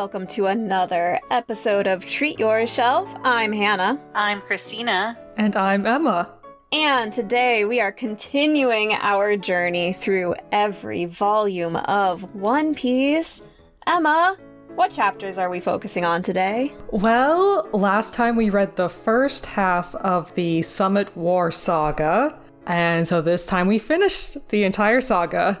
welcome 0.00 0.26
to 0.26 0.46
another 0.46 1.20
episode 1.30 1.86
of 1.86 2.06
Treat 2.06 2.38
Your 2.38 2.66
Shelf. 2.66 3.14
I'm 3.22 3.52
Hannah. 3.52 4.00
I'm 4.14 4.40
Christina. 4.40 5.18
And 5.36 5.54
I'm 5.54 5.84
Emma. 5.84 6.26
And 6.72 7.12
today 7.12 7.66
we 7.66 7.82
are 7.82 7.92
continuing 7.92 8.94
our 8.94 9.36
journey 9.36 9.92
through 9.92 10.36
every 10.52 11.04
volume 11.04 11.76
of 11.76 12.34
One 12.34 12.74
Piece. 12.74 13.42
Emma, 13.86 14.38
what 14.74 14.90
chapters 14.90 15.36
are 15.36 15.50
we 15.50 15.60
focusing 15.60 16.06
on 16.06 16.22
today? 16.22 16.72
Well, 16.92 17.68
last 17.74 18.14
time 18.14 18.36
we 18.36 18.48
read 18.48 18.76
the 18.76 18.88
first 18.88 19.44
half 19.44 19.94
of 19.96 20.34
the 20.34 20.62
Summit 20.62 21.14
War 21.14 21.50
saga, 21.50 22.38
and 22.66 23.06
so 23.06 23.20
this 23.20 23.44
time 23.44 23.66
we 23.66 23.78
finished 23.78 24.48
the 24.48 24.64
entire 24.64 25.02
saga 25.02 25.60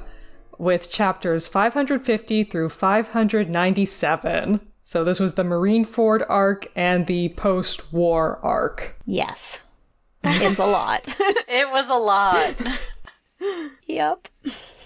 with 0.60 0.90
chapters 0.90 1.48
550 1.48 2.44
through 2.44 2.68
597. 2.68 4.60
So 4.84 5.02
this 5.04 5.18
was 5.18 5.34
the 5.34 5.42
Marineford 5.42 6.24
arc 6.28 6.70
and 6.76 7.06
the 7.06 7.30
post 7.30 7.92
war 7.92 8.38
arc. 8.42 8.96
Yes. 9.06 9.60
It's 10.22 10.58
a 10.58 10.66
lot. 10.66 11.06
It 11.52 11.68
was 11.70 11.88
a 11.90 11.94
lot. 11.94 12.54
yep. 13.86 14.28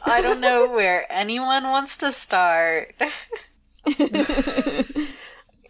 I 0.06 0.22
don't 0.22 0.40
know 0.40 0.70
where 0.70 1.06
anyone 1.12 1.64
wants 1.64 1.98
to 1.98 2.12
start. 2.12 2.94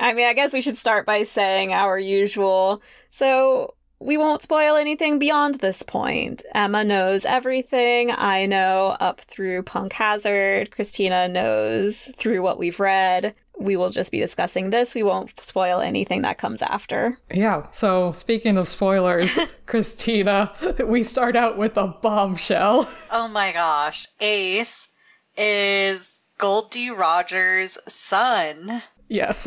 I 0.00 0.12
mean, 0.12 0.26
I 0.26 0.34
guess 0.34 0.52
we 0.52 0.60
should 0.60 0.76
start 0.76 1.06
by 1.06 1.24
saying 1.24 1.72
our 1.72 1.98
usual. 1.98 2.82
So, 3.10 3.74
we 4.04 4.18
won't 4.18 4.42
spoil 4.42 4.76
anything 4.76 5.18
beyond 5.18 5.56
this 5.56 5.82
point. 5.82 6.44
Emma 6.54 6.84
knows 6.84 7.24
everything. 7.24 8.10
I 8.10 8.44
know 8.44 8.96
up 9.00 9.22
through 9.22 9.62
Punk 9.62 9.94
Hazard. 9.94 10.70
Christina 10.70 11.26
knows 11.26 12.12
through 12.18 12.42
what 12.42 12.58
we've 12.58 12.78
read. 12.78 13.34
We 13.58 13.76
will 13.76 13.88
just 13.88 14.12
be 14.12 14.20
discussing 14.20 14.68
this. 14.68 14.94
We 14.94 15.02
won't 15.02 15.32
spoil 15.42 15.80
anything 15.80 16.20
that 16.22 16.36
comes 16.36 16.60
after. 16.60 17.18
Yeah, 17.32 17.70
so 17.70 18.12
speaking 18.12 18.58
of 18.58 18.68
spoilers, 18.68 19.38
Christina, 19.66 20.52
we 20.84 21.02
start 21.02 21.34
out 21.34 21.56
with 21.56 21.78
a 21.78 21.86
bombshell. 21.86 22.86
Oh 23.10 23.28
my 23.28 23.52
gosh. 23.52 24.06
Ace 24.20 24.90
is 25.38 26.24
Gol 26.36 26.68
D. 26.68 26.90
Rogers' 26.90 27.78
son. 27.88 28.82
Yes. 29.08 29.46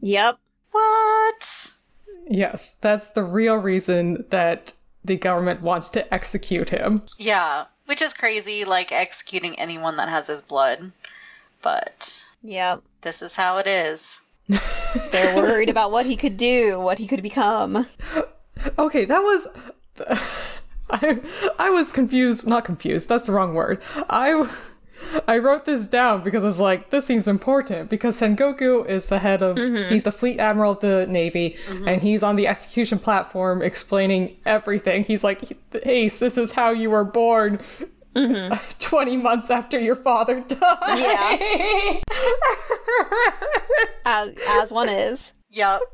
Yep. 0.00 0.38
What? 0.72 1.74
Yes, 2.28 2.76
that's 2.80 3.08
the 3.08 3.22
real 3.24 3.56
reason 3.56 4.24
that 4.30 4.74
the 5.04 5.16
government 5.16 5.60
wants 5.62 5.88
to 5.90 6.14
execute 6.14 6.70
him. 6.70 7.02
Yeah, 7.18 7.66
which 7.86 8.00
is 8.02 8.14
crazy, 8.14 8.64
like 8.64 8.92
executing 8.92 9.58
anyone 9.58 9.96
that 9.96 10.08
has 10.08 10.26
his 10.26 10.42
blood. 10.42 10.92
But 11.62 12.24
Yep. 12.42 12.82
this 13.02 13.22
is 13.22 13.36
how 13.36 13.58
it 13.58 13.66
is. 13.66 14.20
They're 15.12 15.36
worried 15.36 15.70
about 15.70 15.90
what 15.90 16.06
he 16.06 16.16
could 16.16 16.36
do, 16.36 16.78
what 16.80 16.98
he 16.98 17.06
could 17.06 17.22
become. 17.22 17.86
Okay, 18.78 19.04
that 19.04 19.20
was. 19.20 19.46
I 20.90 21.18
I 21.58 21.70
was 21.70 21.90
confused. 21.92 22.46
Not 22.46 22.64
confused. 22.64 23.08
That's 23.08 23.24
the 23.26 23.32
wrong 23.32 23.54
word. 23.54 23.80
I 24.10 24.48
I 25.28 25.38
wrote 25.38 25.64
this 25.64 25.86
down 25.86 26.22
because 26.22 26.44
I 26.44 26.46
was 26.46 26.60
like, 26.60 26.90
this 26.90 27.06
seems 27.06 27.26
important 27.28 27.90
because 27.90 28.20
Sengoku 28.20 28.86
is 28.86 29.06
the 29.06 29.18
head 29.18 29.42
of. 29.42 29.56
Mm-hmm. 29.56 29.92
He's 29.92 30.04
the 30.04 30.12
fleet 30.12 30.38
admiral 30.38 30.72
of 30.72 30.80
the 30.80 31.06
navy, 31.06 31.56
mm-hmm. 31.66 31.88
and 31.88 32.02
he's 32.02 32.22
on 32.22 32.36
the 32.36 32.46
execution 32.46 32.98
platform 32.98 33.62
explaining 33.62 34.36
everything. 34.44 35.04
He's 35.04 35.24
like, 35.24 35.40
Ace, 35.84 36.18
this 36.18 36.36
is 36.38 36.52
how 36.52 36.70
you 36.70 36.90
were 36.90 37.04
born. 37.04 37.60
Mm-hmm. 38.14 38.54
20 38.78 39.16
months 39.16 39.50
after 39.50 39.78
your 39.78 39.96
father 39.96 40.40
died. 40.40 40.98
Yeah. 40.98 42.00
As, 44.04 44.34
as 44.48 44.70
one 44.70 44.88
is. 44.88 45.32
Yep. 45.50 45.80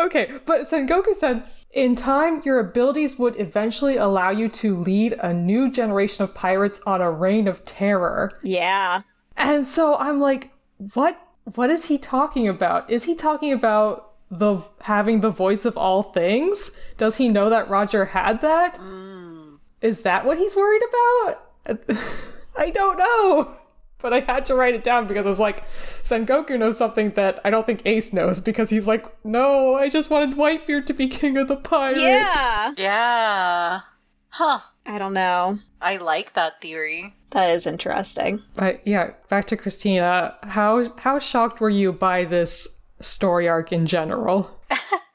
Okay, 0.00 0.32
but 0.46 0.62
Sengoku 0.62 1.14
said, 1.14 1.44
in 1.74 1.96
time, 1.96 2.40
your 2.44 2.60
abilities 2.60 3.18
would 3.18 3.38
eventually 3.38 3.96
allow 3.96 4.30
you 4.30 4.48
to 4.48 4.76
lead 4.76 5.14
a 5.14 5.34
new 5.34 5.70
generation 5.70 6.22
of 6.22 6.32
pirates 6.32 6.80
on 6.86 7.00
a 7.00 7.10
reign 7.10 7.48
of 7.48 7.64
terror. 7.64 8.30
Yeah. 8.42 9.02
And 9.36 9.66
so 9.66 9.96
I'm 9.96 10.20
like, 10.20 10.50
what? 10.94 11.20
What 11.56 11.68
is 11.68 11.86
he 11.86 11.98
talking 11.98 12.48
about? 12.48 12.88
Is 12.88 13.04
he 13.04 13.14
talking 13.14 13.52
about 13.52 14.12
the 14.30 14.62
having 14.82 15.20
the 15.20 15.30
voice 15.30 15.64
of 15.64 15.76
all 15.76 16.02
things? 16.02 16.70
Does 16.96 17.16
he 17.16 17.28
know 17.28 17.50
that 17.50 17.68
Roger 17.68 18.06
had 18.06 18.40
that? 18.40 18.78
Mm. 18.78 19.58
Is 19.82 20.02
that 20.02 20.24
what 20.24 20.38
he's 20.38 20.56
worried 20.56 20.82
about? 20.88 21.98
I 22.56 22.70
don't 22.70 22.98
know. 22.98 23.56
But 24.04 24.12
I 24.12 24.20
had 24.20 24.44
to 24.44 24.54
write 24.54 24.74
it 24.74 24.84
down 24.84 25.06
because 25.06 25.24
I 25.24 25.30
was 25.30 25.40
like, 25.40 25.64
Sengoku 26.02 26.58
knows 26.58 26.76
something 26.76 27.12
that 27.12 27.40
I 27.42 27.48
don't 27.48 27.66
think 27.66 27.80
Ace 27.86 28.12
knows 28.12 28.38
because 28.38 28.68
he's 28.68 28.86
like, 28.86 29.06
no, 29.24 29.76
I 29.76 29.88
just 29.88 30.10
wanted 30.10 30.36
Whitebeard 30.36 30.84
to 30.84 30.92
be 30.92 31.08
king 31.08 31.38
of 31.38 31.48
the 31.48 31.56
pirates. 31.56 32.02
Yeah. 32.02 32.72
Yeah. 32.76 33.80
Huh. 34.28 34.58
I 34.84 34.98
don't 34.98 35.14
know. 35.14 35.58
I 35.80 35.96
like 35.96 36.34
that 36.34 36.60
theory. 36.60 37.14
That 37.30 37.48
is 37.52 37.66
interesting. 37.66 38.42
But 38.56 38.86
yeah, 38.86 39.12
back 39.30 39.46
to 39.46 39.56
Christina. 39.56 40.36
How 40.42 40.94
how 40.98 41.18
shocked 41.18 41.62
were 41.62 41.70
you 41.70 41.90
by 41.90 42.26
this 42.26 42.82
story 43.00 43.48
arc 43.48 43.72
in 43.72 43.86
general? 43.86 44.50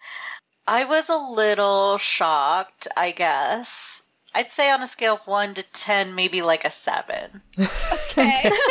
I 0.68 0.86
was 0.86 1.10
a 1.10 1.16
little 1.16 2.00
shocked, 2.00 2.88
I 2.98 3.12
guess. 3.12 4.02
I'd 4.34 4.52
say 4.52 4.72
on 4.72 4.82
a 4.82 4.88
scale 4.88 5.16
of 5.16 5.28
1 5.28 5.56
to 5.56 5.64
10, 5.64 6.16
maybe 6.16 6.42
like 6.42 6.66
a 6.66 6.72
7. 6.72 7.42
Okay. 7.94 8.52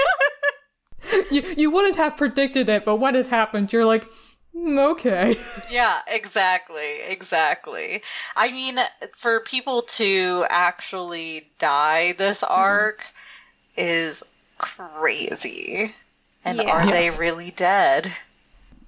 You 1.31 1.43
you 1.57 1.71
wouldn't 1.71 1.97
have 1.97 2.17
predicted 2.17 2.69
it, 2.69 2.85
but 2.85 2.97
when 2.97 3.17
it 3.17 3.29
happened, 3.29 3.73
you're 3.73 3.85
like, 3.85 4.07
"Mm, 4.55 4.91
okay. 4.93 5.37
Yeah, 5.71 6.01
exactly, 6.07 7.01
exactly. 7.07 8.03
I 8.37 8.51
mean, 8.51 8.79
for 9.15 9.41
people 9.41 9.83
to 9.83 10.45
actually 10.51 11.51
die 11.59 12.13
this 12.13 12.43
arc 12.43 13.05
is 13.77 14.23
crazy. 14.59 15.95
And 16.45 16.61
are 16.61 16.85
they 16.85 17.11
really 17.19 17.51
dead? 17.53 18.13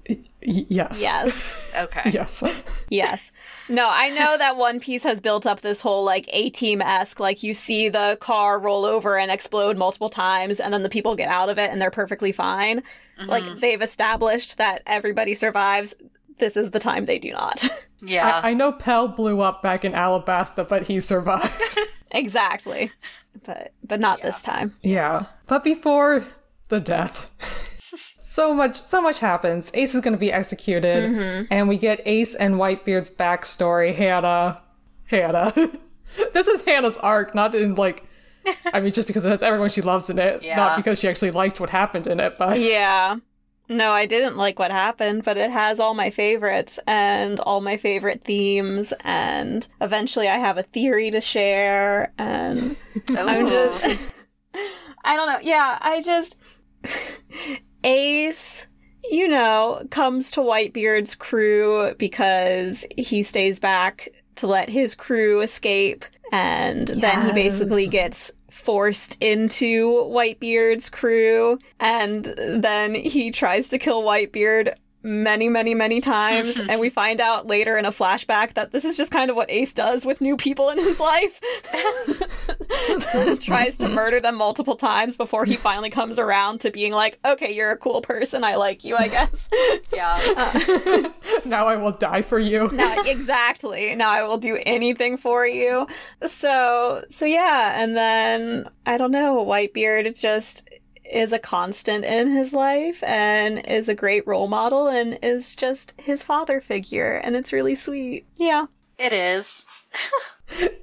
Y- 0.09 0.67
yes. 0.69 1.01
yes. 1.03 1.57
Okay. 1.77 2.11
Yes. 2.13 2.43
Yes. 2.89 3.31
No, 3.69 3.89
I 3.91 4.11
know 4.11 4.37
that 4.37 4.57
One 4.57 4.81
Piece 4.81 5.05
has 5.05 5.21
built 5.21 5.47
up 5.47 5.61
this 5.61 5.81
whole 5.81 6.05
like 6.05 6.27
A 6.33 6.51
team 6.51 6.83
esque, 6.83 7.21
like 7.21 7.43
you 7.43 7.55
see 7.55 7.89
the 7.89 8.19
car 8.21 8.59
roll 8.59 8.85
over 8.85 9.17
and 9.17 9.31
explode 9.31 9.77
multiple 9.77 10.11
times, 10.11 10.59
and 10.59 10.75
then 10.75 10.83
the 10.83 10.89
people 10.89 11.15
get 11.15 11.29
out 11.29 11.49
of 11.49 11.59
it 11.59 11.71
and 11.71 11.81
they're 11.81 11.91
perfectly 11.91 12.33
fine. 12.33 12.83
Like 13.27 13.45
mm-hmm. 13.45 13.61
they've 13.61 13.83
established 13.83 14.59
that 14.59 14.83
everybody 14.87 15.35
survives. 15.35 15.95
This 16.39 16.57
is 16.57 16.71
the 16.71 16.79
time 16.79 17.05
they 17.05 17.19
do 17.19 17.33
not. 17.33 17.65
Yeah. 18.03 18.41
I, 18.43 18.51
I 18.51 18.55
know 18.55 18.73
Pell 18.73 19.09
blew 19.09 19.43
up 19.43 19.63
back 19.63 19.85
in 19.85 19.93
Alabasta, 19.93 20.67
but 20.67 20.87
he 20.87 21.01
survived. 21.01 21.53
exactly. 22.13 22.91
But 23.45 23.75
but 23.85 24.01
not 24.01 24.23
this 24.23 24.43
time. 24.43 24.73
yeah. 24.81 25.27
But 25.47 25.63
before 25.63 26.25
the 26.69 26.81
death. 26.81 27.31
So 28.31 28.55
much, 28.55 28.81
so 28.81 29.03
much 29.03 29.19
happens. 29.19 29.73
Ace 29.75 29.93
is 29.93 30.01
going 30.03 30.13
to 30.13 30.19
be 30.19 30.33
executed, 30.33 31.11
mm-hmm. 31.11 31.47
and 31.51 31.69
we 31.69 31.77
get 31.77 32.01
Ace 32.07 32.37
and 32.37 32.55
Whitebeard's 32.55 33.11
backstory. 33.11 33.93
Hannah, 33.93 34.63
Hannah. 35.07 35.53
this 36.33 36.47
is 36.47 36.63
Hannah's 36.63 36.97
arc, 36.99 37.35
not 37.35 37.57
in 37.57 37.75
like, 37.75 38.05
I 38.73 38.79
mean, 38.79 38.93
just 38.93 39.09
because 39.09 39.27
it 39.27 39.31
has 39.31 39.43
everyone 39.43 39.69
she 39.71 39.83
loves 39.83 40.09
in 40.11 40.21
it, 40.21 40.43
Yeah. 40.45 40.55
not 40.55 40.77
because 40.77 41.01
she 41.01 41.09
actually 41.09 41.33
liked 41.33 41.59
what 41.59 41.71
happened 41.71 42.07
in 42.07 42.21
it. 42.21 42.39
But 42.39 42.61
Yeah. 42.61 43.17
No, 43.69 43.91
I 43.91 44.07
didn't 44.07 44.37
like 44.37 44.61
what 44.61 44.71
happened, 44.71 45.25
but 45.25 45.37
it 45.37 45.51
has 45.51 45.81
all 45.81 45.95
my 45.95 46.11
favorites 46.11 46.79
and 46.87 47.41
all 47.41 47.61
my 47.61 47.77
favorite 47.77 48.23
themes 48.23 48.93
and 49.01 49.67
eventually 49.81 50.29
I 50.29 50.37
have 50.39 50.57
a 50.57 50.63
theory 50.63 51.11
to 51.11 51.21
share 51.21 52.13
and 52.17 52.77
I'm 53.09 53.49
just 53.49 53.85
oh. 54.55 54.61
I 55.03 55.17
don't 55.17 55.29
know. 55.29 55.39
Yeah, 55.43 55.79
I 55.81 56.01
just 56.01 56.39
Ace, 57.85 58.67
you 59.11 59.29
know, 59.29 59.87
comes 59.91 60.31
to 60.33 60.41
Whitebeard's 60.41 61.15
crew 61.15 61.95
because 61.99 62.87
he 62.97 63.23
stays 63.23 63.59
back 63.59 64.09
to 64.37 64.47
let 64.47 64.69
his 64.69 64.95
crew 64.95 65.41
escape. 65.41 66.05
And 66.33 66.89
then 66.89 67.27
he 67.27 67.33
basically 67.33 67.89
gets 67.89 68.31
forced 68.51 69.21
into 69.21 70.05
Whitebeard's 70.05 70.89
crew. 70.89 71.59
And 71.81 72.35
then 72.37 72.95
he 72.95 73.31
tries 73.31 73.69
to 73.71 73.79
kill 73.79 74.03
Whitebeard 74.03 74.75
many, 75.03 75.49
many, 75.49 75.75
many 75.75 76.01
times. 76.01 76.59
and 76.61 76.81
we 76.81 76.91
find 77.01 77.21
out 77.21 77.47
later 77.47 77.77
in 77.79 77.85
a 77.85 77.91
flashback 77.91 78.55
that 78.55 78.73
this 78.73 78.85
is 78.85 78.97
just 78.97 79.11
kind 79.11 79.31
of 79.31 79.37
what 79.37 79.51
Ace 79.51 79.73
does 79.73 80.05
with 80.05 80.21
new 80.21 80.37
people 80.37 80.71
in 80.71 80.79
his 80.79 81.01
life. 81.01 81.41
Tries 83.41 83.79
to 83.79 83.89
murder 83.89 84.21
them 84.21 84.37
multiple 84.37 84.77
times 84.77 85.17
before 85.17 85.45
he 85.45 85.57
finally 85.57 85.91
comes 85.91 86.19
around 86.19 86.61
to 86.63 86.71
being 86.71 86.93
like, 86.93 87.19
okay, 87.25 87.53
you're 87.53 87.71
a 87.71 87.77
cool 87.77 88.01
person. 88.03 88.45
I 88.45 88.57
like 88.57 88.85
you, 88.85 88.97
I 88.97 89.09
guess. 89.09 89.51
Yeah. 89.93 90.19
now 91.45 91.67
I 91.67 91.77
will 91.77 91.93
die 91.93 92.23
for 92.23 92.39
you. 92.39 92.71
now, 92.73 93.03
exactly. 93.05 93.95
Now 93.95 94.11
I 94.11 94.23
will 94.23 94.39
do 94.39 94.59
anything 94.65 95.17
for 95.17 95.47
you. 95.47 95.87
So, 96.27 97.05
so 97.11 97.27
yeah. 97.27 97.83
And 97.83 97.97
then, 97.97 98.69
I 98.87 98.97
don't 98.97 99.11
know, 99.11 99.45
Whitebeard 99.45 100.19
just 100.21 100.69
is 101.13 101.33
a 101.33 101.39
constant 101.39 102.05
in 102.05 102.31
his 102.31 102.53
life 102.55 103.03
and 103.03 103.67
is 103.67 103.89
a 103.89 103.95
great 103.95 104.27
role 104.27 104.49
model 104.49 104.89
and 104.89 105.19
is 105.23 105.55
just 105.55 106.01
his 106.01 106.23
father 106.23 106.61
figure. 106.61 107.21
And 107.23 107.37
it's 107.37 107.53
really 107.53 107.75
sweet. 107.75 108.27
Yeah. 108.37 108.67
It 108.99 109.13
is. 109.13 109.67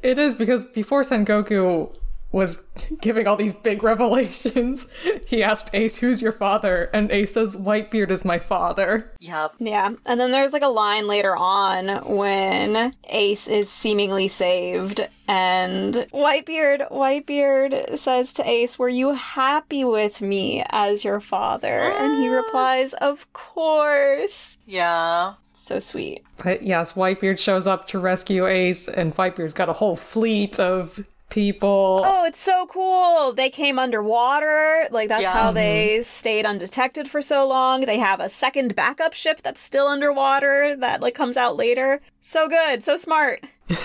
It 0.01 0.17
is 0.17 0.33
because 0.33 0.63
before 0.63 1.01
Sengoku 1.01 1.93
was 2.31 2.69
giving 3.01 3.27
all 3.27 3.35
these 3.35 3.53
big 3.53 3.83
revelations, 3.83 4.87
he 5.25 5.43
asked 5.43 5.69
Ace, 5.73 5.97
Who's 5.97 6.21
your 6.21 6.31
father? 6.31 6.89
And 6.93 7.11
Ace 7.11 7.33
says, 7.33 7.55
Whitebeard 7.55 8.11
is 8.11 8.25
my 8.25 8.39
father. 8.39 9.13
Yep. 9.19 9.53
Yeah. 9.59 9.93
And 10.05 10.19
then 10.19 10.31
there's 10.31 10.53
like 10.53 10.63
a 10.63 10.67
line 10.67 11.07
later 11.07 11.35
on 11.35 11.87
when 12.05 12.93
Ace 13.09 13.47
is 13.47 13.69
seemingly 13.69 14.27
saved 14.27 15.07
and 15.27 15.93
Whitebeard 16.13 16.89
Whitebeard 16.89 17.97
says 17.97 18.31
to 18.33 18.49
Ace, 18.49 18.79
"Were 18.79 18.87
you 18.87 19.13
happy 19.13 19.83
with 19.83 20.21
me 20.21 20.63
as 20.69 21.03
your 21.03 21.19
father?" 21.19 21.79
And 21.79 22.19
he 22.21 22.29
mm. 22.29 22.43
replies, 22.43 22.93
"Of 22.93 23.31
course." 23.33 24.57
Yeah. 24.65 25.33
So 25.53 25.79
sweet. 25.79 26.23
But 26.41 26.63
yes, 26.63 26.93
Whitebeard 26.93 27.39
shows 27.39 27.67
up 27.67 27.87
to 27.87 27.99
rescue 27.99 28.47
Ace, 28.47 28.87
and 28.87 29.13
Whitebeard's 29.15 29.53
got 29.53 29.69
a 29.69 29.73
whole 29.73 29.97
fleet 29.97 30.59
of 30.59 31.05
people. 31.29 32.03
Oh, 32.05 32.25
it's 32.25 32.39
so 32.39 32.67
cool. 32.67 33.33
They 33.33 33.49
came 33.49 33.79
underwater. 33.79 34.87
Like 34.91 35.09
that's 35.09 35.23
Yeah. 35.23 35.33
how 35.33 35.51
they 35.51 35.95
mm-hmm. 35.95 36.03
stayed 36.03 36.45
undetected 36.45 37.09
for 37.09 37.21
so 37.21 37.47
long. 37.47 37.81
They 37.81 37.97
have 37.97 38.19
a 38.19 38.29
second 38.29 38.75
backup 38.75 39.13
ship 39.13 39.41
that's 39.43 39.61
still 39.61 39.87
underwater 39.87 40.75
that 40.77 41.01
like 41.01 41.15
comes 41.15 41.37
out 41.37 41.57
later. 41.57 42.01
So 42.21 42.47
good, 42.47 42.83
so 42.83 42.97
smart. 42.97 43.45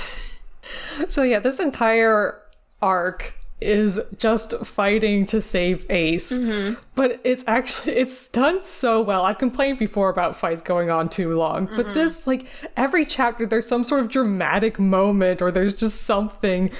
So 1.08 1.22
yeah, 1.22 1.38
this 1.38 1.60
entire 1.60 2.38
arc 2.80 3.34
is 3.60 4.00
just 4.18 4.54
fighting 4.64 5.24
to 5.26 5.40
save 5.40 5.86
Ace. 5.90 6.32
Mm-hmm. 6.32 6.80
But 6.94 7.20
it's 7.24 7.44
actually 7.46 7.94
it's 7.94 8.26
done 8.28 8.64
so 8.64 9.00
well. 9.00 9.24
I've 9.24 9.38
complained 9.38 9.78
before 9.78 10.08
about 10.08 10.36
fights 10.36 10.62
going 10.62 10.90
on 10.90 11.08
too 11.08 11.36
long, 11.36 11.66
but 11.66 11.86
mm-hmm. 11.86 11.94
this 11.94 12.26
like 12.26 12.46
every 12.76 13.06
chapter 13.06 13.46
there's 13.46 13.66
some 13.66 13.84
sort 13.84 14.00
of 14.00 14.08
dramatic 14.08 14.78
moment 14.78 15.40
or 15.40 15.50
there's 15.50 15.74
just 15.74 16.02
something 16.02 16.70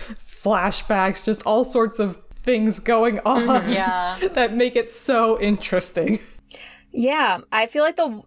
flashbacks, 0.42 1.24
just 1.24 1.44
all 1.46 1.64
sorts 1.64 1.98
of 1.98 2.18
things 2.32 2.80
going 2.80 3.20
on 3.20 3.42
mm-hmm. 3.42 3.72
Yeah. 3.72 4.18
that 4.32 4.54
make 4.54 4.76
it 4.76 4.90
so 4.90 5.40
interesting. 5.40 6.18
Yeah, 6.90 7.40
I 7.50 7.66
feel 7.66 7.84
like 7.84 7.96
the 7.96 8.22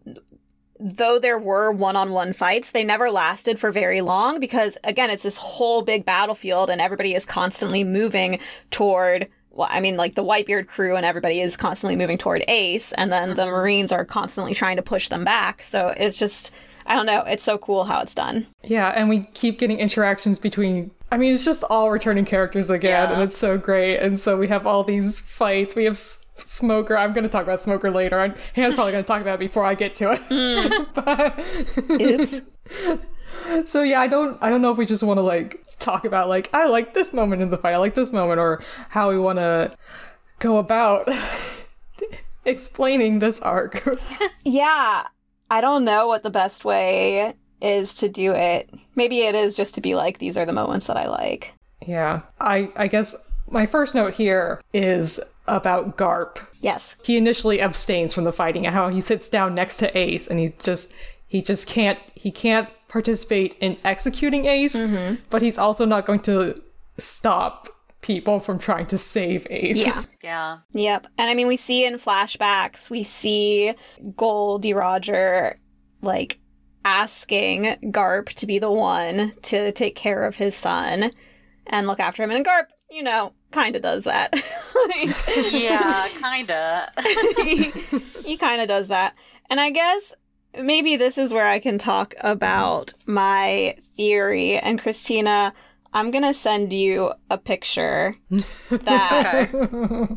though 0.77 1.19
there 1.19 1.39
were 1.39 1.71
one-on-one 1.71 2.33
fights, 2.33 2.71
they 2.71 2.83
never 2.83 3.09
lasted 3.09 3.59
for 3.59 3.71
very 3.71 4.01
long 4.01 4.39
because 4.39 4.77
again, 4.83 5.09
it's 5.09 5.23
this 5.23 5.37
whole 5.37 5.81
big 5.81 6.03
battlefield 6.03 6.69
and 6.69 6.81
everybody 6.81 7.15
is 7.15 7.25
constantly 7.25 7.83
moving 7.83 8.39
toward 8.71 9.29
well, 9.55 9.69
I 9.71 9.79
mean, 9.79 9.95
like 9.95 10.15
the 10.15 10.23
Whitebeard 10.23 10.67
crew 10.67 10.95
and 10.95 11.05
everybody 11.05 11.39
is 11.39 11.55
constantly 11.55 11.95
moving 11.95 12.17
toward 12.17 12.43
Ace, 12.49 12.91
and 12.93 13.11
then 13.11 13.29
the 13.29 13.43
mm-hmm. 13.43 13.51
Marines 13.51 13.91
are 13.91 14.05
constantly 14.05 14.53
trying 14.53 14.75
to 14.75 14.81
push 14.81 15.07
them 15.07 15.23
back. 15.23 15.63
So 15.63 15.93
it's 15.95 16.19
just, 16.19 16.53
I 16.85 16.95
don't 16.95 17.05
know, 17.05 17.21
it's 17.21 17.43
so 17.43 17.57
cool 17.57 17.85
how 17.85 18.01
it's 18.01 18.13
done. 18.13 18.47
Yeah, 18.63 18.89
and 18.89 19.07
we 19.07 19.21
keep 19.33 19.57
getting 19.57 19.79
interactions 19.79 20.39
between. 20.39 20.91
I 21.11 21.17
mean, 21.17 21.33
it's 21.33 21.45
just 21.45 21.63
all 21.63 21.89
returning 21.91 22.25
characters 22.25 22.69
again, 22.69 23.09
Yeah. 23.09 23.13
and 23.13 23.21
it's 23.23 23.37
so 23.37 23.57
great. 23.57 23.97
And 23.97 24.19
so 24.19 24.37
we 24.37 24.47
have 24.47 24.65
all 24.67 24.83
these 24.83 25.19
fights. 25.19 25.75
We 25.75 25.85
have 25.85 25.93
S- 25.93 26.25
Smoker. 26.37 26.97
I'm 26.97 27.13
going 27.13 27.23
to 27.23 27.29
talk 27.29 27.43
about 27.43 27.61
Smoker 27.61 27.91
later. 27.91 28.19
And 28.19 28.35
Hannah's 28.53 28.75
probably 28.75 28.91
going 28.91 29.03
to 29.03 29.07
talk 29.07 29.21
about 29.21 29.35
it 29.35 29.39
before 29.39 29.63
I 29.63 29.75
get 29.75 29.95
to 29.97 30.13
it. 30.13 30.21
Hmm. 30.27 30.83
but, 33.55 33.63
so 33.67 33.83
yeah, 33.83 34.01
I 34.01 34.07
don't. 34.07 34.37
I 34.41 34.49
don't 34.49 34.61
know 34.61 34.71
if 34.71 34.77
we 34.77 34.85
just 34.85 35.03
want 35.03 35.17
to 35.17 35.21
like 35.21 35.63
talk 35.79 36.05
about 36.05 36.27
like 36.27 36.49
I 36.53 36.67
like 36.67 36.93
this 36.93 37.13
moment 37.13 37.41
in 37.41 37.49
the 37.51 37.57
fight. 37.57 37.73
I 37.73 37.77
like 37.77 37.95
this 37.95 38.11
moment, 38.11 38.39
or 38.39 38.61
how 38.89 39.09
we 39.09 39.17
want 39.19 39.39
to 39.39 39.71
go 40.39 40.57
about 40.57 41.07
explaining 42.45 43.19
this 43.19 43.39
arc. 43.41 43.83
yeah, 44.43 45.03
I 45.49 45.61
don't 45.61 45.85
know 45.85 46.07
what 46.07 46.23
the 46.23 46.29
best 46.29 46.65
way 46.65 47.33
is 47.61 47.95
to 47.95 48.09
do 48.09 48.33
it. 48.33 48.69
Maybe 48.95 49.21
it 49.21 49.35
is 49.35 49.57
just 49.57 49.75
to 49.75 49.81
be 49.81 49.95
like, 49.95 50.19
these 50.19 50.37
are 50.37 50.45
the 50.45 50.53
moments 50.53 50.87
that 50.87 50.97
I 50.97 51.07
like. 51.07 51.53
yeah, 51.85 52.21
I. 52.39 52.71
I 52.75 52.87
guess 52.87 53.15
my 53.47 53.65
first 53.65 53.93
note 53.95 54.13
here 54.13 54.61
is 54.73 55.19
about 55.47 55.97
Garp. 55.97 56.39
Yes. 56.61 56.95
he 57.03 57.17
initially 57.17 57.61
abstains 57.61 58.13
from 58.13 58.23
the 58.23 58.31
fighting 58.31 58.65
and 58.65 58.73
how 58.73 58.89
he 58.89 59.01
sits 59.01 59.29
down 59.29 59.53
next 59.53 59.77
to 59.77 59.95
ace 59.97 60.25
and 60.27 60.39
he 60.39 60.53
just 60.63 60.93
he 61.27 61.41
just 61.41 61.67
can't 61.67 61.99
he 62.15 62.31
can't 62.31 62.67
participate 62.87 63.55
in 63.59 63.77
executing 63.83 64.45
ace 64.45 64.75
mm-hmm. 64.75 65.15
but 65.29 65.43
he's 65.43 65.59
also 65.59 65.85
not 65.85 66.07
going 66.07 66.19
to 66.21 66.59
stop 66.97 67.67
people 68.01 68.39
from 68.39 68.57
trying 68.57 68.85
to 68.87 68.97
save 68.97 69.45
ace 69.49 69.77
Yeah. 69.77 70.03
Yeah. 70.23 70.57
Yep. 70.73 71.05
And 71.19 71.29
I 71.29 71.35
mean, 71.35 71.45
we 71.45 71.55
see 71.55 71.85
in 71.85 71.95
flashbacks, 71.95 72.89
we 72.89 73.03
see 73.03 73.75
Gol 74.15 74.57
D. 74.57 74.73
Roger 74.73 75.59
like 76.01 76.39
asking 76.85 77.75
Garp 77.91 78.27
to 78.35 78.45
be 78.45 78.59
the 78.59 78.71
one 78.71 79.33
to 79.41 79.71
take 79.73 79.95
care 79.95 80.23
of 80.23 80.35
his 80.37 80.55
son 80.55 81.11
and 81.67 81.87
look 81.87 81.99
after 81.99 82.23
him. 82.23 82.31
And 82.31 82.45
Garp, 82.45 82.67
you 82.89 83.03
know, 83.03 83.33
kind 83.51 83.75
of 83.75 83.81
does 83.81 84.05
that. 84.05 84.33
Yeah, 85.51 86.07
kinda. 86.23 86.91
he, 87.43 87.71
he 88.23 88.37
kind 88.37 88.61
of 88.61 88.67
does 88.67 88.87
that. 88.89 89.15
And 89.49 89.59
I 89.59 89.71
guess 89.71 90.13
maybe 90.57 90.95
this 90.95 91.17
is 91.17 91.33
where 91.33 91.47
I 91.47 91.59
can 91.59 91.77
talk 91.77 92.13
about 92.21 92.93
my 93.05 93.75
theory. 93.95 94.57
And 94.57 94.79
Christina, 94.79 95.53
I'm 95.93 96.11
going 96.11 96.23
to 96.23 96.33
send 96.33 96.71
you 96.71 97.13
a 97.29 97.37
picture 97.37 98.15
that. 98.29 99.49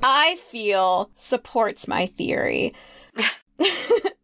I 0.03 0.37
feel 0.51 1.11
supports 1.15 1.89
my 1.89 2.07
theory. 2.07 2.75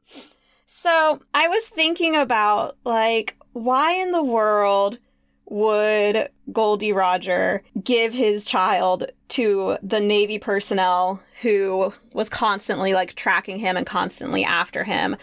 so 0.84 1.18
I 1.32 1.48
was 1.48 1.66
thinking 1.66 2.14
about, 2.14 2.76
like, 2.84 3.38
why 3.54 3.92
in 3.92 4.10
the 4.10 4.22
world 4.22 4.98
would 5.46 6.28
Gol 6.52 6.76
D. 6.76 6.92
Roger 6.92 7.62
give 7.82 8.12
his 8.12 8.44
child 8.44 9.10
to 9.28 9.78
the 9.82 10.00
Navy 10.00 10.38
personnel 10.38 11.22
who 11.40 11.94
was 12.12 12.28
constantly, 12.28 12.92
like, 12.92 13.14
tracking 13.14 13.56
him 13.56 13.78
and 13.78 13.86
constantly 13.86 14.44
after 14.44 14.84
him 14.84 15.16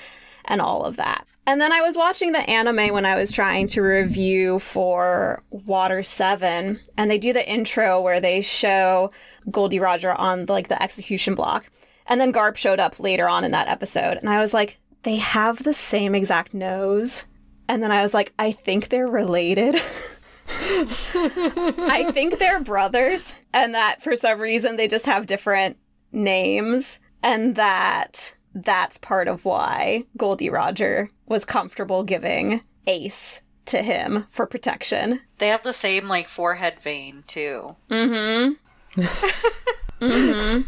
and 0.45 0.61
all 0.61 0.83
of 0.83 0.95
that? 0.95 1.27
And 1.45 1.61
then 1.61 1.71
I 1.71 1.81
was 1.81 1.95
watching 1.95 2.31
the 2.31 2.49
anime 2.49 2.91
when 2.91 3.05
I 3.05 3.15
was 3.15 3.31
trying 3.31 3.67
to 3.67 3.83
review 3.83 4.57
for 4.57 5.43
Water 5.51 6.01
7, 6.01 6.79
and 6.97 7.11
they 7.11 7.19
do 7.19 7.33
the 7.33 7.47
intro 7.47 8.01
where 8.01 8.19
they 8.19 8.41
show 8.41 9.11
Gol 9.51 9.69
D. 9.69 9.77
Roger 9.77 10.13
on 10.13 10.47
like 10.47 10.69
the 10.69 10.81
execution 10.81 11.35
block. 11.35 11.69
And 12.07 12.19
then 12.19 12.33
Garp 12.33 12.55
showed 12.55 12.79
up 12.79 12.99
later 12.99 13.29
on 13.29 13.43
in 13.43 13.51
that 13.51 13.67
episode, 13.67 14.17
and 14.17 14.27
I 14.27 14.39
was 14.39 14.55
like, 14.55 14.79
they 15.03 15.17
have 15.17 15.63
the 15.63 15.73
same 15.73 16.15
exact 16.15 16.53
nose. 16.53 17.25
And 17.67 17.81
then 17.81 17.91
I 17.91 18.03
was 18.03 18.13
like, 18.13 18.33
I 18.37 18.51
think 18.51 18.89
they're 18.89 19.07
related. 19.07 19.75
I 20.47 22.09
think 22.13 22.37
they're 22.39 22.59
brothers, 22.59 23.33
and 23.53 23.73
that 23.73 24.01
for 24.01 24.15
some 24.15 24.39
reason 24.39 24.75
they 24.75 24.87
just 24.87 25.05
have 25.05 25.25
different 25.25 25.77
names, 26.11 26.99
and 27.23 27.55
that 27.55 28.35
that's 28.53 28.97
part 28.97 29.29
of 29.29 29.45
why 29.45 30.03
Gol 30.17 30.35
D. 30.35 30.49
Roger 30.49 31.09
was 31.27 31.45
comfortable 31.45 32.03
giving 32.03 32.61
Ace 32.87 33.41
to 33.67 33.81
him 33.81 34.27
for 34.29 34.45
protection. 34.45 35.21
They 35.37 35.47
have 35.47 35.63
the 35.63 35.71
same 35.71 36.09
like 36.09 36.27
forehead 36.27 36.81
vein 36.81 37.23
too. 37.27 37.75
Mm-hmm. 37.89 38.53
And 40.01 40.65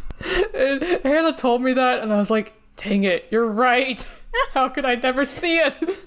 hannah 1.03 1.33
told 1.33 1.61
me 1.61 1.73
that 1.73 2.03
and 2.03 2.13
i 2.13 2.17
was 2.17 2.29
like 2.29 2.53
dang 2.77 3.03
it 3.03 3.25
you're 3.31 3.47
right 3.47 4.07
how 4.53 4.69
could 4.69 4.85
i 4.85 4.95
never 4.95 5.25
see 5.25 5.57
it 5.59 5.77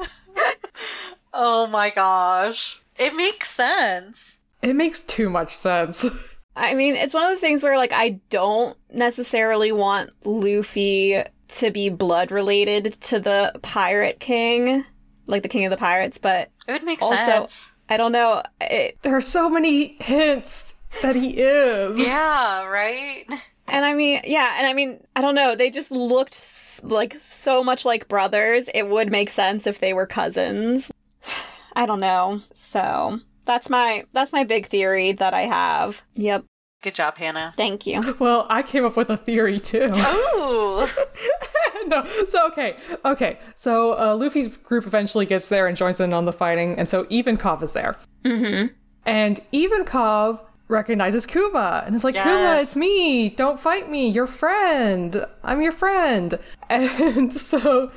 Oh 1.38 1.66
my 1.66 1.90
gosh. 1.90 2.80
It 2.98 3.14
makes 3.14 3.50
sense. 3.50 4.38
it 4.62 4.74
makes 4.74 5.02
too 5.02 5.28
much 5.28 5.54
sense 5.54 6.06
I 6.58 6.72
mean, 6.72 6.94
it's 6.96 7.12
one 7.12 7.22
of 7.24 7.28
those 7.28 7.40
things 7.40 7.62
where 7.62 7.76
like 7.76 7.92
I 7.92 8.18
don't 8.30 8.74
necessarily 8.90 9.72
want 9.72 10.08
Luffy 10.24 11.22
to 11.48 11.70
be 11.70 11.90
blood 11.90 12.30
related 12.30 12.98
to 13.02 13.20
the 13.20 13.52
pirate 13.62 14.18
king, 14.20 14.82
like 15.26 15.42
the 15.42 15.50
king 15.50 15.66
of 15.66 15.70
the 15.70 15.76
pirates, 15.76 16.16
but 16.16 16.50
It 16.66 16.72
would 16.72 16.82
make 16.84 17.02
Also- 17.02 17.16
sense. 17.16 17.70
I 17.90 17.98
don't 17.98 18.12
know. 18.12 18.42
It, 18.62 18.96
there 19.02 19.14
are 19.14 19.20
so 19.20 19.50
many 19.50 19.96
hints 20.00 20.72
that 21.02 21.14
he 21.14 21.36
is 21.36 22.00
Yeah, 22.00 22.64
right? 22.64 23.26
And 23.68 23.84
I 23.84 23.94
mean, 23.94 24.20
yeah, 24.24 24.56
and 24.58 24.66
I 24.66 24.72
mean, 24.72 25.04
I 25.14 25.20
don't 25.20 25.34
know. 25.34 25.54
They 25.54 25.70
just 25.70 25.90
looked 25.90 26.34
s- 26.34 26.80
like 26.84 27.14
so 27.16 27.62
much 27.64 27.84
like 27.84 28.08
brothers. 28.08 28.68
It 28.74 28.88
would 28.88 29.10
make 29.10 29.28
sense 29.28 29.66
if 29.66 29.80
they 29.80 29.92
were 29.92 30.06
cousins. 30.06 30.90
I 31.76 31.86
don't 31.86 32.00
know. 32.00 32.42
So 32.54 33.20
that's 33.44 33.68
my 33.68 34.04
that's 34.12 34.32
my 34.32 34.44
big 34.44 34.66
theory 34.66 35.12
that 35.12 35.34
I 35.34 35.42
have. 35.42 36.02
Yep. 36.14 36.44
Good 36.82 36.94
job, 36.94 37.18
Hannah. 37.18 37.52
Thank 37.56 37.86
you. 37.86 38.14
well 38.18 38.46
i 38.48 38.62
came 38.62 38.84
up 38.84 38.96
with 38.96 39.10
a 39.10 39.16
theory 39.16 39.58
too 39.58 39.90
Ooh. 39.92 40.86
no. 41.86 42.06
So 42.26 42.46
okay, 42.48 42.76
okay. 43.04 43.38
So 43.54 43.98
uh, 43.98 44.14
Luffy's 44.16 44.56
group 44.56 44.86
eventually 44.86 45.26
gets 45.26 45.48
there 45.48 45.66
and 45.66 45.76
joins 45.76 46.00
in 46.00 46.12
on 46.12 46.24
the 46.24 46.32
fighting, 46.32 46.78
and 46.78 46.88
so 46.88 47.04
Ivankov 47.04 47.62
is 47.62 47.72
there. 47.72 47.94
Mm-hmm. 48.24 48.74
And 49.04 49.40
Ivankov 49.52 50.40
recognizes 50.68 51.26
Kuma 51.26 51.84
and 51.86 51.94
is 51.94 52.04
like, 52.04 52.14
Kuma, 52.14 52.26
Yes. 52.28 52.62
it's 52.62 52.76
me. 52.76 53.28
Don't 53.30 53.60
fight 53.60 53.90
me. 53.90 54.08
Your 54.08 54.26
friend. 54.26 55.24
I'm 55.42 55.60
your 55.60 55.72
friend. 55.72 56.38
And 56.68 57.32
so, 57.32 57.92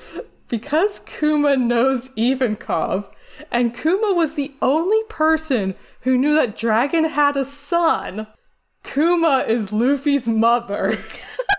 because 0.48 1.00
Kuma 1.00 1.58
knows 1.58 2.10
Ivankov, 2.10 3.10
and 3.52 3.76
Kuma 3.76 4.14
was 4.14 4.36
the 4.36 4.54
only 4.62 5.02
person 5.10 5.74
who 6.02 6.18
knew 6.20 6.36
that 6.36 6.56
Dragon 6.56 7.06
had 7.06 7.36
a 7.36 7.44
son, 7.46 8.28
Kuma 8.84 9.44
is 9.48 9.72
Luffy's 9.74 10.28
mother. 10.28 11.00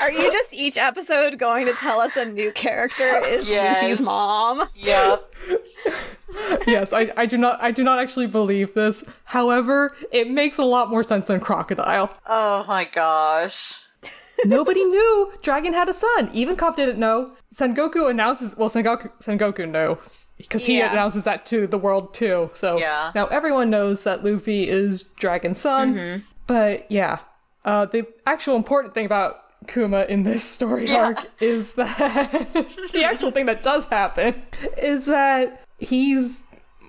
Are 0.00 0.10
you 0.10 0.30
just 0.32 0.54
each 0.54 0.76
episode 0.78 1.38
going 1.38 1.66
to 1.66 1.72
tell 1.74 2.00
us 2.00 2.16
a 2.16 2.24
new 2.24 2.50
character 2.52 3.20
is 3.26 3.48
Yes. 3.48 3.82
Luffy's 3.82 4.00
mom? 4.00 4.68
Yep. 4.74 5.34
yes, 6.66 6.92
I, 6.92 7.12
I 7.16 7.26
do 7.26 7.36
not 7.36 7.62
I 7.62 7.70
do 7.70 7.82
not 7.82 7.98
actually 7.98 8.26
believe 8.26 8.74
this. 8.74 9.04
However, 9.24 9.94
it 10.10 10.30
makes 10.30 10.58
a 10.58 10.64
lot 10.64 10.90
more 10.90 11.02
sense 11.02 11.26
than 11.26 11.40
Crocodile. 11.40 12.10
Oh 12.26 12.64
my 12.66 12.84
gosh. 12.84 13.84
Nobody 14.44 14.82
knew 14.84 15.32
Dragon 15.42 15.72
had 15.72 15.88
a 15.88 15.92
son. 15.92 16.28
Ivankov 16.30 16.74
didn't 16.74 16.98
know. 16.98 17.32
Sengoku 17.54 18.10
announces 18.10 18.56
well 18.56 18.70
Sengoku 18.70 19.10
Sengoku 19.20 19.68
knows 19.68 20.28
because 20.38 20.64
he 20.66 20.78
Yeah. 20.78 20.90
announces 20.90 21.24
that 21.24 21.46
to 21.46 21.66
the 21.66 21.78
world 21.78 22.14
too. 22.14 22.50
So 22.54 22.78
Yeah. 22.78 23.12
now 23.14 23.26
everyone 23.26 23.70
knows 23.70 24.04
that 24.04 24.24
Luffy 24.24 24.68
is 24.68 25.02
Dragon's 25.18 25.58
son. 25.58 26.24
But 26.46 26.90
yeah. 26.90 27.18
Uh 27.64 27.84
the 27.84 28.04
actual 28.26 28.56
important 28.56 28.94
thing 28.94 29.06
about 29.06 29.36
Kuma 29.68 30.06
in 30.08 30.22
this 30.22 30.42
story 30.44 30.86
Yeah. 30.88 31.04
arc 31.06 31.30
is 31.40 31.74
that 31.74 32.30
the 32.92 33.04
actual 33.04 33.30
thing 33.30 33.46
that 33.46 33.62
does 33.62 33.84
happen 33.86 34.42
is 34.78 35.06
that 35.06 35.62
he's 35.78 36.42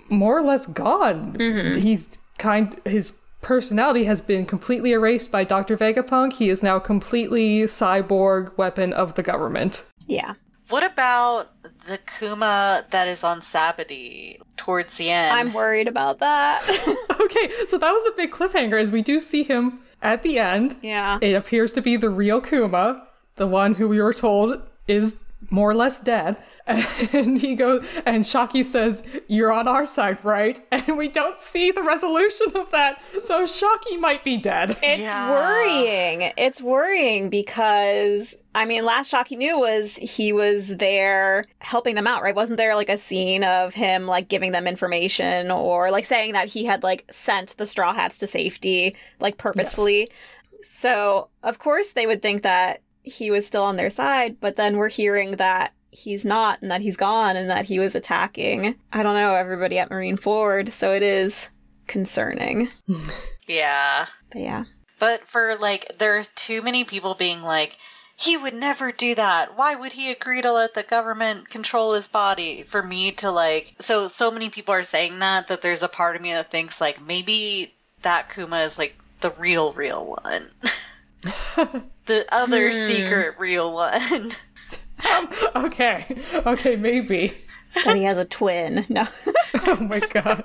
more 0.09 0.37
or 0.37 0.43
less 0.43 0.67
gone. 0.67 1.33
Mm-hmm. 1.33 1.79
He's 1.81 2.07
kind 2.37 2.79
his 2.85 3.13
personality 3.41 4.05
has 4.05 4.21
been 4.21 4.45
completely 4.45 4.91
erased 4.91 5.31
by 5.31 5.43
Dr. 5.43 5.75
Vegapunk. 5.77 6.33
He 6.33 6.49
is 6.49 6.63
now 6.63 6.79
completely 6.79 7.61
cyborg 7.63 8.57
weapon 8.57 8.93
of 8.93 9.15
the 9.15 9.23
government. 9.23 9.83
Yeah. 10.07 10.33
What 10.69 10.83
about 10.83 11.49
the 11.87 11.99
Kuma 12.17 12.85
that 12.91 13.07
is 13.07 13.23
on 13.23 13.41
Sabaody 13.41 14.39
towards 14.57 14.97
the 14.97 15.09
end? 15.09 15.35
I'm 15.35 15.53
worried 15.53 15.87
about 15.87 16.19
that. 16.19 16.63
Okay, 17.23 17.51
so 17.67 17.77
that 17.77 17.91
was 17.91 18.03
the 18.03 18.13
big 18.17 18.31
cliffhanger 18.31 18.79
is 18.81 18.91
we 18.91 19.01
do 19.01 19.17
see 19.19 19.43
him 19.43 19.79
at 20.03 20.21
the 20.23 20.37
end. 20.37 20.75
yeah. 20.81 21.17
It 21.21 21.33
appears 21.33 21.73
to 21.73 21.81
be 21.81 21.95
the 21.95 22.09
real 22.09 22.41
Kuma, 22.41 23.07
the 23.35 23.47
one 23.47 23.75
who 23.75 23.87
we 23.87 23.99
were 23.99 24.13
told 24.13 24.61
is 24.87 25.23
more 25.51 25.69
or 25.69 25.75
less 25.75 25.99
dead. 25.99 26.37
And 26.67 27.37
he 27.39 27.55
goes, 27.55 27.85
and 28.05 28.23
Shakky 28.23 28.63
says, 28.63 29.03
You're 29.27 29.51
on 29.51 29.67
our 29.67 29.85
side, 29.85 30.23
right? 30.23 30.57
And 30.71 30.97
we 30.97 31.09
don't 31.09 31.37
see 31.39 31.71
the 31.71 31.83
resolution 31.83 32.47
of 32.55 32.71
that. 32.71 33.01
So 33.25 33.43
Shakky 33.43 33.99
might 33.99 34.23
be 34.23 34.37
dead. 34.37 34.77
It's 34.81 35.01
Yeah. 35.01 35.29
worrying. 35.29 36.31
It's 36.37 36.61
worrying 36.61 37.29
because 37.29 38.35
I 38.55 38.65
mean, 38.65 38.85
last 38.85 39.09
shock 39.09 39.27
he 39.27 39.35
knew 39.35 39.59
was 39.59 39.97
he 39.97 40.31
was 40.31 40.77
there 40.77 41.43
helping 41.59 41.95
them 41.95 42.05
out, 42.07 42.21
right? 42.21 42.35
Wasn't 42.35 42.57
there 42.57 42.75
like 42.75 42.89
a 42.89 42.97
scene 42.97 43.43
of 43.43 43.73
him 43.73 44.05
like 44.05 44.29
giving 44.29 44.51
them 44.53 44.67
information 44.67 45.51
or 45.51 45.91
like 45.91 46.05
saying 46.05 46.33
that 46.33 46.47
he 46.47 46.63
had 46.63 46.83
like 46.83 47.03
sent 47.11 47.57
the 47.57 47.65
straw 47.65 47.93
hats 47.93 48.19
to 48.19 48.27
safety, 48.27 48.95
like 49.19 49.37
purposefully? 49.37 50.09
So 50.61 51.29
of 51.43 51.59
course 51.59 51.91
they 51.93 52.07
would 52.07 52.21
think 52.21 52.43
that 52.43 52.81
he 53.03 53.31
was 53.31 53.45
still 53.45 53.63
on 53.63 53.75
their 53.75 53.89
side, 53.89 54.37
but 54.39 54.55
then 54.55 54.77
we're 54.77 54.89
hearing 54.89 55.37
that 55.37 55.73
he's 55.91 56.25
not 56.25 56.61
and 56.61 56.71
that 56.71 56.81
he's 56.81 56.97
gone 56.97 57.35
and 57.35 57.49
that 57.49 57.65
he 57.65 57.79
was 57.79 57.95
attacking. 57.95 58.75
I 58.91 59.03
don't 59.03 59.15
know 59.15 59.35
everybody 59.35 59.77
at 59.77 59.89
Marineford, 59.89 60.71
so 60.71 60.93
it 60.93 61.03
is 61.03 61.49
concerning. 61.87 62.69
yeah. 63.47 64.07
But 64.31 64.41
yeah. 64.41 64.63
But 64.99 65.25
for 65.25 65.55
like, 65.59 65.97
there's 65.97 66.29
too 66.29 66.61
many 66.61 66.83
people 66.83 67.13
being 67.13 67.41
like, 67.41 67.77
he 68.15 68.37
would 68.37 68.53
never 68.53 68.91
do 68.91 69.15
that. 69.15 69.57
Why 69.57 69.75
would 69.75 69.91
he 69.91 70.11
agree 70.11 70.41
to 70.41 70.53
let 70.53 70.73
the 70.73 70.83
government 70.83 71.49
control 71.49 71.93
his 71.93 72.07
body? 72.07 72.63
For 72.63 72.81
me 72.81 73.11
to 73.13 73.31
like, 73.31 73.75
so 73.79 74.07
so 74.07 74.31
many 74.31 74.49
people 74.49 74.73
are 74.73 74.83
saying 74.83 75.19
that 75.19 75.47
that 75.47 75.61
there's 75.61 75.83
a 75.83 75.87
part 75.87 76.15
of 76.15 76.21
me 76.21 76.33
that 76.33 76.51
thinks 76.51 76.79
like 76.79 77.01
maybe 77.01 77.73
that 78.03 78.33
Kuma 78.33 78.59
is 78.59 78.77
like 78.77 78.95
the 79.21 79.31
real 79.31 79.73
real 79.73 80.05
one, 80.05 80.47
the 82.05 82.25
other 82.31 82.71
secret 82.71 83.35
real 83.39 83.73
one. 83.73 84.31
okay, 85.55 86.05
okay, 86.45 86.75
maybe. 86.75 87.33
that 87.85 87.95
he 87.95 88.03
has 88.03 88.17
a 88.17 88.25
twin. 88.25 88.85
No. 88.89 89.07
Oh 89.65 89.75
my 89.77 89.99
god. 89.99 90.43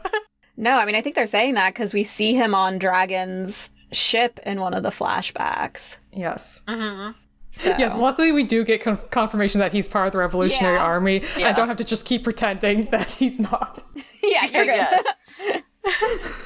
no, 0.56 0.72
I 0.78 0.84
mean, 0.84 0.94
I 0.94 1.00
think 1.00 1.14
they're 1.14 1.26
saying 1.26 1.54
that 1.54 1.72
because 1.74 1.92
we 1.94 2.04
see 2.04 2.34
him 2.34 2.54
on 2.54 2.78
Dragon's 2.78 3.70
ship 3.90 4.38
in 4.44 4.60
one 4.60 4.74
of 4.74 4.82
the 4.82 4.90
flashbacks. 4.90 5.96
Yes. 6.12 6.60
hmm 6.68 7.10
So. 7.50 7.74
Yes, 7.78 7.98
luckily 7.98 8.32
we 8.32 8.44
do 8.44 8.64
get 8.64 8.80
conf- 8.82 9.08
confirmation 9.10 9.58
that 9.60 9.72
he's 9.72 9.88
part 9.88 10.06
of 10.06 10.12
the 10.12 10.18
Revolutionary 10.18 10.76
Yeah. 10.76 10.82
Army. 10.84 11.22
Yeah. 11.38 11.48
I 11.48 11.52
don't 11.52 11.68
have 11.68 11.78
to 11.78 11.84
just 11.84 12.04
keep 12.06 12.22
pretending 12.22 12.82
that 12.90 13.10
he's 13.10 13.38
not. 13.40 13.82
yeah, 14.22 14.44
you're 14.46 14.66
good. 14.66 16.42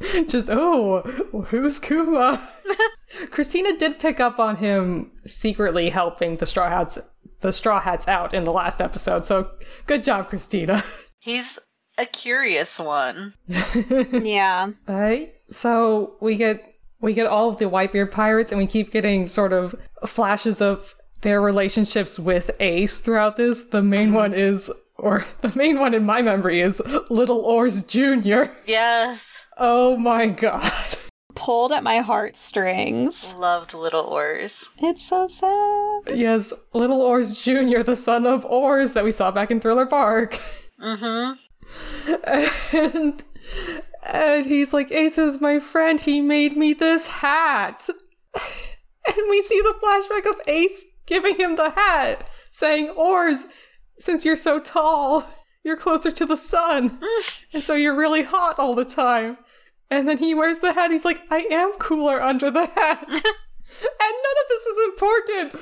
Yes. 0.00 0.26
just, 0.28 0.48
oh, 0.50 1.00
who's 1.48 1.78
Kuma? 1.78 2.46
Christina 3.30 3.76
did 3.78 3.98
pick 3.98 4.20
up 4.20 4.38
on 4.38 4.56
him 4.56 5.12
secretly 5.26 5.90
helping 5.90 6.36
the 6.36 6.46
Straw 6.46 6.68
Hats 6.68 6.98
the 7.40 7.52
Straw 7.52 7.80
Hats 7.80 8.08
out 8.08 8.34
in 8.34 8.44
the 8.44 8.52
last 8.52 8.80
episode, 8.80 9.26
so 9.26 9.50
good 9.86 10.04
job, 10.04 10.28
Christina. 10.28 10.82
He's 11.20 11.58
a 11.96 12.06
curious 12.06 12.78
one. 12.78 13.34
yeah. 14.12 14.70
Right? 14.86 15.32
So 15.50 16.16
we 16.20 16.36
get 16.36 16.62
we 17.00 17.12
get 17.12 17.26
all 17.26 17.48
of 17.48 17.58
the 17.58 17.66
Whitebeard 17.66 18.10
pirates 18.10 18.50
and 18.50 18.58
we 18.60 18.66
keep 18.66 18.90
getting 18.90 19.26
sort 19.26 19.52
of 19.52 19.74
flashes 20.06 20.60
of 20.60 20.94
their 21.22 21.40
relationships 21.40 22.18
with 22.18 22.50
Ace 22.60 22.98
throughout 22.98 23.36
this. 23.36 23.64
The 23.64 23.82
main 23.82 24.12
one 24.12 24.34
is 24.34 24.70
or 24.96 25.24
the 25.42 25.52
main 25.56 25.78
one 25.78 25.94
in 25.94 26.04
my 26.04 26.22
memory 26.22 26.60
is 26.60 26.82
Little 27.08 27.38
Oars 27.38 27.84
Jr. 27.84 28.44
Yes. 28.66 29.40
Oh 29.58 29.96
my 29.96 30.28
god. 30.28 30.72
Pulled 31.34 31.72
at 31.72 31.82
my 31.82 31.98
heartstrings. 31.98 33.34
Loved 33.34 33.74
Little 33.74 34.04
Oars. 34.04 34.70
It's 34.78 35.04
so 35.04 35.26
sad. 35.26 36.16
Yes, 36.16 36.52
Little 36.74 37.00
Oars 37.00 37.36
Jr., 37.36 37.82
the 37.82 37.96
son 37.96 38.24
of 38.26 38.44
Oars 38.44 38.92
that 38.92 39.04
we 39.04 39.10
saw 39.12 39.30
back 39.32 39.50
in 39.50 39.60
Thriller 39.60 39.86
Bark. 39.86 40.40
Mm-hmm. 40.80 41.34
and 42.76 43.24
and 44.04 44.46
he's 44.46 44.72
like, 44.72 44.92
Ace 44.92 45.18
is 45.18 45.40
my 45.40 45.58
friend. 45.58 46.00
He 46.00 46.20
made 46.20 46.56
me 46.56 46.72
this 46.72 47.08
hat. 47.08 47.88
and 48.34 49.16
we 49.28 49.42
see 49.42 49.60
the 49.60 49.74
flashback 49.82 50.30
of 50.30 50.40
Ace 50.46 50.84
giving 51.06 51.36
him 51.36 51.56
the 51.56 51.70
hat, 51.70 52.28
saying, 52.50 52.90
Oars, 52.90 53.46
since 53.98 54.24
you're 54.24 54.36
so 54.36 54.60
tall, 54.60 55.24
you're 55.64 55.76
closer 55.76 56.10
to 56.10 56.26
the 56.26 56.36
sun. 56.36 56.98
and 57.52 57.62
so 57.62 57.74
you're 57.74 57.96
really 57.96 58.22
hot 58.22 58.58
all 58.58 58.74
the 58.74 58.84
time. 58.84 59.38
And 59.90 60.06
then 60.06 60.18
he 60.18 60.34
wears 60.34 60.58
the 60.58 60.72
hat. 60.72 60.90
He's 60.90 61.04
like, 61.04 61.22
I 61.30 61.46
am 61.50 61.72
cooler 61.74 62.22
under 62.22 62.50
the 62.50 62.66
hat. 62.66 63.02
and 63.08 63.12
none 63.12 63.22
of 63.22 64.48
this 64.48 64.66
is 64.66 64.84
important, 64.88 65.52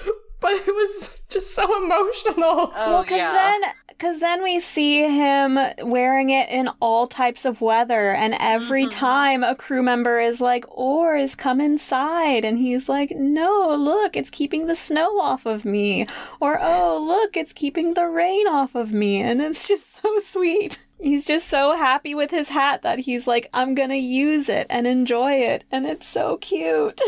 but 0.40 0.52
it 0.52 0.66
was 0.66 1.20
just 1.28 1.54
so 1.54 1.84
emotional. 1.84 2.72
Oh, 2.74 2.92
well, 2.92 3.02
because 3.02 3.18
yeah. 3.18 3.32
then, 3.32 3.60
because 3.88 4.20
then 4.20 4.42
we 4.42 4.58
see 4.60 5.02
him 5.02 5.58
wearing 5.82 6.30
it 6.30 6.48
in 6.48 6.68
all 6.80 7.06
types 7.06 7.44
of 7.44 7.60
weather, 7.60 8.12
and 8.12 8.36
every 8.38 8.82
mm-hmm. 8.82 8.98
time 8.98 9.44
a 9.44 9.54
crew 9.54 9.82
member 9.82 10.18
is 10.18 10.40
like, 10.40 10.64
"Oars, 10.68 11.34
come 11.34 11.60
inside," 11.60 12.44
and 12.44 12.58
he's 12.58 12.88
like, 12.88 13.12
"No, 13.12 13.74
look, 13.74 14.16
it's 14.16 14.30
keeping 14.30 14.66
the 14.66 14.76
snow 14.76 15.20
off 15.20 15.46
of 15.46 15.64
me," 15.64 16.06
or 16.40 16.58
"Oh, 16.60 17.02
look, 17.02 17.36
it's 17.36 17.52
keeping 17.52 17.94
the 17.94 18.06
rain 18.06 18.46
off 18.46 18.74
of 18.74 18.92
me," 18.92 19.20
and 19.20 19.40
it's 19.40 19.68
just 19.68 20.02
so 20.02 20.18
sweet. 20.20 20.85
He's 20.98 21.26
just 21.26 21.48
so 21.48 21.76
happy 21.76 22.14
with 22.14 22.30
his 22.30 22.48
hat 22.48 22.82
that 22.82 23.00
he's 23.00 23.26
like, 23.26 23.48
"I'm 23.52 23.74
gonna 23.74 23.94
use 23.96 24.48
it 24.48 24.66
and 24.70 24.86
enjoy 24.86 25.32
it," 25.34 25.64
and 25.70 25.86
it's 25.86 26.06
so 26.06 26.36
cute. 26.38 27.00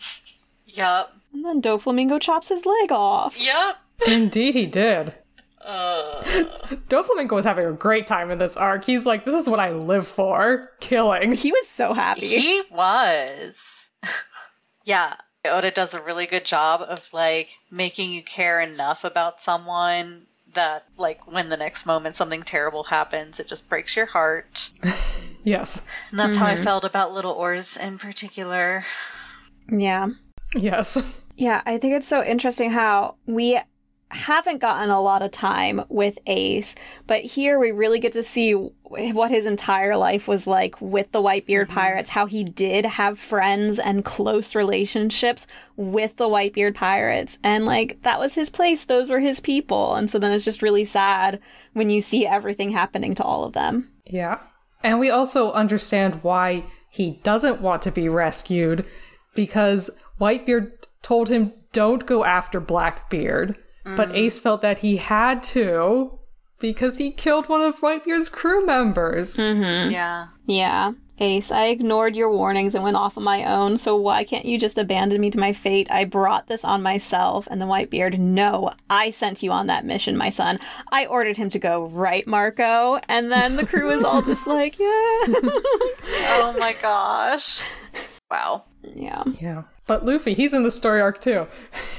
Yup. 0.66 1.14
And 1.32 1.44
then 1.44 1.62
Doflamingo 1.62 2.20
chops 2.20 2.48
his 2.48 2.66
leg 2.66 2.90
off. 2.92 3.36
Yup. 3.40 3.78
Indeed, 4.08 4.54
he 4.54 4.66
did. 4.66 5.14
Uh, 5.62 6.22
Doflamingo 6.88 7.32
was 7.32 7.44
having 7.44 7.66
a 7.66 7.72
great 7.72 8.06
time 8.06 8.30
in 8.30 8.38
this 8.38 8.56
arc. 8.56 8.82
He's 8.82 9.04
like, 9.04 9.26
this 9.26 9.34
is 9.34 9.46
what 9.48 9.60
I 9.60 9.72
live 9.72 10.06
for 10.06 10.72
killing. 10.80 11.32
He 11.32 11.52
was 11.52 11.68
so 11.68 11.92
happy. 11.92 12.26
he 12.26 12.62
was. 12.70 13.86
yeah. 14.84 15.14
Oda 15.44 15.70
does 15.70 15.92
a 15.94 16.02
really 16.02 16.24
good 16.26 16.46
job 16.46 16.80
of 16.80 17.12
like 17.12 17.50
making 17.70 18.10
you 18.10 18.22
care 18.22 18.60
enough 18.62 19.04
about 19.04 19.38
someone 19.38 20.26
that 20.54 20.84
like 20.96 21.30
when 21.30 21.48
the 21.48 21.56
next 21.56 21.86
moment 21.86 22.16
something 22.16 22.42
terrible 22.42 22.84
happens, 22.84 23.40
it 23.40 23.46
just 23.46 23.68
breaks 23.68 23.96
your 23.96 24.06
heart. 24.06 24.70
Yes. 25.44 25.86
And 26.10 26.18
that's 26.18 26.36
how 26.36 26.46
I 26.46 26.54
mm-hmm. 26.54 26.64
felt 26.64 26.84
about 26.84 27.12
Little 27.12 27.32
Oars 27.32 27.76
in 27.76 27.98
particular. 27.98 28.84
Yeah. 29.68 30.08
Yes. 30.54 31.00
Yeah, 31.36 31.62
I 31.64 31.78
think 31.78 31.94
it's 31.94 32.08
so 32.08 32.22
interesting 32.22 32.70
how 32.70 33.14
we 33.26 33.58
haven't 34.10 34.58
gotten 34.58 34.90
a 34.90 35.00
lot 35.00 35.22
of 35.22 35.30
time 35.30 35.84
with 35.88 36.18
Ace, 36.26 36.74
but 37.06 37.22
here 37.22 37.58
we 37.58 37.70
really 37.70 38.00
get 38.00 38.12
to 38.12 38.22
see 38.22 38.52
what 38.52 39.30
his 39.30 39.46
entire 39.46 39.96
life 39.96 40.26
was 40.26 40.46
like 40.46 40.80
with 40.80 41.12
the 41.12 41.22
Whitebeard 41.22 41.66
mm-hmm. 41.66 41.74
Pirates, 41.74 42.10
how 42.10 42.26
he 42.26 42.42
did 42.42 42.84
have 42.84 43.18
friends 43.18 43.78
and 43.78 44.04
close 44.04 44.54
relationships 44.54 45.46
with 45.76 46.16
the 46.16 46.28
Whitebeard 46.28 46.74
Pirates. 46.74 47.38
And 47.44 47.66
like, 47.66 48.02
that 48.02 48.18
was 48.18 48.34
his 48.34 48.50
place. 48.50 48.84
Those 48.84 49.10
were 49.10 49.20
his 49.20 49.40
people. 49.40 49.94
And 49.94 50.10
so 50.10 50.18
then 50.18 50.32
it's 50.32 50.44
just 50.44 50.62
really 50.62 50.84
sad 50.84 51.40
when 51.72 51.88
you 51.88 52.00
see 52.00 52.26
everything 52.26 52.70
happening 52.70 53.14
to 53.14 53.24
all 53.24 53.44
of 53.44 53.52
them. 53.52 53.92
Yeah. 54.06 54.40
And 54.82 54.98
we 54.98 55.10
also 55.10 55.52
understand 55.52 56.16
why 56.22 56.64
he 56.90 57.20
doesn't 57.22 57.60
want 57.60 57.82
to 57.82 57.92
be 57.92 58.08
rescued 58.08 58.86
because 59.34 59.90
Whitebeard 60.20 60.72
told 61.02 61.28
him 61.28 61.52
don't 61.72 62.06
go 62.06 62.24
after 62.24 62.58
Blackbeard. 62.60 63.56
But 63.96 64.10
mm. 64.10 64.14
Ace 64.14 64.38
felt 64.38 64.62
that 64.62 64.80
he 64.80 64.96
had 64.96 65.42
to 65.44 66.18
because 66.58 66.98
he 66.98 67.10
killed 67.10 67.48
one 67.48 67.62
of 67.62 67.80
Whitebeard's 67.80 68.28
crew 68.28 68.64
members. 68.64 69.36
Mm-hmm. 69.36 69.90
Yeah. 69.90 70.28
Yeah. 70.46 70.92
Ace, 71.22 71.50
I 71.50 71.66
ignored 71.66 72.16
your 72.16 72.32
warnings 72.32 72.74
and 72.74 72.82
went 72.82 72.96
off 72.96 73.18
on 73.18 73.24
my 73.24 73.44
own, 73.44 73.76
so 73.76 73.94
why 73.94 74.24
can't 74.24 74.46
you 74.46 74.58
just 74.58 74.78
abandon 74.78 75.20
me 75.20 75.28
to 75.30 75.38
my 75.38 75.52
fate? 75.52 75.90
I 75.90 76.06
brought 76.06 76.46
this 76.46 76.64
on 76.64 76.82
myself. 76.82 77.46
And 77.50 77.60
the 77.60 77.66
Whitebeard, 77.66 78.18
no, 78.18 78.70
I 78.88 79.10
sent 79.10 79.42
you 79.42 79.52
on 79.52 79.66
that 79.66 79.84
mission, 79.84 80.16
my 80.16 80.30
son. 80.30 80.58
I 80.90 81.04
ordered 81.04 81.36
him 81.36 81.50
to 81.50 81.58
go, 81.58 81.84
right, 81.88 82.26
Marco? 82.26 83.00
And 83.06 83.30
then 83.30 83.56
the 83.56 83.66
crew 83.66 83.90
is 83.90 84.02
all 84.02 84.22
just 84.22 84.46
like, 84.46 84.78
yeah. 84.78 84.86
Oh 84.86 86.56
my 86.58 86.74
gosh. 86.80 87.60
Wow. 88.30 88.64
yeah. 88.82 89.24
Yeah. 89.40 89.62
But 89.86 90.04
Luffy, 90.06 90.34
he's 90.34 90.54
in 90.54 90.62
the 90.62 90.70
story 90.70 91.00
arc 91.00 91.20
too. 91.20 91.48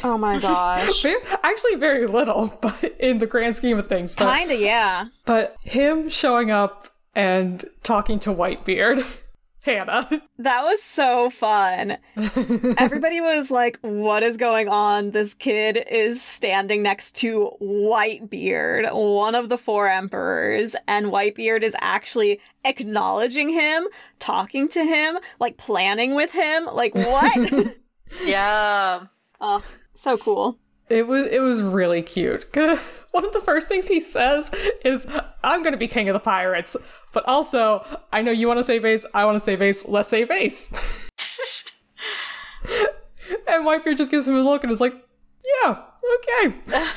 Oh 0.04 0.18
my 0.18 0.40
gosh. 0.42 1.02
Very, 1.02 1.22
actually, 1.44 1.76
very 1.76 2.08
little, 2.08 2.58
but 2.62 2.84
in 3.00 3.18
the 3.20 3.28
grand 3.28 3.58
scheme 3.58 3.78
of 3.78 3.90
things. 3.90 4.16
But, 4.16 4.34
Kinda, 4.38 4.56
yeah. 4.56 5.08
but 5.26 5.56
him 5.64 6.10
showing 6.10 6.52
up 6.52 6.88
and 7.16 7.66
talking 7.84 8.18
to 8.20 8.30
Whitebeard, 8.30 9.06
Hannah. 9.64 10.10
That 10.40 10.64
was 10.64 10.82
so 10.82 11.30
fun. 11.30 11.98
Everybody 12.80 13.22
was 13.22 13.52
like, 13.52 13.78
what 13.82 14.24
is 14.24 14.38
going 14.38 14.68
on? 14.70 15.12
This 15.12 15.36
kid 15.36 15.86
is 15.88 16.20
standing 16.20 16.82
next 16.82 17.16
to 17.18 17.52
Whitebeard, 17.62 18.92
one 18.92 19.36
of 19.36 19.50
the 19.50 19.60
four 19.60 19.88
emperors, 19.88 20.76
and 20.88 21.08
Whitebeard 21.08 21.62
is 21.62 21.76
actually 21.80 22.40
acknowledging 22.66 23.50
him, 23.50 23.88
talking 24.18 24.68
to 24.70 24.84
him, 24.84 25.20
like 25.40 25.58
planning 25.58 26.16
with 26.16 26.32
him. 26.32 26.66
Like, 26.66 26.96
what? 26.96 27.78
Yeah. 28.26 29.06
oh, 29.40 29.64
so 29.96 30.18
cool. 30.18 30.58
It 30.92 31.08
was 31.08 31.26
it 31.28 31.40
was 31.40 31.62
really 31.62 32.02
cute. 32.02 32.46
One 33.12 33.26
of 33.26 33.32
the 33.34 33.40
first 33.40 33.70
things 33.70 33.88
he 33.88 34.00
says 34.02 34.52
is, 34.84 35.08
"I'm 35.44 35.62
going 35.64 35.72
to 35.72 35.78
be 35.78 35.88
king 35.88 36.10
of 36.10 36.14
the 36.14 36.20
pirates," 36.20 36.76
but 37.14 37.26
also, 37.28 37.86
I 38.12 38.22
know 38.22 38.32
you 38.32 38.48
want 38.48 38.58
to 38.60 38.64
save 38.64 38.84
Ace. 38.84 39.06
I 39.14 39.24
want 39.26 39.38
to 39.38 39.44
save 39.44 39.62
Ace. 39.62 39.88
Let's 39.88 40.10
save 40.10 40.30
Ace. 40.32 40.68
and 43.48 43.66
Whitebeard 43.66 43.98
just 43.98 44.12
gives 44.12 44.28
him 44.28 44.36
a 44.36 44.42
look 44.44 44.64
and 44.64 44.72
is 44.74 44.82
like, 44.82 44.94
"Yeah, 45.64 45.82
okay." 46.16 46.58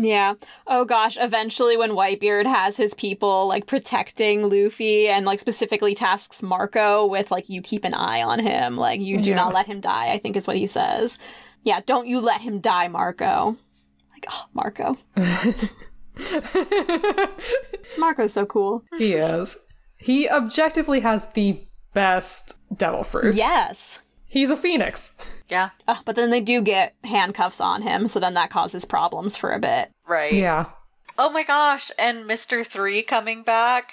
Yeah. 0.00 0.34
Oh 0.68 0.84
gosh, 0.84 1.16
eventually 1.20 1.76
when 1.76 1.90
Whitebeard 1.90 2.46
has 2.46 2.76
his 2.76 2.94
people 2.94 3.48
like 3.48 3.66
protecting 3.66 4.48
Luffy 4.48 5.08
and 5.08 5.26
like 5.26 5.40
specifically 5.40 5.92
tasks 5.92 6.40
Marco 6.40 7.04
with 7.06 7.32
like 7.32 7.48
you 7.48 7.60
keep 7.60 7.84
an 7.84 7.94
eye 7.94 8.22
on 8.22 8.38
him, 8.38 8.76
like 8.76 9.00
you 9.00 9.20
do 9.20 9.30
Yeah. 9.30 9.36
not 9.36 9.54
let 9.54 9.66
him 9.66 9.80
die, 9.80 10.12
I 10.12 10.18
think 10.18 10.36
is 10.36 10.46
what 10.46 10.56
he 10.56 10.68
says. 10.68 11.18
Yeah, 11.68 11.80
don't 11.84 12.06
you 12.06 12.18
let 12.18 12.40
him 12.40 12.60
die, 12.60 12.88
Marco. 12.88 13.54
Like, 14.10 14.24
oh, 14.30 14.46
Marco. 14.54 14.96
Marco's 17.98 18.32
so 18.32 18.46
cool. 18.46 18.84
he 18.96 19.12
is. 19.12 19.58
He 19.98 20.30
objectively 20.30 21.00
has 21.00 21.26
the 21.34 21.60
best 21.92 22.56
devil 22.74 23.04
fruit. 23.04 23.34
Yes. 23.34 24.00
He's 24.24 24.50
a 24.50 24.56
phoenix. 24.56 25.12
Yeah. 25.48 25.68
Uh, 25.86 25.96
but 26.06 26.16
then 26.16 26.30
they 26.30 26.40
do 26.40 26.62
get 26.62 26.94
handcuffs 27.04 27.60
on 27.60 27.82
him, 27.82 28.08
so 28.08 28.18
then 28.18 28.32
that 28.32 28.48
causes 28.48 28.86
problems 28.86 29.36
for 29.36 29.52
a 29.52 29.58
bit. 29.58 29.90
Right. 30.06 30.32
Yeah. 30.32 30.70
Oh 31.18 31.28
my 31.28 31.42
gosh. 31.42 31.90
And 31.98 32.24
Mr. 32.24 32.66
Three 32.66 33.02
coming 33.02 33.42
back. 33.42 33.92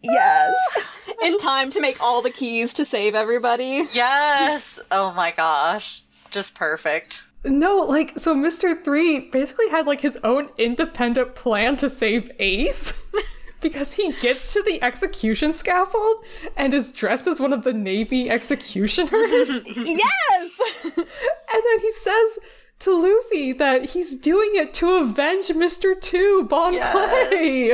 Yes. 0.00 0.54
In 1.24 1.38
time 1.38 1.70
to 1.70 1.80
make 1.80 2.00
all 2.00 2.22
the 2.22 2.30
keys 2.30 2.72
to 2.74 2.84
save 2.84 3.16
everybody. 3.16 3.88
Yes. 3.92 4.78
Oh 4.92 5.12
my 5.14 5.32
gosh. 5.32 6.02
Just 6.30 6.54
perfect. 6.54 7.24
No, 7.44 7.76
like 7.76 8.18
so 8.18 8.34
Mr. 8.34 8.82
3 8.82 9.30
basically 9.30 9.68
had 9.70 9.86
like 9.86 10.00
his 10.00 10.18
own 10.24 10.48
independent 10.58 11.34
plan 11.36 11.76
to 11.76 11.88
save 11.88 12.30
Ace 12.40 13.00
because 13.60 13.92
he 13.92 14.12
gets 14.20 14.52
to 14.52 14.62
the 14.62 14.82
execution 14.82 15.52
scaffold 15.52 16.24
and 16.56 16.74
is 16.74 16.90
dressed 16.92 17.26
as 17.28 17.38
one 17.40 17.52
of 17.52 17.62
the 17.62 17.72
navy 17.72 18.28
executioners 18.28 19.48
yes. 19.76 20.60
and 20.96 21.62
then 21.64 21.78
he 21.80 21.92
says 21.92 22.38
to 22.80 22.94
Luffy 23.00 23.52
that 23.52 23.90
he's 23.90 24.16
doing 24.16 24.50
it 24.54 24.74
to 24.74 24.96
avenge 24.96 25.48
Mr. 25.48 25.98
2 26.00 26.44
Bon 26.44 26.72
Yes. 26.74 26.92
Clay. 26.92 27.70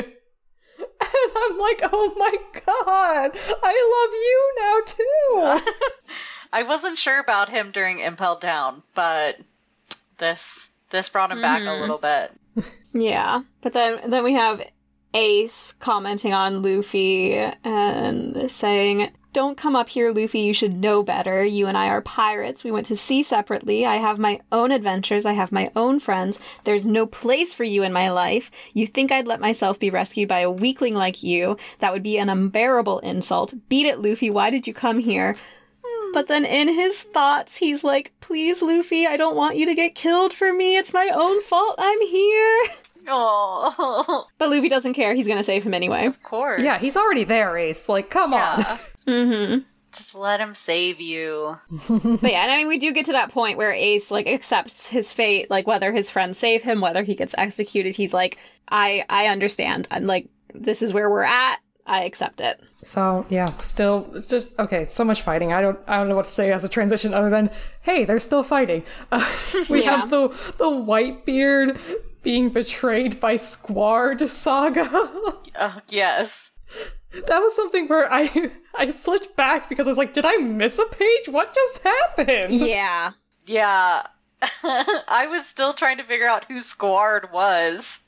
And 1.04 1.32
I'm 1.36 1.58
like, 1.58 1.80
"Oh 1.92 2.12
my 2.16 2.32
god. 2.66 3.30
I 3.62 3.74
love 3.94 4.12
you 4.14 4.52
now 4.60 4.80
too." 4.86 5.72
I 6.52 6.64
wasn't 6.64 6.98
sure 6.98 7.18
about 7.18 7.48
him 7.48 7.70
during 7.70 8.00
Impel 8.00 8.36
Down, 8.36 8.82
but 8.94 9.38
this 10.18 10.72
this 10.90 11.08
brought 11.08 11.32
him 11.32 11.40
back 11.40 11.62
a 11.62 11.66
mm-hmm. 11.66 11.80
little 11.80 11.98
bit. 11.98 12.32
Yeah, 12.94 13.42
but 13.62 13.72
then 13.72 14.10
then 14.10 14.22
we 14.22 14.34
have 14.34 14.62
Ace 15.14 15.72
commenting 15.80 16.34
on 16.34 16.60
Luffy 16.60 17.34
and 17.34 18.50
saying, 18.50 19.12
"Don't 19.32 19.56
come 19.56 19.74
up 19.74 19.88
here, 19.88 20.12
Luffy. 20.12 20.40
You 20.40 20.52
should 20.52 20.76
know 20.76 21.02
better. 21.02 21.42
You 21.42 21.66
and 21.68 21.78
I 21.78 21.88
are 21.88 22.02
pirates. 22.02 22.64
We 22.64 22.70
went 22.70 22.84
to 22.86 22.96
sea 22.96 23.22
separately. 23.22 23.86
I 23.86 23.96
have 23.96 24.18
my 24.18 24.40
own 24.52 24.72
adventures. 24.72 25.24
I 25.24 25.32
have 25.32 25.52
my 25.52 25.70
own 25.74 26.00
friends. 26.00 26.38
There's 26.64 26.86
no 26.86 27.06
place 27.06 27.54
for 27.54 27.64
you 27.64 27.82
in 27.82 27.94
my 27.94 28.10
life. 28.10 28.50
You 28.74 28.86
think 28.86 29.10
I'd 29.10 29.26
let 29.26 29.40
myself 29.40 29.78
be 29.78 29.88
rescued 29.88 30.28
by 30.28 30.40
a 30.40 30.50
weakling 30.50 30.94
like 30.94 31.22
you? 31.22 31.56
That 31.78 31.94
would 31.94 32.02
be 32.02 32.18
an 32.18 32.28
unbearable 32.28 32.98
insult. 32.98 33.54
Beat 33.70 33.86
it, 33.86 34.00
Luffy. 34.00 34.28
Why 34.28 34.50
did 34.50 34.66
you 34.66 34.74
come 34.74 34.98
here?" 34.98 35.34
But 36.12 36.28
then 36.28 36.44
in 36.44 36.68
his 36.68 37.02
thoughts, 37.02 37.56
he's 37.56 37.82
like, 37.84 38.12
Please, 38.20 38.62
Luffy, 38.62 39.06
I 39.06 39.16
don't 39.16 39.36
want 39.36 39.56
you 39.56 39.66
to 39.66 39.74
get 39.74 39.94
killed 39.94 40.32
for 40.32 40.52
me. 40.52 40.76
It's 40.76 40.92
my 40.92 41.10
own 41.14 41.42
fault. 41.42 41.74
I'm 41.78 42.00
here. 42.02 42.62
Oh, 43.08 44.26
But 44.38 44.50
Luffy 44.50 44.68
doesn't 44.68 44.94
care. 44.94 45.14
He's 45.14 45.26
gonna 45.26 45.42
save 45.42 45.64
him 45.64 45.74
anyway. 45.74 46.06
of 46.06 46.22
course. 46.22 46.62
Yeah, 46.62 46.78
he's 46.78 46.96
already 46.96 47.24
there, 47.24 47.56
Ace. 47.58 47.88
Like, 47.88 48.10
come 48.10 48.32
on. 48.34 48.58
Yeah. 48.60 48.78
Mm-hmm. 49.04 49.58
Just 49.92 50.14
let 50.14 50.38
him 50.40 50.54
save 50.54 51.00
you. 51.00 51.58
But 51.88 52.30
yeah, 52.30 52.42
and 52.44 52.52
I 52.52 52.56
mean, 52.56 52.68
we 52.68 52.78
do 52.78 52.92
get 52.92 53.06
to 53.06 53.12
that 53.12 53.32
point 53.32 53.58
where 53.58 53.72
Ace 53.72 54.12
like 54.12 54.28
accepts 54.28 54.86
his 54.86 55.12
fate, 55.12 55.50
like 55.50 55.66
whether 55.66 55.90
his 55.92 56.08
friends 56.08 56.38
save 56.38 56.62
him, 56.62 56.80
whether 56.80 57.02
he 57.02 57.16
gets 57.16 57.34
executed. 57.36 57.96
He's 57.96 58.14
like, 58.14 58.38
I, 58.68 59.04
I 59.10 59.26
understand. 59.26 59.88
I'm 59.90 60.06
like, 60.06 60.28
this 60.54 60.82
is 60.82 60.94
where 60.94 61.10
we're 61.10 61.24
at. 61.24 61.56
I 61.84 62.04
accept 62.04 62.40
it. 62.40 62.60
So 62.84 63.24
yeah, 63.28 63.46
still 63.58 64.10
it's 64.14 64.26
just 64.26 64.58
okay. 64.58 64.84
So 64.84 65.04
much 65.04 65.22
fighting. 65.22 65.52
I 65.52 65.60
don't 65.62 65.78
I 65.86 65.96
don't 65.98 66.08
know 66.08 66.16
what 66.16 66.24
to 66.24 66.30
say 66.30 66.50
as 66.52 66.64
a 66.64 66.68
transition 66.68 67.14
other 67.14 67.30
than 67.30 67.50
hey, 67.82 68.04
they're 68.04 68.18
still 68.18 68.42
fighting. 68.42 68.82
Uh, 69.12 69.24
we 69.70 69.84
Yeah. 69.84 69.98
have 69.98 70.10
the 70.10 70.28
the 70.58 70.64
Whitebeard 70.70 71.78
being 72.22 72.50
betrayed 72.50 73.20
by 73.20 73.36
Squard 73.36 74.28
saga. 74.28 74.88
Oh, 75.60 75.78
yes. 75.90 76.50
that 77.28 77.38
was 77.38 77.54
something 77.54 77.86
where 77.86 78.10
I 78.10 78.50
I 78.74 78.90
flipped 78.90 79.36
back 79.36 79.68
because 79.68 79.86
I 79.86 79.90
was 79.90 79.98
like, 79.98 80.14
did 80.14 80.24
I 80.24 80.36
miss 80.38 80.78
a 80.78 80.86
page? 80.86 81.28
What 81.28 81.54
just 81.54 81.82
happened? 81.82 82.54
Yeah. 82.54 83.10
Yeah. 83.46 84.06
I 84.64 85.26
was 85.30 85.46
still 85.46 85.74
trying 85.74 85.98
to 85.98 86.04
figure 86.04 86.26
out 86.26 86.46
who 86.46 86.58
Squard 86.58 87.28
was. 87.32 88.00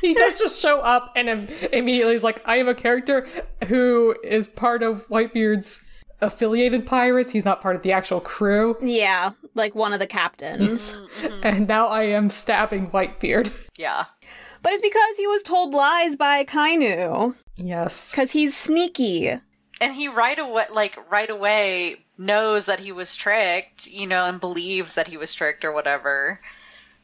He 0.00 0.14
does 0.14 0.38
just 0.38 0.60
show 0.60 0.80
up 0.80 1.12
and 1.16 1.28
im- 1.28 1.48
immediately 1.72 2.14
is 2.14 2.22
like, 2.24 2.42
I 2.46 2.56
am 2.56 2.68
a 2.68 2.74
character 2.74 3.26
who 3.68 4.14
is 4.24 4.48
part 4.48 4.82
of 4.82 5.06
Whitebeard's 5.08 5.88
affiliated 6.20 6.86
pirates. 6.86 7.32
He's 7.32 7.44
not 7.44 7.60
part 7.60 7.76
of 7.76 7.82
the 7.82 7.92
actual 7.92 8.20
crew, 8.20 8.76
Yeah. 8.82 9.30
Like 9.54 9.74
one 9.74 9.92
of 9.92 9.98
the 10.00 10.06
captains. 10.06 10.94
and 11.42 11.68
now 11.68 11.88
I 11.88 12.02
am 12.04 12.30
stabbing 12.30 12.90
Whitebeard. 12.90 13.50
Yeah. 13.76 14.04
but 14.62 14.72
it's 14.72 14.82
because 14.82 15.16
he 15.16 15.26
was 15.26 15.42
told 15.42 15.74
lies 15.74 16.16
by 16.16 16.44
Kainu. 16.44 17.34
Yes. 17.56 18.12
Because 18.12 18.32
he's 18.32 18.56
sneaky. 18.56 19.28
And 19.80 19.92
he 19.92 20.08
right 20.08 20.38
away 20.38 20.64
like 20.72 20.96
right 21.10 21.28
away 21.28 21.96
knows 22.16 22.66
that 22.66 22.78
he 22.80 22.92
was 22.92 23.16
tricked, 23.16 23.88
you 23.90 24.06
know, 24.06 24.24
and 24.24 24.38
believes 24.40 24.94
that 24.94 25.08
he 25.08 25.16
was 25.16 25.34
tricked 25.34 25.64
or 25.64 25.72
whatever. 25.72 26.40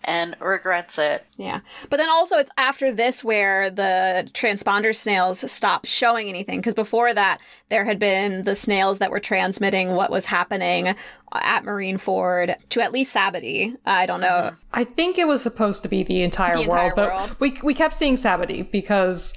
And 0.05 0.37
regrets 0.41 0.97
it. 0.97 1.27
Yeah. 1.37 1.61
But 1.91 1.99
then 1.99 2.09
also 2.09 2.39
it's 2.39 2.53
after 2.57 2.93
this 2.93 3.23
where 3.23 3.69
the 3.69 4.29
transponder 4.33 4.95
snails 4.95 5.51
stop 5.51 5.85
showing 5.85 6.29
anything 6.29 6.61
because 6.61 6.75
before 6.75 7.13
that 7.13 7.39
there 7.69 7.85
had 7.85 7.99
been 7.99 8.45
the 8.45 8.55
snails 8.55 9.01
that 9.01 9.11
were 9.11 9.21
transmitting 9.21 9.91
what 9.91 10.11
was 10.11 10.27
happening 10.27 10.95
at 11.35 11.65
Marineford 11.65 12.55
to 12.71 12.81
at 12.81 12.93
least 12.93 13.15
Sabaody. 13.15 13.77
I 13.85 14.07
don't 14.07 14.21
know. 14.21 14.29
Mm-hmm. 14.53 14.55
I 14.73 14.85
think 14.85 15.19
it 15.19 15.27
was 15.27 15.43
supposed 15.43 15.83
to 15.83 15.89
be 15.89 16.03
the 16.05 16.23
entire, 16.23 16.55
The 16.55 16.63
entire 16.63 16.85
world, 16.85 16.93
but 16.97 17.09
world. 17.11 17.37
we 17.41 17.59
we 17.63 17.75
kept 17.75 17.93
seeing 17.93 18.15
Sabaody 18.15 18.71
because 18.71 19.35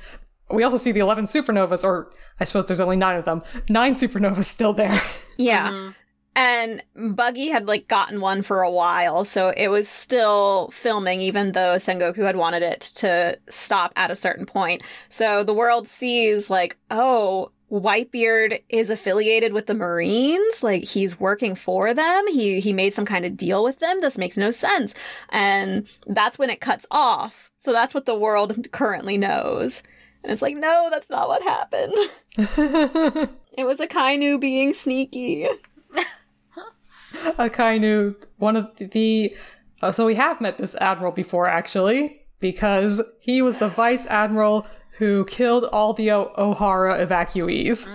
we 0.50 0.64
also 0.64 0.78
see 0.78 0.92
the 0.92 1.00
11 1.00 1.26
supernovas 1.26 1.84
or 1.84 2.12
I 2.40 2.44
suppose 2.44 2.66
there's 2.68 2.80
only 2.82 2.98
9 2.98 3.18
of 3.18 3.26
them. 3.26 3.42
9 3.70 3.94
supernovas 3.96 4.46
still 4.46 4.74
there. 4.74 5.02
Yeah. 5.38 5.70
Mm-hmm. 5.70 5.92
And 6.36 6.82
Buggy 6.96 7.50
had 7.50 7.68
like 7.68 7.88
gotten 7.88 8.22
one 8.22 8.42
for 8.42 8.62
a 8.62 8.72
while, 8.72 9.26
so 9.26 9.50
it 9.58 9.68
was 9.68 9.88
still 9.88 10.70
filming 10.72 11.20
even 11.20 11.52
though 11.52 11.76
Sengoku 11.76 12.24
had 12.24 12.38
wanted 12.38 12.64
it 12.64 12.80
to 12.96 13.38
stop 13.50 13.92
at 13.98 14.12
a 14.12 14.16
certain 14.16 14.46
point. 14.46 14.82
So 15.10 15.44
the 15.44 15.54
world 15.54 15.88
sees 15.90 16.50
like, 16.50 16.78
oh, 16.90 17.52
Whitebeard 17.72 18.62
is 18.70 18.90
affiliated 18.90 19.54
with 19.54 19.66
the 19.66 19.74
Marines, 19.74 20.62
like 20.62 20.84
he's 20.84 21.20
working 21.20 21.56
for 21.56 21.94
them. 21.94 22.28
He 22.28 22.60
he 22.60 22.74
made 22.74 22.94
some 22.94 23.06
kind 23.06 23.26
of 23.26 23.38
deal 23.38 23.64
with 23.64 23.80
them. 23.80 24.02
This 24.02 24.18
makes 24.18 24.38
no 24.38 24.52
sense. 24.52 24.94
And 25.30 25.88
that's 26.06 26.38
when 26.38 26.50
it 26.50 26.60
cuts 26.62 26.86
off. 26.92 27.50
So 27.58 27.72
that's 27.72 27.94
what 27.94 28.06
the 28.06 28.16
world 28.16 28.72
currently 28.72 29.18
knows. 29.18 29.84
And 30.24 30.32
it's 30.32 30.42
like, 30.42 30.56
no, 30.56 30.90
that's 30.92 31.10
not 31.10 31.28
what 31.28 31.42
happened. 31.44 31.94
it 33.58 33.66
was 33.66 33.80
Akainu 33.80 34.40
being 34.40 34.74
sneaky. 34.74 35.48
Akainu, 37.38 38.16
one 38.38 38.56
of 38.56 38.76
the. 38.78 39.36
Uh, 39.82 39.92
so 39.92 40.06
we 40.06 40.16
have 40.16 40.40
met 40.42 40.58
this 40.58 40.76
admiral 40.76 41.12
before, 41.12 41.48
actually, 41.48 42.22
because 42.40 43.02
he 43.20 43.42
was 43.42 43.58
the 43.58 43.68
vice 43.68 44.06
admiral 44.08 44.68
who 44.98 45.26
killed 45.26 45.66
all 45.66 45.94
the 45.94 46.12
o- 46.12 46.32
Ohara 46.38 47.04
evacuees 47.06 47.88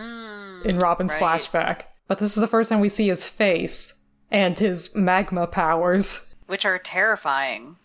in 0.64 0.79
Robin's 0.79 1.12
right. 1.14 1.22
flashback. 1.22 1.83
But 2.09 2.18
this 2.18 2.37
is 2.37 2.40
the 2.40 2.48
first 2.48 2.70
time 2.70 2.81
we 2.81 2.88
see 2.88 3.09
his 3.09 3.29
face 3.29 4.02
and 4.31 4.59
his 4.59 4.94
magma 4.94 5.46
powers. 5.46 6.35
Which 6.46 6.64
are 6.64 6.79
terrifying. 6.79 7.76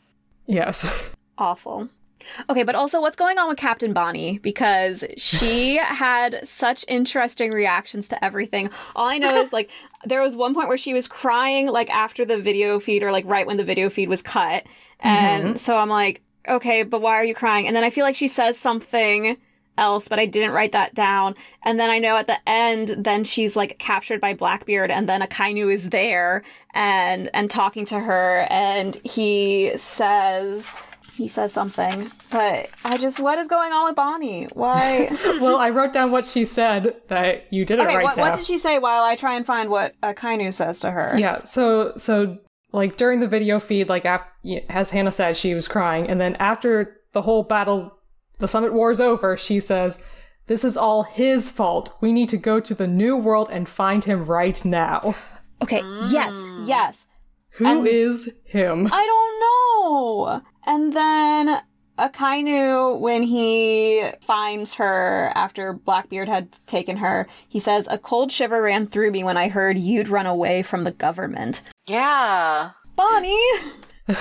Yes. 0.48 1.14
awful. 1.38 1.90
Okay, 2.50 2.64
but 2.64 2.76
also 2.76 3.02
what's 3.02 3.16
going 3.16 3.38
on 3.38 3.48
with 3.48 3.58
Captain 3.58 3.94
Bonnie? 3.94 4.40
Because 4.40 5.04
she 5.18 5.78
had 5.82 6.48
such 6.48 6.86
interesting 6.88 7.52
reactions 7.52 8.08
to 8.10 8.24
everything. 8.24 8.70
All 8.96 9.08
I 9.08 9.18
know 9.18 9.42
is 9.42 9.54
like 9.54 9.70
there 10.06 10.22
was 10.22 10.36
one 10.36 10.54
point 10.54 10.68
where 10.68 10.78
she 10.78 10.94
was 10.94 11.08
crying 11.08 11.68
like 11.68 11.90
after 11.90 12.26
the 12.26 12.38
video 12.38 12.80
feed 12.80 13.04
or 13.04 13.12
like 13.12 13.26
right 13.26 13.48
when 13.48 13.58
the 13.58 13.64
video 13.64 13.90
feed 13.90 14.10
was 14.10 14.22
cut. 14.22 14.66
And 15.00 15.46
mm-hmm. 15.46 15.56
so 15.56 15.78
I'm 15.78 15.90
like, 15.90 16.22
okay, 16.48 16.84
but 16.84 17.02
why 17.02 17.16
are 17.16 17.26
you 17.26 17.36
crying? 17.36 17.68
And 17.68 17.76
then 17.76 17.84
I 17.84 17.90
feel 17.90 18.04
like 18.04 18.16
she 18.16 18.28
says 18.28 18.58
something 18.58 19.38
else, 19.78 20.08
but 20.08 20.20
I 20.20 20.26
didn't 20.26 20.52
write 20.52 20.72
that 20.74 20.94
down. 20.94 21.36
And 21.64 21.80
then 21.80 21.90
I 21.90 22.00
know 22.00 22.18
at 22.18 22.28
the 22.28 22.38
end, 22.48 22.90
then 22.98 23.24
she's 23.24 23.56
like 23.56 23.80
captured 23.80 24.22
by 24.22 24.34
Blackbeard, 24.34 24.92
and 24.92 25.08
then 25.08 25.22
Akainu 25.22 25.74
is 25.74 25.90
there 25.90 26.44
and 26.74 27.30
and 27.34 27.50
talking 27.50 27.86
to 27.86 28.00
her, 28.00 28.48
and 28.50 28.96
he 29.04 29.72
says 29.76 30.74
he 31.16 31.28
says 31.28 31.54
something. 31.54 32.12
But 32.30 32.70
I 32.84 32.98
just 32.98 33.20
what 33.20 33.38
is 33.38 33.48
going 33.48 33.72
on 33.72 33.86
with 33.86 33.96
Bonnie? 33.96 34.46
Why? 34.54 35.10
well, 35.42 35.58
I 35.58 35.70
wrote 35.70 35.94
down 35.94 36.12
what 36.12 36.26
she 36.26 36.46
said 36.46 36.96
that 37.08 37.52
you 37.52 37.66
didn't 37.66 37.88
okay, 37.88 37.98
write 37.98 38.04
what, 38.04 38.16
down. 38.16 38.30
what 38.30 38.38
did 38.38 38.46
she 38.46 38.58
say? 38.58 38.80
While 38.80 39.04
I 39.04 39.16
try 39.16 39.36
and 39.36 39.46
find 39.46 39.70
what 39.70 39.94
Akainu 40.02 40.54
says 40.54 40.80
to 40.82 40.92
her. 40.92 41.18
Yeah, 41.18 41.44
so 41.44 41.94
so 41.98 42.38
like 42.72 42.98
during 42.98 43.20
the 43.20 43.28
video 43.28 43.60
feed, 43.60 43.90
like 43.90 44.06
after, 44.06 44.30
as 44.70 44.92
Hannah 44.92 45.12
said, 45.12 45.38
she 45.38 45.54
was 45.54 45.68
crying, 45.68 46.10
and 46.10 46.20
then 46.20 46.36
after 46.36 47.02
the 47.12 47.22
whole 47.24 47.44
battle, 47.44 47.98
the 48.40 48.48
Summit 48.48 48.74
War 48.74 48.92
is 48.92 49.02
over, 49.02 49.38
she 49.38 49.60
says, 49.60 50.02
"This 50.48 50.64
is 50.64 50.78
all 50.78 51.04
his 51.04 51.50
fault. 51.50 51.96
We 52.02 52.14
need 52.14 52.30
to 52.30 52.38
go 52.38 52.60
to 52.60 52.74
the 52.74 52.88
New 52.88 53.18
World 53.18 53.50
and 53.52 53.68
find 53.68 54.04
him 54.04 54.26
right 54.26 54.64
now." 54.64 55.16
Okay. 55.62 55.82
Yes. 56.10 56.34
Yes. 56.66 57.08
Who 57.56 57.86
is 57.86 58.32
him? 58.46 58.88
I 58.92 59.06
don't 59.06 59.40
know. 59.40 60.42
And 60.66 60.94
then 60.94 61.62
Akainu, 61.98 63.00
when 63.00 63.24
he 63.24 64.04
finds 64.22 64.76
her 64.76 65.32
after 65.36 65.74
Blackbeard 65.74 66.30
had 66.30 66.58
taken 66.66 66.98
her, 66.98 67.28
he 67.48 67.60
says, 67.60 67.88
A 67.88 67.98
cold 67.98 68.32
shiver 68.32 68.62
ran 68.62 68.88
through 68.88 69.12
me 69.12 69.24
when 69.24 69.38
I 69.38 69.50
heard 69.50 69.78
you'd 69.78 70.08
run 70.08 70.26
away 70.26 70.64
from 70.64 70.84
the 70.84 70.92
government. 70.92 71.62
Yeah. 71.88 72.72
Bonnie! 72.96 73.38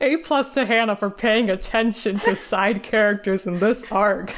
A 0.00 0.16
plus 0.18 0.52
to 0.52 0.66
Hannah 0.66 0.96
for 0.96 1.10
paying 1.10 1.50
attention 1.50 2.18
to 2.20 2.36
side 2.36 2.82
characters 2.82 3.46
in 3.46 3.58
this 3.58 3.90
arc. 3.90 4.34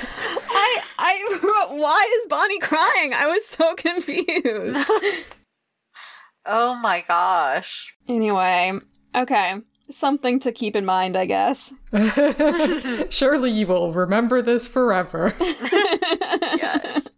I, 0.51 0.83
I, 0.99 1.67
why 1.71 2.21
is 2.21 2.29
Bonnie 2.29 2.59
crying? 2.61 3.13
I 3.15 3.27
was 3.27 3.45
so 3.47 3.75
confused. 3.75 4.91
Oh 6.47 6.75
my 6.77 7.03
gosh. 7.07 7.95
anyway, 8.09 8.73
okay. 9.15 9.57
Something 9.91 10.39
to 10.41 10.53
keep 10.53 10.77
in 10.77 10.85
mind, 10.85 11.17
I 11.17 11.27
guess. 11.27 11.73
Surely 13.11 13.51
you 13.51 13.67
will 13.67 13.93
remember 13.93 14.41
this 14.43 14.67
forever. 14.67 15.35
Yes. 16.41 17.09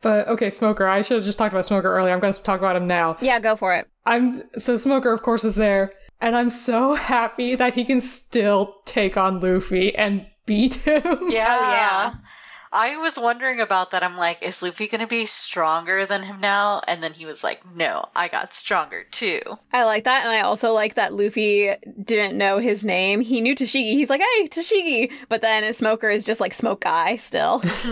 But 0.00 0.28
okay, 0.28 0.48
Smoker. 0.50 0.86
I 0.86 1.02
should 1.02 1.16
have 1.16 1.24
just 1.24 1.38
talked 1.38 1.52
about 1.52 1.64
Smoker 1.64 1.92
earlier. 1.92 2.14
I'm 2.14 2.20
going 2.20 2.32
to 2.32 2.42
talk 2.42 2.60
about 2.60 2.76
him 2.76 2.86
now. 2.86 3.16
Yeah, 3.20 3.40
go 3.40 3.56
for 3.56 3.74
it. 3.74 3.88
I'm 4.06 4.42
so 4.58 4.76
Smoker, 4.76 5.12
of 5.12 5.22
course, 5.22 5.44
is 5.44 5.56
there, 5.56 5.90
and 6.20 6.36
I'm 6.36 6.50
so 6.50 6.94
happy 6.94 7.56
that 7.56 7.74
he 7.74 7.84
can 7.84 8.00
still 8.00 8.76
take 8.84 9.16
on 9.16 9.40
Luffy 9.40 9.94
and 9.94 10.26
beat 10.46 10.76
him. 10.76 11.02
Yeah. 11.02 11.46
Oh, 11.58 11.72
yeah. 11.72 12.14
I 12.72 12.96
was 12.98 13.18
wondering 13.18 13.60
about 13.60 13.90
that. 13.92 14.02
I'm 14.02 14.16
like, 14.16 14.42
is 14.42 14.62
Luffy 14.62 14.86
going 14.88 15.00
to 15.00 15.06
be 15.06 15.24
stronger 15.26 16.04
than 16.06 16.22
him 16.22 16.40
now? 16.40 16.82
And 16.86 17.02
then 17.02 17.12
he 17.14 17.24
was 17.26 17.42
like, 17.42 17.62
no, 17.74 18.04
I 18.14 18.28
got 18.28 18.52
stronger 18.52 19.04
too. 19.10 19.40
I 19.72 19.84
like 19.84 20.04
that, 20.04 20.24
and 20.24 20.30
I 20.34 20.40
also 20.40 20.72
like 20.72 20.94
that 20.94 21.12
Luffy 21.14 21.70
didn't 22.02 22.36
know 22.36 22.58
his 22.58 22.84
name. 22.84 23.20
He 23.20 23.40
knew 23.40 23.54
Tashigi. 23.54 23.92
He's 23.92 24.10
like, 24.10 24.20
"Hey, 24.20 24.48
Tashigi," 24.48 25.12
but 25.28 25.40
then 25.40 25.64
a 25.64 25.72
Smoker 25.72 26.10
is 26.10 26.24
just 26.24 26.40
like 26.40 26.52
Smoke 26.54 26.80
Guy 26.82 27.16
still. 27.16 27.62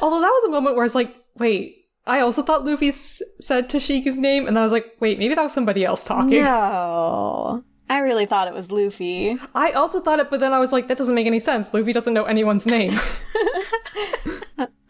Although 0.00 0.20
that 0.20 0.30
was 0.30 0.44
a 0.44 0.50
moment 0.50 0.76
where 0.76 0.82
I 0.84 0.86
was 0.86 0.94
like, 0.94 1.14
wait, 1.36 1.86
I 2.06 2.20
also 2.20 2.42
thought 2.42 2.64
Luffy 2.64 2.88
s- 2.88 3.20
said 3.40 3.68
Tashigi's 3.68 4.16
name, 4.16 4.46
and 4.46 4.58
I 4.58 4.62
was 4.62 4.72
like, 4.72 4.96
wait, 5.00 5.18
maybe 5.18 5.34
that 5.34 5.42
was 5.42 5.52
somebody 5.52 5.84
else 5.84 6.02
talking. 6.04 6.42
no, 6.42 7.62
I 7.92 7.98
really 7.98 8.24
thought 8.24 8.48
it 8.48 8.54
was 8.54 8.70
Luffy. 8.72 9.36
I 9.54 9.72
also 9.72 10.00
thought 10.00 10.18
it, 10.18 10.30
but 10.30 10.40
then 10.40 10.54
I 10.54 10.58
was 10.58 10.72
like, 10.72 10.88
that 10.88 10.96
doesn't 10.96 11.14
make 11.14 11.26
any 11.26 11.38
sense. 11.38 11.74
Luffy 11.74 11.92
doesn't 11.92 12.14
know 12.14 12.24
anyone's 12.24 12.64
name. 12.64 12.90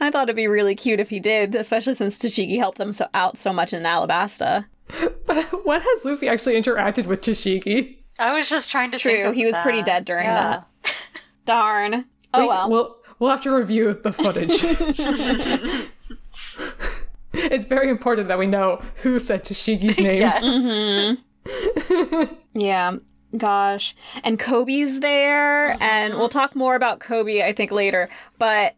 I 0.00 0.10
thought 0.10 0.24
it'd 0.24 0.36
be 0.36 0.46
really 0.46 0.76
cute 0.76 1.00
if 1.00 1.08
he 1.10 1.18
did, 1.18 1.56
especially 1.56 1.94
since 1.94 2.16
Tashigi 2.16 2.58
helped 2.58 2.78
them 2.78 2.92
so 2.92 3.08
out 3.12 3.36
so 3.36 3.52
much 3.52 3.72
in 3.72 3.82
Alabasta. 3.82 4.66
but 5.26 5.66
when 5.66 5.80
has 5.80 6.04
Luffy 6.04 6.28
actually 6.28 6.54
interacted 6.54 7.06
with 7.06 7.22
Tashigi? 7.22 7.96
I 8.20 8.36
was 8.36 8.48
just 8.48 8.70
trying 8.70 8.92
to 8.92 8.98
True, 8.98 9.10
think 9.10 9.24
of 9.24 9.34
he 9.34 9.46
was 9.46 9.56
pretty 9.58 9.82
dead 9.82 10.04
during 10.04 10.26
Yeah. 10.26 10.62
that. 10.84 10.96
Darn. 11.44 12.04
Oh 12.34 12.40
We- 12.42 12.46
well. 12.48 12.70
We'll, 12.70 12.96
we'll 13.18 13.30
have 13.30 13.40
to 13.42 13.50
review 13.52 13.94
the 13.94 14.12
footage. 14.12 14.62
it's 17.32 17.64
very 17.66 17.88
important 17.90 18.28
that 18.28 18.38
we 18.38 18.46
know 18.46 18.80
who 19.02 19.18
said 19.18 19.42
Tashigi's 19.44 19.98
name. 19.98 20.20
Yes. 20.20 20.42
Mm-hmm. 20.42 21.20
Yeah. 22.54 22.96
Gosh. 23.36 23.96
And 24.24 24.38
Koby's 24.38 25.00
there, 25.00 25.76
and 25.82 26.14
we'll 26.14 26.28
talk 26.28 26.54
more 26.54 26.74
about 26.74 27.00
Koby, 27.00 27.42
I 27.42 27.52
think, 27.52 27.70
later. 27.70 28.10
But 28.38 28.74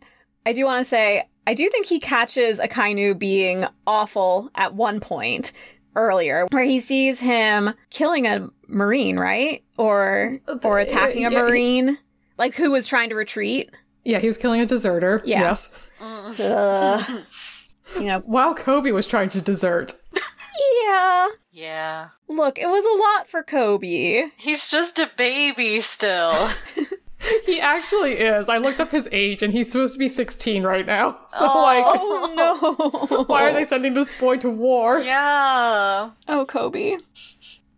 I 0.46 0.52
do 0.52 0.64
want 0.64 0.80
to 0.80 0.88
say, 0.88 1.28
I 1.46 1.54
do 1.54 1.68
think 1.70 1.86
he 1.86 1.98
catches 1.98 2.60
Akainu 2.60 3.18
being 3.18 3.66
awful 3.86 4.50
at 4.54 4.74
one 4.74 5.00
point 5.00 5.52
earlier, 5.96 6.46
where 6.52 6.62
he 6.62 6.78
sees 6.78 7.18
him 7.18 7.74
killing 7.90 8.26
a 8.26 8.48
Marine, 8.68 9.18
right? 9.18 9.64
Or 9.76 10.38
or 10.62 10.78
attacking 10.78 11.26
a 11.26 11.30
yeah, 11.30 11.44
he- 11.44 11.50
Marine. 11.50 11.98
Like 12.38 12.54
who 12.54 12.70
was 12.70 12.86
trying 12.86 13.08
to 13.10 13.14
retreat. 13.16 13.70
Yeah, 14.04 14.18
he 14.20 14.26
was 14.26 14.38
killing 14.38 14.60
a 14.60 14.66
deserter. 14.66 15.20
Yeah. 15.24 15.40
Yes. 15.40 15.88
Ugh. 16.00 17.22
you 17.96 18.04
know, 18.04 18.20
While 18.20 18.54
Kobe 18.54 18.90
was 18.92 19.06
trying 19.06 19.30
to 19.30 19.40
desert. 19.40 19.94
yeah. 20.84 21.28
Yeah. 21.54 22.08
Look, 22.28 22.58
it 22.58 22.66
was 22.66 22.84
a 22.84 23.18
lot 23.18 23.28
for 23.28 23.44
Koby. 23.44 24.28
He's 24.36 24.70
just 24.72 24.98
a 24.98 25.08
baby 25.16 25.78
still. 25.80 26.48
He 27.46 27.58
actually 27.60 28.12
is. 28.14 28.48
I 28.50 28.58
looked 28.58 28.80
up 28.80 28.90
his 28.90 29.08
age 29.10 29.42
and 29.42 29.52
he's 29.52 29.70
supposed 29.72 29.94
to 29.94 29.98
be 29.98 30.08
16 30.08 30.62
right 30.62 30.84
now. 30.84 31.18
So, 31.30 31.48
oh, 31.50 31.62
like, 31.62 31.84
Oh 31.86 32.34
no. 32.36 33.24
why 33.24 33.44
are 33.48 33.52
they 33.52 33.64
sending 33.64 33.94
this 33.94 34.08
boy 34.20 34.36
to 34.38 34.50
war? 34.50 34.98
yeah. 35.00 36.10
Oh, 36.28 36.44
Koby. 36.46 37.00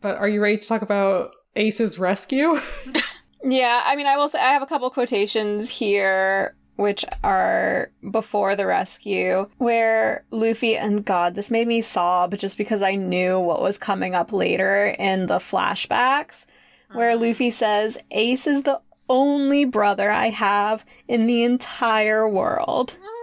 But 0.01 0.17
are 0.17 0.29
you 0.29 0.43
ready 0.43 0.59
to 0.59 0.67
talk 0.67 0.83
about 0.83 1.35
Ace's 1.55 1.99
rescue? 1.99 2.59
Yeah, 3.45 3.83
I 3.85 3.95
mean, 3.95 4.07
I 4.07 4.17
will 4.17 4.29
say 4.29 4.41
I 4.41 4.53
have 4.53 4.63
a 4.63 4.67
couple 4.67 4.91
quotations 4.91 5.71
here 5.71 6.57
which 6.77 7.05
are 7.25 7.91
before 8.11 8.55
the 8.55 8.67
rescue, 8.67 9.49
where 9.59 10.25
Luffy 10.31 10.77
and 10.77 11.05
God, 11.05 11.35
this 11.35 11.51
made 11.51 11.67
me 11.67 11.81
sob 11.81 12.37
just 12.37 12.59
because 12.59 12.83
I 12.83 12.95
knew 12.95 13.41
what 13.41 13.63
was 13.63 13.79
coming 13.79 14.15
up 14.15 14.33
later 14.33 14.95
in 14.99 15.27
the 15.27 15.39
flashbacks, 15.39 16.47
where 16.93 17.11
uh-huh. 17.11 17.27
Luffy 17.27 17.51
says, 17.51 17.99
Ace 18.11 18.47
is 18.47 18.63
the 18.63 18.81
only 19.09 19.65
brother 19.65 20.11
I 20.11 20.31
have 20.31 20.85
in 21.09 21.27
the 21.27 21.45
entire 21.45 22.29
world. 22.29 22.97
Mm. 23.01 23.17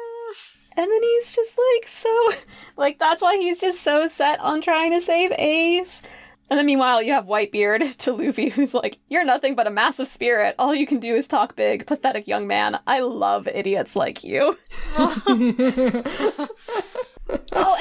And 0.75 0.91
then 0.91 1.03
he's 1.03 1.35
just 1.35 1.57
like 1.75 1.87
so, 1.87 2.31
like 2.77 2.99
that's 2.99 3.21
why 3.21 3.37
he's 3.37 3.61
just 3.61 3.81
so 3.81 4.07
set 4.07 4.39
on 4.39 4.61
trying 4.61 4.91
to 4.91 5.01
save 5.01 5.31
Ace. 5.33 6.01
And 6.53 6.59
then 6.59 6.67
meanwhile, 6.67 7.01
you 7.01 7.13
have 7.13 7.25
Whitebeard 7.25 7.95
to 7.97 8.13
Luffy, 8.13 8.49
who's 8.49 8.75
like, 8.75 8.99
You're 9.09 9.23
nothing 9.23 9.55
but 9.55 9.65
a 9.65 9.71
massive 9.71 10.07
spirit. 10.07 10.53
All 10.59 10.75
you 10.75 10.85
can 10.85 10.99
do 10.99 11.15
is 11.15 11.27
talk 11.27 11.55
big, 11.55 11.87
pathetic 11.87 12.27
young 12.27 12.45
man. 12.45 12.79
I 12.85 12.99
love 12.99 13.47
idiots 13.47 13.95
like 13.95 14.23
you. 14.23 14.55
oh, 14.97 16.03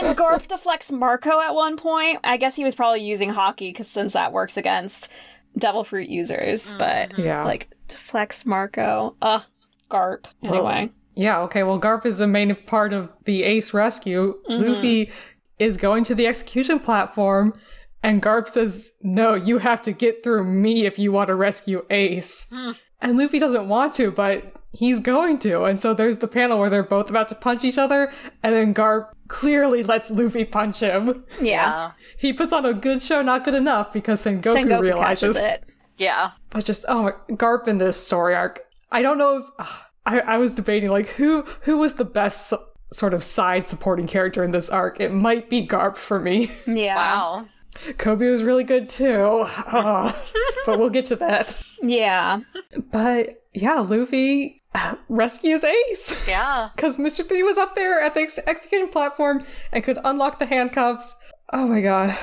and 0.01 0.17
Garp 0.17 0.47
deflects 0.49 0.91
Marco 0.91 1.39
at 1.39 1.55
one 1.55 1.77
point. 1.77 2.21
I 2.25 2.39
guess 2.39 2.57
he 2.57 2.65
was 2.65 2.75
probably 2.75 3.03
using 3.03 3.29
Haki, 3.29 3.75
because 3.75 3.89
since 3.89 4.15
that 4.15 4.33
works 4.33 4.57
against 4.57 5.13
Devil 5.59 5.85
Fruit 5.85 6.09
users, 6.09 6.73
but 6.79 7.11
mm-hmm. 7.11 7.25
Yeah. 7.25 7.45
like 7.45 7.69
deflects 7.89 8.47
Marco. 8.47 9.17
Ugh, 9.21 9.43
Garp. 9.91 10.29
Anyway. 10.43 10.89
Yeah, 11.15 11.43
okay, 11.43 11.63
well, 11.63 11.79
Garp 11.79 12.07
is 12.07 12.21
a 12.21 12.27
main 12.27 12.55
part 12.55 12.95
of 12.95 13.11
the 13.27 13.43
Ace 13.43 13.75
rescue. 13.75 14.33
Mm-hmm. 14.49 14.65
Luffy 14.65 15.11
is 15.59 15.77
going 15.77 16.05
to 16.05 16.15
the 16.15 16.27
execution 16.27 16.79
platform, 16.81 17.53
and 18.03 18.23
Garp 18.23 18.49
says, 18.49 18.93
No, 19.03 19.35
you 19.35 19.59
have 19.59 19.83
to 19.83 19.93
get 19.93 20.23
through 20.23 20.45
me 20.45 20.87
if 20.87 20.99
you 20.99 21.13
want 21.13 21.29
to 21.29 21.35
rescue 21.35 21.85
Ace. 21.91 22.47
Hmm. 22.53 22.73
And 23.01 23.19
Luffy 23.19 23.39
doesn't 23.41 23.69
want 23.69 23.93
to, 23.95 24.11
but 24.13 24.53
he's 24.73 25.01
going 25.01 25.39
to. 25.41 25.65
And 25.65 25.79
so 25.79 25.93
there's 25.93 26.19
the 26.19 26.29
panel 26.29 26.59
where 26.59 26.71
they're 26.71 26.85
both 26.85 27.11
about 27.11 27.29
to 27.31 27.35
punch 27.35 27.65
each 27.65 27.77
other, 27.79 28.13
and 28.45 28.55
then 28.55 28.73
Garp 28.73 29.09
clearly 29.29 29.83
lets 29.83 30.11
Luffy 30.11 30.45
punch 30.45 30.79
him. 30.81 31.25
Yeah. 31.41 31.45
Yeah. 31.45 31.93
He 32.19 32.33
puts 32.33 32.53
on 32.53 32.65
a 32.65 32.73
good 32.75 33.03
show, 33.03 33.23
not 33.23 33.45
good 33.45 33.55
enough, 33.55 33.93
because 33.93 34.25
Sengoku, 34.25 34.55
Sengoku 34.57 34.81
realizes 34.81 35.37
it. 35.37 35.65
Yeah. 35.99 36.31
but 36.51 36.65
just 36.65 36.85
oh 36.89 37.03
my- 37.03 37.35
Garp 37.37 37.67
in 37.69 37.79
this 37.79 37.97
story 37.97 38.35
arc. 38.35 38.61
I 38.91 39.03
don't 39.03 39.19
know 39.19 39.39
if 39.39 39.45
ugh, 39.59 39.81
I, 40.07 40.21
I 40.21 40.39
was 40.39 40.53
debating 40.55 40.91
like 40.91 41.09
who 41.11 41.43
who 41.63 41.79
was 41.79 41.95
the 41.95 42.05
best 42.05 42.53
s- 42.53 42.59
sort 42.93 43.15
of 43.15 43.23
side 43.25 43.67
supporting 43.67 44.07
character 44.07 44.43
in 44.45 44.51
this 44.53 44.71
arc. 44.71 45.01
It 45.01 45.13
might 45.13 45.51
be 45.51 45.67
Garp 45.67 45.97
for 45.97 46.19
me. 46.21 46.51
Yeah. 46.67 46.95
Wow. 46.97 47.47
Koby 47.75 48.31
was 48.31 48.43
really 48.43 48.65
good 48.65 48.89
too, 48.89 49.45
Ugh, 49.47 50.15
but 50.67 50.79
we'll 50.79 50.91
get 50.91 51.07
to 51.07 51.17
that. 51.17 51.61
Yeah. 51.83 52.41
But 52.91 53.43
yeah, 53.55 53.81
Luffy 53.81 54.63
uh, 54.75 54.95
rescues 55.09 55.65
Ace 55.65 56.27
Yeah. 56.29 56.69
because 56.77 56.97
Mr. 56.99 57.27
Three 57.27 57.43
was 57.43 57.59
up 57.59 57.75
there 57.75 58.01
at 58.01 58.15
the 58.15 58.21
ex- 58.21 58.39
execution 58.47 58.89
platform 58.89 59.45
and 59.73 59.83
could 59.85 59.99
unlock 60.05 60.39
the 60.39 60.47
handcuffs. 60.47 61.17
Oh 61.53 61.67
my 61.67 61.81
god, 61.81 62.17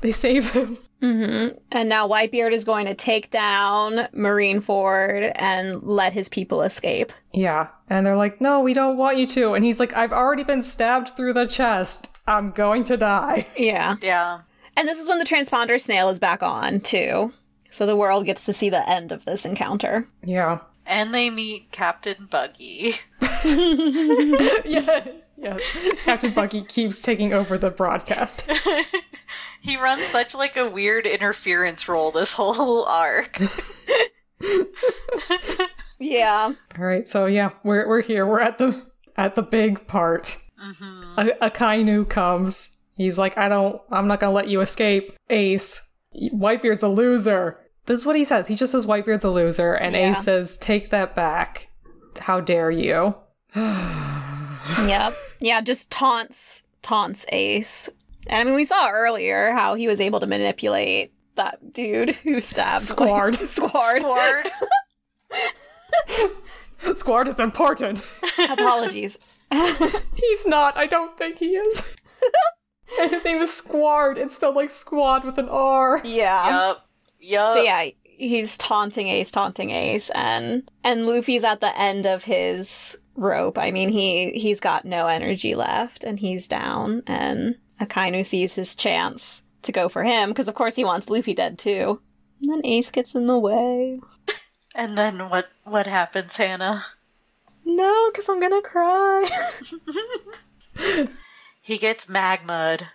they 0.00 0.12
save 0.12 0.50
him. 0.52 0.78
And 1.04 1.88
now 1.88 2.06
Whitebeard 2.06 2.52
is 2.52 2.64
going 2.64 2.86
to 2.86 2.94
take 2.94 3.30
down 3.32 4.06
Marineford 4.14 5.32
and 5.34 5.82
let 5.82 6.12
his 6.12 6.28
people 6.28 6.62
escape. 6.62 7.10
Yeah. 7.34 7.68
And 7.90 8.06
they're 8.06 8.16
like, 8.16 8.40
no, 8.40 8.60
we 8.60 8.72
don't 8.72 8.96
want 8.96 9.16
you 9.18 9.26
to. 9.26 9.54
And 9.54 9.64
he's 9.64 9.80
like, 9.80 9.92
I've 9.94 10.12
already 10.12 10.44
been 10.44 10.62
stabbed 10.62 11.16
through 11.16 11.32
the 11.32 11.46
chest. 11.46 12.08
I'm 12.28 12.52
going 12.52 12.84
to 12.84 12.96
die. 12.96 13.48
Yeah. 13.56 13.96
Yeah. 14.00 14.42
And 14.76 14.88
this 14.88 14.98
is 14.98 15.08
when 15.08 15.18
the 15.18 15.24
transponder 15.24 15.80
snail 15.80 16.08
is 16.08 16.18
back 16.18 16.42
on, 16.42 16.80
too. 16.80 17.32
So 17.70 17.86
the 17.86 17.96
world 17.96 18.26
gets 18.26 18.44
to 18.46 18.52
see 18.52 18.70
the 18.70 18.88
end 18.88 19.12
of 19.12 19.24
this 19.24 19.44
encounter. 19.44 20.06
Yeah. 20.22 20.60
And 20.86 21.14
they 21.14 21.30
meet 21.30 21.72
Captain 21.72 22.26
Buggy. 22.30 22.92
yeah. 24.64 25.06
Yes. 25.36 25.78
Captain 26.04 26.32
Buggy 26.32 26.62
keeps 26.62 27.00
taking 27.00 27.32
over 27.32 27.58
the 27.58 27.70
broadcast. 27.70 28.50
He 29.62 29.76
runs 29.76 30.02
such 30.02 30.34
like 30.34 30.56
a 30.56 30.68
weird 30.68 31.06
interference 31.06 31.88
role 31.88 32.10
this 32.10 32.32
whole 32.32 32.84
arc. 32.84 33.38
Yeah. 36.02 36.52
All 36.76 36.84
right. 36.84 37.06
So 37.06 37.26
yeah, 37.26 37.50
we're 37.62 37.86
we're 37.86 38.02
here. 38.02 38.26
We're 38.26 38.40
at 38.40 38.58
the 38.58 38.84
at 39.16 39.36
the 39.36 39.42
big 39.42 39.86
part. 39.86 40.36
Mm-hmm. 40.60 41.18
A, 41.20 41.48
Akainu 41.48 42.08
comes. 42.08 42.76
He's 42.96 43.18
like, 43.18 43.36
I 43.38 43.48
don't. 43.48 43.80
I'm 43.90 44.06
not 44.06 44.20
gonna 44.20 44.34
let 44.34 44.48
you 44.48 44.60
escape, 44.60 45.12
Ace. 45.30 45.90
Whitebeard's 46.14 46.82
a 46.82 46.88
loser. 46.88 47.58
This 47.86 48.00
is 48.00 48.06
what 48.06 48.16
he 48.16 48.24
says. 48.24 48.46
He 48.46 48.54
just 48.54 48.72
says 48.72 48.86
Whitebeard's 48.86 49.24
a 49.24 49.30
loser, 49.30 49.74
and 49.74 49.94
Yeah. 49.94 50.10
Ace 50.10 50.22
says, 50.24 50.56
"Take 50.58 50.90
that 50.90 51.14
back. 51.14 51.68
How 52.18 52.40
dare 52.40 52.70
you?" 52.70 53.14
Yep. 54.86 55.14
Yeah, 55.40 55.60
just 55.60 55.90
taunts 55.90 56.62
taunts 56.82 57.26
Ace. 57.30 57.88
And 58.28 58.40
I 58.40 58.44
mean 58.44 58.54
we 58.54 58.64
saw 58.64 58.88
earlier 58.90 59.50
how 59.52 59.74
he 59.74 59.88
was 59.88 60.00
able 60.00 60.20
to 60.20 60.26
manipulate 60.26 61.12
that 61.34 61.72
dude 61.72 62.10
who 62.10 62.40
stabbed 62.40 62.82
Squard. 62.82 63.34
Squard. 63.40 64.02
Lord. 64.02 64.46
Squad 66.96 67.28
is 67.28 67.40
important. 67.40 68.02
Apologies. 68.38 69.18
He's 70.14 70.46
not. 70.46 70.76
I 70.76 70.86
don't 70.86 71.16
think 71.18 71.38
he 71.38 71.56
is. 71.56 71.96
And 73.00 73.10
his 73.10 73.24
name 73.24 73.40
is 73.42 73.52
Squard. 73.52 74.18
It's 74.18 74.36
spelled 74.36 74.56
like 74.56 74.70
squad 74.70 75.24
with 75.24 75.38
an 75.38 75.48
R. 75.48 76.00
Yeah. 76.04 76.48
yup. 76.48 76.88
Yup. 77.20 77.54
But 77.56 77.64
yeah, 77.64 77.88
he's 78.04 78.56
taunting 78.56 79.08
Ace, 79.08 79.30
taunting 79.30 79.70
Ace, 79.70 80.10
and 80.10 80.68
and 80.84 81.06
Luffy's 81.06 81.44
at 81.44 81.60
the 81.60 81.76
end 81.78 82.06
of 82.06 82.24
his 82.24 82.98
rope. 83.14 83.58
I 83.58 83.70
mean, 83.70 83.88
he 83.88 84.32
he's 84.32 84.60
got 84.60 84.84
no 84.84 85.06
energy 85.06 85.54
left, 85.54 86.04
and 86.04 86.18
he's 86.18 86.48
down. 86.48 87.02
And 87.06 87.56
Akainu 87.80 88.24
sees 88.24 88.54
his 88.54 88.74
chance 88.74 89.44
to 89.62 89.72
go 89.72 89.88
for 89.88 90.04
him 90.04 90.30
because, 90.30 90.48
of 90.48 90.54
course, 90.54 90.76
he 90.76 90.84
wants 90.84 91.08
Luffy 91.10 91.34
dead 91.34 91.58
too. 91.58 92.00
And 92.42 92.50
then 92.50 92.66
Ace 92.66 92.90
gets 92.90 93.14
in 93.14 93.26
the 93.26 93.38
way. 93.38 94.00
And 94.74 94.96
then 94.96 95.28
what 95.28 95.50
what 95.64 95.86
happens, 95.86 96.34
Hannah? 96.34 96.82
No, 97.66 98.10
because 98.10 98.26
I'm 98.26 98.40
gonna 98.40 98.62
cry. 98.62 99.28
He 101.62 101.78
gets 101.78 102.06
magma'd. 102.06 102.86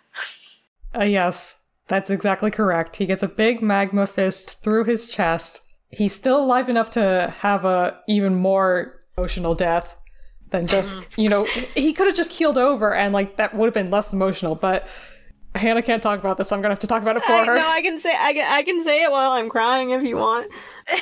Uh, 0.94 1.06
yes, 1.06 1.66
that's 1.88 2.10
exactly 2.10 2.52
correct. 2.52 2.98
He 2.98 3.06
gets 3.06 3.24
a 3.24 3.28
big 3.28 3.62
magma 3.62 4.06
fist 4.06 4.62
through 4.62 4.84
his 4.84 5.08
chest. 5.08 5.74
He's 5.90 6.14
still 6.14 6.44
alive 6.44 6.68
enough 6.70 6.90
to 6.92 7.34
have 7.40 7.64
a 7.66 8.00
even 8.08 8.36
more 8.36 9.02
emotional 9.18 9.56
death 9.56 9.96
than 10.52 10.68
just, 10.68 11.18
you 11.18 11.30
know, 11.30 11.46
he 11.76 11.94
could 11.94 12.08
have 12.08 12.16
just 12.16 12.32
keeled 12.32 12.58
over 12.58 12.94
and 12.94 13.14
like 13.14 13.38
that 13.38 13.56
would 13.56 13.68
have 13.68 13.74
been 13.74 13.90
less 13.90 14.12
emotional, 14.14 14.54
but 14.54 14.88
Hannah 15.56 15.82
can't 15.82 16.04
talk 16.04 16.20
about 16.20 16.38
this. 16.38 16.50
so 16.50 16.56
I'm 16.56 16.62
gonna 16.62 16.74
have 16.74 16.80
to 16.80 16.88
talk 16.88 17.02
about 17.02 17.16
it 17.18 17.24
for 17.24 17.32
I, 17.32 17.46
her. 17.46 17.56
no, 17.56 17.68
I 17.68 17.82
can 17.82 17.98
say 17.98 18.14
I 18.18 18.34
can, 18.34 18.52
I 18.52 18.64
can 18.64 18.84
say 18.84 19.04
it 19.04 19.12
while 19.12 19.32
I'm 19.32 19.50
crying 19.50 19.92
if 19.92 20.04
you 20.04 20.18
want. 20.18 20.52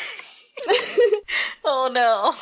Oh 1.67 1.89
no. 1.91 2.34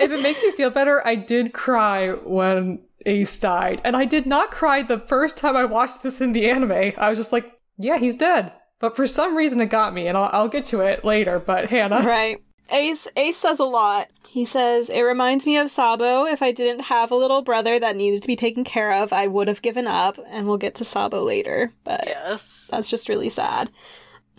if 0.00 0.10
it 0.10 0.22
makes 0.22 0.42
you 0.42 0.50
feel 0.52 0.70
better, 0.70 1.06
I 1.06 1.14
did 1.14 1.52
cry 1.52 2.08
when 2.10 2.80
Ace 3.06 3.38
died. 3.38 3.80
And 3.84 3.96
I 3.96 4.04
did 4.04 4.26
not 4.26 4.50
cry 4.50 4.82
the 4.82 4.98
first 4.98 5.36
time 5.36 5.56
I 5.56 5.64
watched 5.64 6.02
this 6.02 6.20
in 6.20 6.32
the 6.32 6.48
anime. 6.50 6.92
I 6.96 7.08
was 7.08 7.18
just 7.18 7.32
like, 7.32 7.52
yeah, 7.78 7.98
he's 7.98 8.16
dead. 8.16 8.52
But 8.78 8.96
for 8.96 9.06
some 9.06 9.36
reason 9.36 9.60
it 9.60 9.66
got 9.66 9.94
me, 9.94 10.08
and 10.08 10.16
I'll, 10.16 10.30
I'll 10.32 10.48
get 10.48 10.64
to 10.66 10.80
it 10.80 11.04
later. 11.04 11.38
But 11.38 11.70
Hannah. 11.70 12.02
Right. 12.06 12.38
Ace 12.70 13.06
Ace 13.16 13.36
says 13.36 13.58
a 13.58 13.64
lot. 13.64 14.08
He 14.28 14.44
says, 14.46 14.88
It 14.88 15.02
reminds 15.02 15.46
me 15.46 15.58
of 15.58 15.70
Sabo. 15.70 16.24
If 16.24 16.42
I 16.42 16.52
didn't 16.52 16.84
have 16.84 17.10
a 17.10 17.16
little 17.16 17.42
brother 17.42 17.78
that 17.78 17.96
needed 17.96 18.22
to 18.22 18.26
be 18.26 18.36
taken 18.36 18.64
care 18.64 18.92
of, 18.92 19.12
I 19.12 19.26
would 19.26 19.46
have 19.48 19.60
given 19.62 19.86
up, 19.86 20.18
and 20.28 20.46
we'll 20.46 20.56
get 20.58 20.74
to 20.76 20.84
Sabo 20.84 21.22
later. 21.22 21.70
But 21.84 22.04
Yes. 22.06 22.68
that's 22.72 22.88
just 22.88 23.08
really 23.10 23.28
sad. 23.28 23.70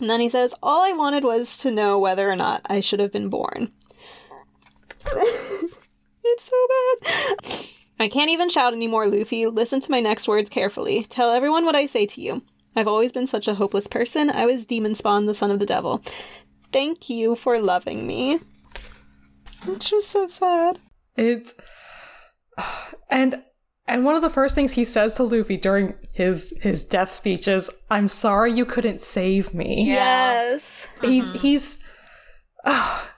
And 0.00 0.10
then 0.10 0.20
he 0.20 0.28
says, 0.28 0.52
All 0.62 0.82
I 0.82 0.92
wanted 0.92 1.22
was 1.22 1.58
to 1.58 1.70
know 1.70 1.98
whether 2.00 2.28
or 2.28 2.34
not 2.34 2.62
I 2.66 2.80
should 2.80 2.98
have 3.00 3.12
been 3.12 3.28
born. 3.28 3.70
it's 6.24 6.44
so 6.44 6.66
bad. 7.42 7.66
I 7.98 8.08
can't 8.08 8.30
even 8.30 8.48
shout 8.48 8.72
anymore, 8.72 9.06
Luffy. 9.06 9.46
Listen 9.46 9.80
to 9.80 9.90
my 9.90 10.00
next 10.00 10.26
words 10.26 10.48
carefully. 10.50 11.04
Tell 11.04 11.30
everyone 11.30 11.64
what 11.64 11.76
I 11.76 11.86
say 11.86 12.06
to 12.06 12.20
you. 12.20 12.42
I've 12.76 12.88
always 12.88 13.12
been 13.12 13.26
such 13.26 13.46
a 13.46 13.54
hopeless 13.54 13.86
person. 13.86 14.30
I 14.30 14.46
was 14.46 14.66
Demon 14.66 14.94
Spawn, 14.94 15.26
the 15.26 15.34
son 15.34 15.50
of 15.50 15.60
the 15.60 15.66
devil. 15.66 16.02
Thank 16.72 17.08
you 17.08 17.36
for 17.36 17.58
loving 17.60 18.06
me. 18.06 18.40
It's 19.66 19.90
just 19.90 20.10
so 20.10 20.26
sad. 20.26 20.80
It's 21.16 21.54
and 23.10 23.42
and 23.86 24.04
one 24.04 24.16
of 24.16 24.22
the 24.22 24.30
first 24.30 24.54
things 24.54 24.72
he 24.72 24.84
says 24.84 25.14
to 25.14 25.22
Luffy 25.22 25.56
during 25.56 25.94
his 26.12 26.52
his 26.60 26.84
death 26.84 27.10
speech 27.10 27.46
is, 27.46 27.70
"I'm 27.90 28.08
sorry 28.08 28.52
you 28.52 28.64
couldn't 28.64 29.00
save 29.00 29.54
me." 29.54 29.86
Yes. 29.86 30.88
He's 31.00 31.32
he's. 31.40 31.78
ah, 32.64 33.13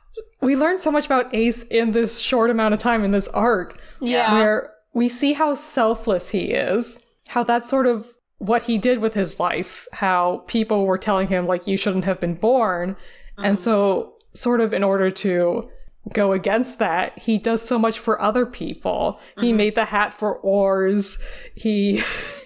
we 0.46 0.54
learned 0.54 0.80
so 0.80 0.92
much 0.92 1.06
about 1.06 1.34
Ace 1.34 1.64
in 1.64 1.90
this 1.90 2.20
short 2.20 2.50
amount 2.50 2.72
of 2.72 2.78
time 2.78 3.02
in 3.02 3.10
this 3.10 3.26
arc, 3.28 3.80
Yeah. 4.00 4.32
where 4.32 4.72
we 4.94 5.08
see 5.08 5.32
how 5.32 5.54
selfless 5.54 6.30
he 6.30 6.52
is, 6.52 7.04
how 7.26 7.42
that's 7.42 7.68
sort 7.68 7.88
of 7.88 8.14
what 8.38 8.62
he 8.62 8.78
did 8.78 9.00
with 9.00 9.14
his 9.14 9.40
life, 9.40 9.88
how 9.92 10.44
people 10.46 10.86
were 10.86 10.98
telling 10.98 11.26
him 11.26 11.46
like 11.46 11.66
you 11.66 11.76
shouldn't 11.76 12.04
have 12.04 12.20
been 12.20 12.34
born, 12.34 12.96
and 13.38 13.58
so 13.58 14.14
sort 14.34 14.60
of 14.60 14.72
in 14.72 14.84
order 14.84 15.10
to 15.10 15.68
go 16.12 16.30
against 16.30 16.78
that. 16.78 17.18
He 17.18 17.38
does 17.38 17.60
so 17.60 17.76
much 17.76 17.98
for 17.98 18.22
other 18.22 18.46
people. 18.46 19.18
He 19.40 19.48
mm-hmm. 19.48 19.56
made 19.56 19.74
the 19.74 19.86
hat 19.86 20.14
for 20.14 20.36
oars. 20.36 21.18
He 21.56 22.02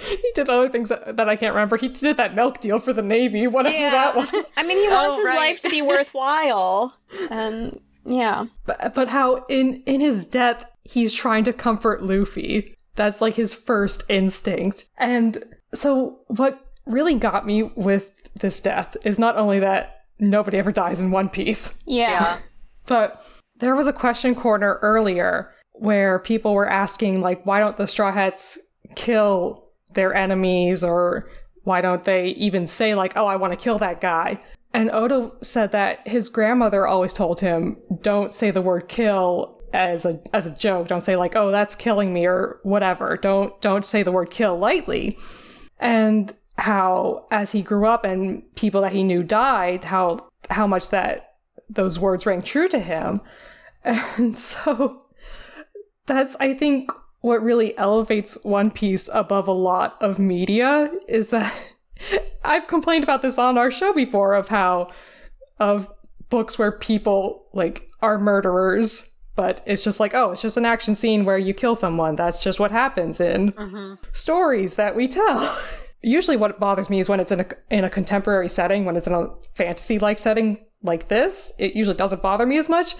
he 0.08 0.30
did 0.34 0.48
other 0.48 0.68
things 0.68 0.88
that, 0.88 1.16
that 1.16 1.28
I 1.28 1.36
can't 1.36 1.54
remember. 1.54 1.76
He 1.76 1.88
did 1.88 2.16
that 2.16 2.34
milk 2.34 2.60
deal 2.60 2.78
for 2.78 2.92
the 2.92 3.02
Navy, 3.02 3.46
whatever 3.48 3.76
Yeah. 3.76 3.90
that 3.90 4.16
was. 4.16 4.50
I 4.56 4.62
mean, 4.62 4.78
he 4.78 4.88
wants 4.88 5.14
Oh, 5.14 5.16
his 5.16 5.24
right. 5.26 5.36
life 5.36 5.60
to 5.62 5.70
be 5.70 5.82
worthwhile. 5.82 6.96
And 7.30 7.72
um, 7.74 7.80
yeah. 8.04 8.46
But, 8.66 8.94
but 8.94 9.08
how 9.08 9.44
in 9.48 9.82
in 9.86 10.00
his 10.00 10.26
death 10.26 10.64
he's 10.84 11.12
trying 11.14 11.44
to 11.44 11.52
comfort 11.52 12.02
Luffy. 12.02 12.74
That's 12.96 13.20
like 13.20 13.34
his 13.34 13.54
first 13.54 14.02
instinct. 14.08 14.86
And 14.98 15.44
so 15.74 16.20
what 16.26 16.58
really 16.86 17.14
got 17.14 17.46
me 17.46 17.62
with 17.62 18.12
this 18.34 18.58
death 18.60 18.96
is 19.04 19.18
not 19.18 19.36
only 19.36 19.60
that 19.60 20.00
nobody 20.18 20.58
ever 20.58 20.72
dies 20.72 21.00
in 21.00 21.10
One 21.10 21.28
Piece, 21.28 21.74
Yeah. 21.86 22.10
Yeah. 22.10 22.38
but 22.86 23.24
there 23.56 23.76
was 23.76 23.86
a 23.86 23.92
question 23.92 24.34
corner 24.34 24.78
earlier 24.82 25.52
where 25.74 26.18
people 26.18 26.54
were 26.54 26.68
asking 26.68 27.20
like 27.20 27.44
why 27.46 27.60
don't 27.60 27.76
the 27.76 27.86
Straw 27.86 28.10
Hats 28.12 28.58
kill 28.96 29.66
their 29.94 30.14
enemies 30.14 30.82
or 30.84 31.26
why 31.64 31.80
don't 31.80 32.04
they 32.04 32.28
even 32.28 32.66
say 32.66 32.94
like 32.94 33.16
oh 33.16 33.26
I 33.26 33.36
want 33.36 33.52
to 33.52 33.58
kill 33.58 33.78
that 33.78 34.00
guy? 34.00 34.40
And 34.72 34.90
Oda 34.92 35.32
said 35.42 35.72
that 35.72 36.06
his 36.06 36.28
grandmother 36.28 36.86
always 36.86 37.12
told 37.12 37.40
him 37.40 37.76
don't 38.02 38.32
say 38.32 38.50
the 38.50 38.62
word 38.62 38.88
kill 38.88 39.60
as 39.72 40.04
a 40.04 40.20
as 40.32 40.46
a 40.46 40.50
joke. 40.50 40.88
Don't 40.88 41.02
say 41.02 41.16
like 41.16 41.36
oh 41.36 41.50
that's 41.50 41.76
killing 41.76 42.12
me 42.12 42.26
or 42.26 42.60
whatever. 42.62 43.16
Don't 43.16 43.60
don't 43.60 43.84
say 43.84 44.02
the 44.02 44.12
word 44.12 44.30
kill 44.30 44.56
lightly. 44.56 45.18
And 45.78 46.32
how 46.58 47.26
as 47.30 47.52
he 47.52 47.62
grew 47.62 47.86
up 47.86 48.04
and 48.04 48.42
people 48.54 48.82
that 48.82 48.92
he 48.92 49.02
knew 49.02 49.22
died, 49.22 49.84
how 49.84 50.28
how 50.50 50.66
much 50.66 50.90
that 50.90 51.34
those 51.68 51.98
words 51.98 52.26
rang 52.26 52.42
true 52.42 52.68
to 52.68 52.78
him. 52.78 53.20
And 53.82 54.36
so 54.36 55.06
that's 56.04 56.36
I 56.38 56.52
think 56.52 56.92
what 57.20 57.42
really 57.42 57.76
elevates 57.76 58.34
One 58.42 58.70
Piece 58.70 59.08
above 59.12 59.48
a 59.48 59.52
lot 59.52 59.96
of 60.00 60.18
media 60.18 60.90
is 61.08 61.28
that 61.28 61.54
I've 62.44 62.66
complained 62.66 63.04
about 63.04 63.22
this 63.22 63.38
on 63.38 63.58
our 63.58 63.70
show 63.70 63.92
before 63.92 64.34
of 64.34 64.48
how 64.48 64.88
of 65.58 65.90
books 66.30 66.58
where 66.58 66.72
people 66.72 67.46
like 67.52 67.90
are 68.00 68.18
murderers 68.18 69.12
but 69.36 69.62
it's 69.66 69.84
just 69.84 70.00
like 70.00 70.14
oh 70.14 70.32
it's 70.32 70.42
just 70.42 70.56
an 70.56 70.64
action 70.64 70.94
scene 70.94 71.24
where 71.24 71.38
you 71.38 71.54
kill 71.54 71.74
someone. 71.74 72.14
That's 72.16 72.42
just 72.42 72.60
what 72.60 72.70
happens 72.70 73.20
in 73.20 73.52
mm-hmm. 73.52 73.94
stories 74.12 74.76
that 74.76 74.96
we 74.96 75.08
tell. 75.08 75.58
Usually 76.02 76.36
what 76.36 76.58
bothers 76.58 76.88
me 76.88 77.00
is 77.00 77.08
when 77.08 77.20
it's 77.20 77.32
in 77.32 77.40
a 77.40 77.46
in 77.70 77.84
a 77.84 77.90
contemporary 77.90 78.48
setting 78.48 78.84
when 78.84 78.96
it's 78.96 79.06
in 79.06 79.12
a 79.12 79.28
fantasy 79.54 79.98
like 79.98 80.18
setting 80.18 80.64
like 80.82 81.08
this 81.08 81.52
it 81.58 81.74
usually 81.74 81.96
doesn't 81.96 82.22
bother 82.22 82.46
me 82.46 82.56
as 82.56 82.70
much 82.70 82.94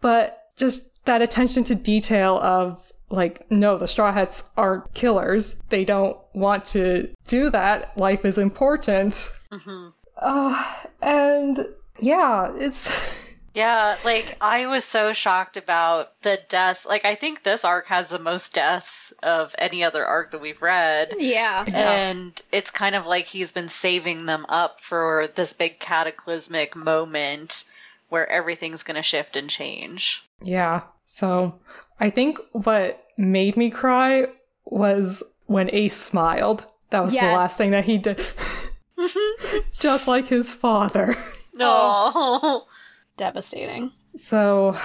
but 0.00 0.46
just 0.56 1.04
that 1.04 1.22
attention 1.22 1.62
to 1.62 1.76
detail 1.76 2.38
of 2.42 2.92
like 3.10 3.48
no 3.50 3.76
the 3.76 3.88
straw 3.88 4.12
hats 4.12 4.44
aren't 4.56 4.92
killers 4.94 5.60
they 5.68 5.84
don't 5.84 6.16
want 6.32 6.64
to 6.64 7.08
do 7.26 7.50
that 7.50 7.96
life 7.98 8.24
is 8.24 8.38
important 8.38 9.30
uh, 10.18 10.74
and 11.02 11.66
yeah 12.00 12.52
it's 12.56 13.28
Yeah, 13.54 13.96
like 14.04 14.36
I 14.40 14.66
was 14.66 14.84
so 14.84 15.12
shocked 15.12 15.56
about 15.56 16.12
the 16.22 16.38
deaths. 16.48 16.86
Like 16.86 17.04
I 17.04 17.14
think 17.16 17.42
this 17.42 17.64
arc 17.64 17.86
has 17.88 18.08
the 18.08 18.18
most 18.18 18.54
deaths 18.54 19.12
of 19.22 19.54
any 19.58 19.82
other 19.82 20.06
arc 20.06 20.30
that 20.30 20.40
we've 20.40 20.62
read. 20.62 21.14
Yeah. 21.18 21.64
And 21.66 22.40
it's 22.52 22.70
kind 22.70 22.94
of 22.94 23.06
like 23.06 23.26
he's 23.26 23.52
been 23.52 23.68
saving 23.68 24.26
them 24.26 24.46
up 24.48 24.78
for 24.78 25.26
this 25.34 25.52
big 25.52 25.80
cataclysmic 25.80 26.76
moment 26.76 27.64
where 28.08 28.28
everything's 28.28 28.84
going 28.84 28.96
to 28.96 29.02
shift 29.02 29.36
and 29.36 29.50
change. 29.50 30.22
Yeah. 30.42 30.82
So 31.06 31.58
I 32.00 32.10
think 32.10 32.38
what 32.52 33.06
made 33.16 33.56
me 33.56 33.70
cry 33.70 34.26
was 34.64 35.22
when 35.46 35.68
Ace 35.72 35.96
smiled. 35.96 36.66
That 36.90 37.04
was 37.04 37.12
the 37.12 37.18
last 37.18 37.56
thing 37.56 37.70
that 37.70 37.84
he 37.84 37.98
did. 37.98 38.20
Just 39.72 40.08
like 40.08 40.26
his 40.26 40.52
father. 40.52 41.16
No. 41.54 41.68
Oh. 42.14 42.66
Devastating. 43.16 43.92
So 44.16 44.76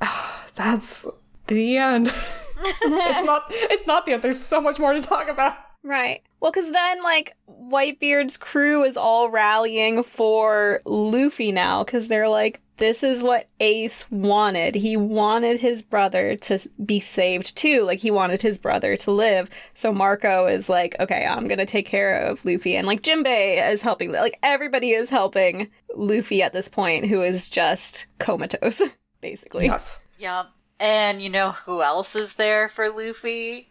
that's 0.54 1.06
the 1.46 1.78
end. 1.78 2.12
it's 2.62 3.26
not 3.26 3.44
it's 3.48 3.86
not 3.86 4.06
the 4.06 4.12
end. 4.12 4.22
There's 4.22 4.42
so 4.42 4.60
much 4.60 4.78
more 4.78 4.92
to 4.92 5.00
talk 5.00 5.28
about. 5.28 5.56
Right. 5.82 6.22
Well, 6.40 6.52
because 6.52 6.70
then, 6.72 7.02
like, 7.02 7.36
Whitebeard's 7.48 8.36
crew 8.36 8.84
is 8.84 8.96
all 8.96 9.30
rallying 9.30 10.02
for 10.02 10.80
Luffy 10.84 11.52
now, 11.52 11.84
because 11.84 12.08
they're 12.08 12.28
like, 12.28 12.60
this 12.76 13.02
is 13.02 13.22
what 13.22 13.46
Ace 13.60 14.10
wanted. 14.10 14.74
He 14.74 14.96
wanted 14.96 15.60
his 15.60 15.82
brother 15.82 16.34
to 16.36 16.58
be 16.84 16.98
saved 16.98 17.56
too. 17.56 17.82
Like, 17.82 17.98
he 17.98 18.10
wanted 18.10 18.40
his 18.40 18.58
brother 18.58 18.96
to 18.98 19.10
live. 19.10 19.50
So 19.74 19.92
Marco 19.92 20.46
is 20.46 20.70
like, 20.70 20.96
okay, 20.98 21.26
I'm 21.26 21.46
gonna 21.46 21.66
take 21.66 21.86
care 21.86 22.18
of 22.20 22.44
Luffy. 22.44 22.76
And, 22.76 22.86
like, 22.86 23.02
Jinbei 23.02 23.70
is 23.70 23.82
helping. 23.82 24.12
Like, 24.12 24.38
everybody 24.42 24.90
is 24.92 25.10
helping 25.10 25.68
Luffy 25.94 26.42
at 26.42 26.54
this 26.54 26.68
point, 26.68 27.06
who 27.06 27.22
is 27.22 27.48
just 27.48 28.06
comatose, 28.18 28.82
basically. 29.20 29.66
Yes. 29.66 30.04
Yep. 30.18 30.46
And 30.78 31.20
you 31.20 31.28
know 31.28 31.50
who 31.50 31.82
else 31.82 32.16
is 32.16 32.34
there 32.34 32.68
for 32.68 32.88
Luffy? 32.88 33.69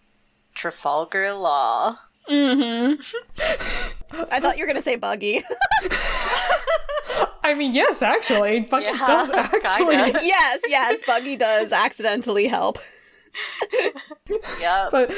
Trafalgar 0.60 1.34
Law. 1.34 1.98
Mm 2.30 3.00
hmm. 3.00 4.22
I 4.30 4.42
thought 4.42 4.58
you 4.58 4.64
were 4.64 4.68
gonna 4.68 4.82
say 4.82 4.98
Buggy. 4.98 5.42
I 7.44 7.54
mean, 7.56 7.74
yes, 7.74 8.02
actually. 8.02 8.60
Buggy 8.62 8.88
Yeah, 8.88 9.08
does 9.08 9.30
actually. 9.30 9.96
kinda. 9.96 10.20
yes, 10.24 10.60
yes, 10.68 11.02
Buggy 11.08 11.38
does 11.38 11.72
accidentally 11.72 12.48
help. 12.48 12.78
yeah. 14.60 14.90
But 14.92 15.10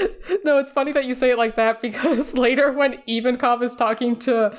no, 0.43 0.60
it's 0.60 0.71
funny 0.71 0.91
that 0.91 1.06
you 1.06 1.15
say 1.15 1.32
it 1.32 1.38
like 1.39 1.56
that 1.56 1.82
because 1.82 2.36
later 2.38 2.71
when 2.71 3.01
Ivankov 3.08 3.63
is 3.63 3.75
talking 3.75 4.15
to 4.19 4.56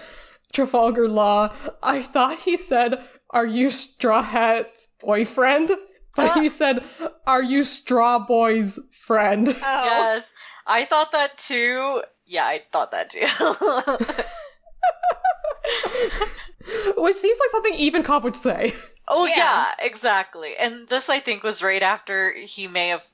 Trafalgar 0.53 1.09
Law, 1.09 1.55
I 1.81 2.03
thought 2.03 2.41
he 2.41 2.57
said, 2.57 3.01
Are 3.31 3.47
you 3.47 3.71
Straw 3.71 4.23
Hat's 4.23 4.89
boyfriend? 5.01 5.71
But 6.17 6.39
he 6.39 6.49
said, 6.49 6.83
Are 7.27 7.43
you 7.43 7.63
Straw 7.65 8.19
Boy's 8.19 8.81
friend? 8.93 9.47
Oh. 9.49 9.85
Yes. 9.85 10.35
I 10.67 10.85
thought 10.85 11.13
that 11.13 11.39
too. 11.39 12.03
Yeah, 12.27 12.45
I 12.45 12.63
thought 12.71 12.93
that 12.93 13.11
too. 13.11 13.27
Which 16.97 17.17
seems 17.17 17.39
like 17.39 17.51
something 17.51 17.75
even 17.75 18.03
Ivankov 18.03 18.25
would 18.25 18.37
say. 18.37 18.73
oh 19.09 19.27
Yeah. 19.27 19.35
yeah. 19.37 19.73
exactly. 19.81 20.55
And 20.59 20.89
this 20.89 21.09
I 21.09 21.19
think 21.19 21.43
was 21.43 21.63
right 21.63 21.83
after 21.83 22.35
he 22.35 22.69
may 22.69 22.89
have 22.89 23.05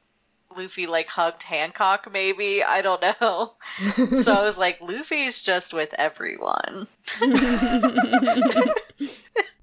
Luffy 0.56 0.86
like 0.86 1.08
hugged 1.08 1.42
Hancock 1.42 2.10
maybe. 2.12 2.62
I 2.62 2.82
don't 2.82 3.02
know. 3.02 3.54
so 4.22 4.32
I 4.32 4.42
was 4.42 4.58
like 4.58 4.80
Luffy's 4.80 5.42
just 5.42 5.74
with 5.74 5.94
everyone. 5.98 6.86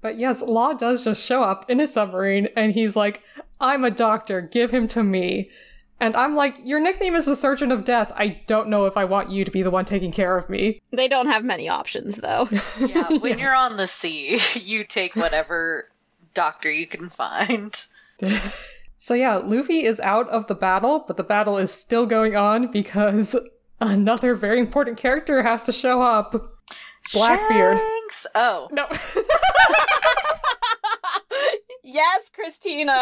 But 0.06 0.18
yes, 0.18 0.40
Law 0.40 0.72
does 0.72 1.02
just 1.02 1.26
show 1.26 1.42
up 1.42 1.68
in 1.68 1.80
a 1.80 1.86
submarine 1.88 2.46
and 2.54 2.72
he's 2.72 2.94
like, 2.94 3.22
I'm 3.60 3.84
a 3.84 3.90
doctor, 3.90 4.40
give 4.40 4.70
him 4.70 4.86
to 4.88 5.02
me. 5.02 5.50
And 5.98 6.14
I'm 6.16 6.34
like, 6.34 6.58
Your 6.64 6.80
nickname 6.80 7.14
is 7.14 7.24
the 7.24 7.36
Surgeon 7.36 7.72
of 7.72 7.84
Death. 7.84 8.12
I 8.14 8.40
don't 8.46 8.68
know 8.68 8.84
if 8.84 8.96
I 8.96 9.04
want 9.04 9.30
you 9.30 9.44
to 9.44 9.50
be 9.50 9.62
the 9.62 9.70
one 9.70 9.84
taking 9.84 10.12
care 10.12 10.36
of 10.36 10.48
me. 10.50 10.80
They 10.92 11.08
don't 11.08 11.26
have 11.26 11.44
many 11.44 11.68
options, 11.68 12.18
though. 12.18 12.48
Yeah, 12.80 13.08
when 13.18 13.38
you're 13.38 13.54
on 13.54 13.76
the 13.76 13.86
sea, 13.86 14.38
you 14.54 14.84
take 14.84 15.16
whatever 15.16 15.88
doctor 16.34 16.70
you 16.70 16.86
can 16.86 17.08
find. 17.08 17.84
So 18.98 19.14
yeah, 19.14 19.36
Luffy 19.36 19.84
is 19.84 20.00
out 20.00 20.28
of 20.30 20.48
the 20.48 20.54
battle, 20.56 21.04
but 21.06 21.16
the 21.16 21.22
battle 21.22 21.58
is 21.58 21.72
still 21.72 22.06
going 22.06 22.34
on 22.34 22.72
because 22.72 23.36
another 23.80 24.34
very 24.34 24.58
important 24.58 24.98
character 24.98 25.44
has 25.44 25.62
to 25.64 25.72
show 25.72 26.02
up. 26.02 26.32
Blackbeard. 27.12 27.78
Shanks! 27.78 28.26
Oh. 28.34 28.68
No. 28.72 28.88
yes, 31.84 32.30
Christina. 32.34 32.96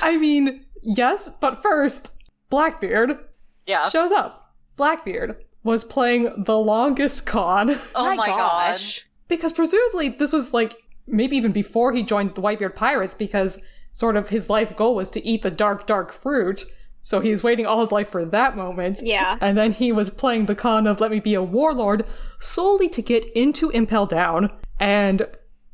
I 0.00 0.16
mean, 0.20 0.64
yes, 0.86 1.28
but 1.40 1.62
first, 1.62 2.12
Blackbeard 2.50 3.18
Yeah. 3.66 3.88
shows 3.88 4.12
up. 4.12 4.54
Blackbeard 4.76 5.36
was 5.64 5.84
playing 5.84 6.44
the 6.44 6.56
longest 6.58 7.26
con 7.26 7.78
Oh 7.94 8.14
my, 8.14 8.26
god. 8.28 8.80
because 9.28 9.52
presumably 9.52 10.08
this 10.10 10.32
was 10.32 10.54
like 10.54 10.74
maybe 11.06 11.36
even 11.36 11.52
before 11.52 11.92
he 11.92 12.02
joined 12.02 12.34
the 12.34 12.40
Whitebeard 12.42 12.74
Pirates 12.74 13.14
because 13.14 13.62
sort 13.92 14.16
of 14.16 14.28
his 14.28 14.48
life 14.48 14.76
goal 14.76 14.94
was 14.94 15.10
to 15.10 15.24
eat 15.26 15.42
the 15.42 15.50
dark 15.50 15.86
dark 15.86 16.12
fruit. 16.12 16.64
So 17.02 17.20
he 17.20 17.30
was 17.30 17.42
waiting 17.42 17.66
all 17.66 17.80
his 17.80 17.92
life 17.92 18.08
for 18.10 18.24
that 18.24 18.56
moment. 18.56 19.00
Yeah. 19.02 19.38
And 19.40 19.56
then 19.56 19.72
he 19.72 19.92
was 19.92 20.10
playing 20.10 20.46
the 20.46 20.54
con 20.56 20.86
of 20.88 21.00
let 21.00 21.10
me 21.12 21.20
be 21.20 21.34
a 21.34 21.42
warlord 21.42 22.04
solely 22.40 22.88
to 22.90 23.02
get 23.02 23.24
into 23.34 23.70
Impel 23.70 24.06
Down 24.06 24.50
and 24.80 25.26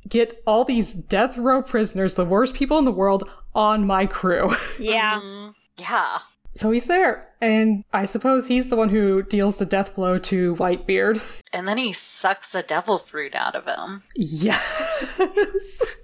get 0.08 0.42
all 0.46 0.64
these 0.64 0.92
death 0.92 1.36
row 1.38 1.62
prisoners, 1.62 2.14
the 2.14 2.24
worst 2.24 2.54
people 2.54 2.78
in 2.78 2.84
the 2.84 2.92
world, 2.92 3.28
on 3.54 3.86
my 3.86 4.06
crew. 4.06 4.50
Yeah. 4.78 5.20
Mm, 5.22 5.54
yeah. 5.78 6.18
so 6.54 6.70
he's 6.70 6.86
there. 6.86 7.28
And 7.40 7.84
I 7.92 8.04
suppose 8.04 8.46
he's 8.46 8.68
the 8.68 8.76
one 8.76 8.88
who 8.88 9.22
deals 9.22 9.58
the 9.58 9.66
death 9.66 9.94
blow 9.94 10.18
to 10.18 10.54
Whitebeard. 10.56 11.20
And 11.52 11.66
then 11.68 11.78
he 11.78 11.92
sucks 11.92 12.52
the 12.52 12.62
devil 12.62 12.98
fruit 12.98 13.34
out 13.34 13.54
of 13.54 13.66
him. 13.66 14.02
Yes. 14.16 15.16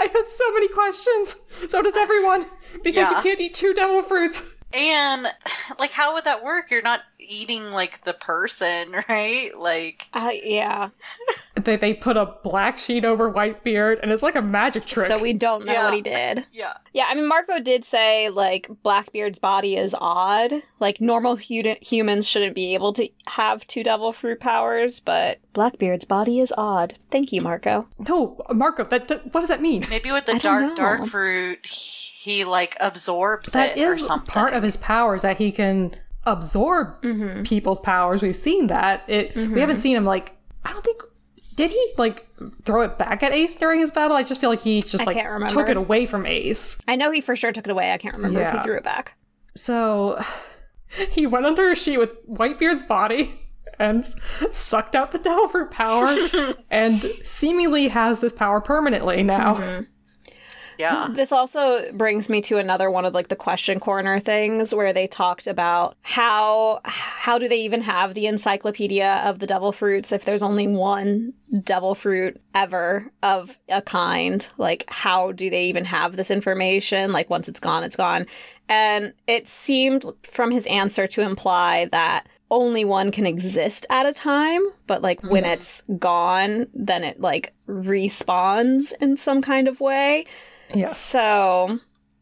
I 0.00 0.06
have 0.14 0.26
so 0.28 0.52
many 0.52 0.68
questions. 0.68 1.36
So 1.68 1.82
does 1.82 1.96
everyone, 1.96 2.46
because 2.84 3.10
Yeah. 3.10 3.16
you 3.16 3.22
can't 3.22 3.40
eat 3.40 3.54
two 3.54 3.74
devil 3.74 4.02
fruits. 4.02 4.54
And 4.74 5.26
like, 5.78 5.90
how 5.92 6.14
would 6.14 6.24
that 6.24 6.42
work? 6.44 6.70
You're 6.70 6.82
not 6.82 7.02
eating 7.18 7.72
like 7.72 8.04
the 8.04 8.14
person, 8.14 8.94
right? 9.08 9.50
Like, 9.58 10.08
Uh, 10.12 10.30
yeah. 10.42 10.88
They 11.54 11.76
they 11.76 11.92
put 11.92 12.16
a 12.16 12.34
black 12.42 12.78
sheet 12.78 13.04
over 13.04 13.30
Whitebeard, 13.30 14.00
and 14.02 14.10
it's 14.10 14.22
like 14.22 14.36
a 14.36 14.40
magic 14.42 14.86
trick. 14.86 15.06
So 15.06 15.20
we 15.20 15.34
don't 15.34 15.66
know 15.66 15.72
Yeah. 15.72 15.84
what 15.84 15.92
he 15.94 16.00
did. 16.00 16.46
yeah, 16.50 16.72
Yeah, 16.94 17.04
I 17.10 17.14
mean, 17.14 17.26
Marco 17.28 17.58
did 17.60 17.84
say, 17.84 18.30
like, 18.30 18.68
Blackbeard's 18.82 19.38
body 19.38 19.76
is 19.76 19.94
odd. 20.00 20.54
Like, 20.80 21.00
normal 21.00 21.36
hu- 21.36 21.76
humans 21.82 22.26
shouldn't 22.26 22.54
be 22.54 22.72
able 22.72 22.94
to 22.94 23.06
have 23.26 23.66
two 23.66 23.82
devil 23.82 24.12
fruit 24.12 24.40
powers, 24.40 24.98
but 25.00 25.40
Blackbeard's 25.52 26.06
body 26.06 26.40
is 26.40 26.54
odd. 26.56 26.94
Thank 27.10 27.32
you, 27.32 27.42
Marco. 27.42 27.86
no, 28.08 28.40
Marco. 28.50 28.84
That, 28.84 29.08
that- 29.08 29.24
what 29.34 29.40
does 29.40 29.48
that 29.48 29.60
mean? 29.60 29.84
maybe 29.90 30.10
with 30.10 30.24
the 30.24 30.32
I 30.32 30.38
don't 30.38 30.74
dark 30.74 31.00
dark 31.00 31.10
fruit, 31.10 31.66
he 31.66 32.44
like 32.44 32.76
absorbs 32.80 33.50
That 33.52 33.76
it 33.76 33.84
or 33.84 33.94
something. 33.96 34.32
part 34.32 34.54
of 34.54 34.62
his 34.62 34.78
powers 34.78 35.20
that 35.22 35.36
he 35.36 35.52
can 35.52 35.94
absorb 36.24 37.02
Mm-hmm. 37.02 37.42
people's 37.42 37.80
powers. 37.80 38.22
We've 38.22 38.34
seen 38.34 38.68
that. 38.68 39.02
It 39.06 39.34
we 39.36 39.60
haven't 39.60 39.78
seen 39.78 39.96
him 39.96 40.04
like 40.06 40.34
I 40.64 40.72
don't 40.72 40.82
think 40.84 41.02
did 41.56 41.70
he 41.70 41.92
like 41.98 42.26
throw 42.64 42.82
it 42.82 42.98
back 42.98 43.22
at 43.22 43.32
Ace 43.32 43.56
during 43.56 43.80
his 43.80 43.90
battle? 43.90 44.16
I 44.16 44.22
just 44.22 44.40
feel 44.40 44.50
like 44.50 44.60
he 44.60 44.82
just 44.82 45.06
I 45.06 45.12
like 45.12 45.48
took 45.48 45.68
it 45.68 45.76
away 45.76 46.06
from 46.06 46.26
Ace. 46.26 46.80
I 46.88 46.96
know 46.96 47.10
he 47.10 47.20
for 47.20 47.36
sure 47.36 47.52
took 47.52 47.66
it 47.66 47.70
away. 47.70 47.92
I 47.92 47.98
can't 47.98 48.14
remember 48.14 48.40
if 48.40 48.52
he 48.52 48.58
threw 48.60 48.76
it 48.76 48.84
back. 48.84 49.16
So 49.54 50.20
he 51.10 51.26
went 51.26 51.46
under 51.46 51.70
a 51.70 51.76
sheet 51.76 51.98
with 51.98 52.10
Whitebeard's 52.26 52.82
body 52.82 53.38
and 53.78 54.04
sucked 54.50 54.94
out 54.94 55.12
the 55.12 55.18
devil 55.18 55.48
fruit 55.48 55.70
power 55.70 56.08
and 56.70 57.02
seemingly 57.22 57.88
has 57.88 58.20
this 58.20 58.32
power 58.32 58.60
permanently 58.60 59.22
now. 59.22 59.54
Mm-hmm. 59.54 59.84
Yeah, 60.78 61.08
This 61.14 61.32
also 61.32 61.90
brings 61.92 62.28
me 62.28 62.40
to 62.42 62.58
another 62.58 62.90
one 62.90 63.04
of 63.04 63.14
like 63.14 63.28
the 63.28 63.36
question 63.36 63.80
corner 63.80 64.18
things 64.18 64.74
where 64.74 64.92
they 64.92 65.06
talked 65.06 65.46
about 65.46 65.96
how 66.02 66.80
how 66.84 67.38
do 67.38 67.48
they 67.48 67.60
even 67.60 67.82
have 67.82 68.14
the 68.14 68.26
encyclopedia 68.26 69.22
of 69.24 69.38
the 69.38 69.46
devil 69.46 69.72
fruits 69.72 70.12
if 70.12 70.24
there's 70.24 70.42
only 70.42 70.66
one 70.66 71.32
devil 71.62 71.94
fruit 71.94 72.40
ever 72.54 73.10
of 73.22 73.58
a 73.68 73.82
kind? 73.82 74.46
Like 74.58 74.84
how 74.88 75.32
do 75.32 75.50
they 75.50 75.64
even 75.64 75.84
have 75.84 76.16
this 76.16 76.30
information? 76.30 77.12
Like 77.12 77.30
once 77.30 77.48
it's 77.48 77.60
gone 77.60 77.84
it's 77.84 77.96
gone. 77.96 78.26
And 78.68 79.12
it 79.26 79.46
seemed 79.48 80.04
from 80.22 80.50
his 80.50 80.66
answer 80.66 81.06
to 81.08 81.20
imply 81.20 81.86
that 81.92 82.26
only 82.50 82.84
one 82.84 83.10
can 83.10 83.24
exist 83.24 83.86
at 83.88 84.04
a 84.04 84.12
time 84.12 84.60
but 84.86 85.00
like 85.00 85.24
when 85.24 85.42
it's 85.42 85.82
gone 85.98 86.66
then 86.74 87.02
it 87.02 87.18
like 87.18 87.54
respawns 87.66 88.92
in 89.00 89.16
some 89.16 89.40
kind 89.40 89.66
of 89.66 89.80
way 89.80 90.26
Yes. 90.74 90.98
so, 90.98 91.78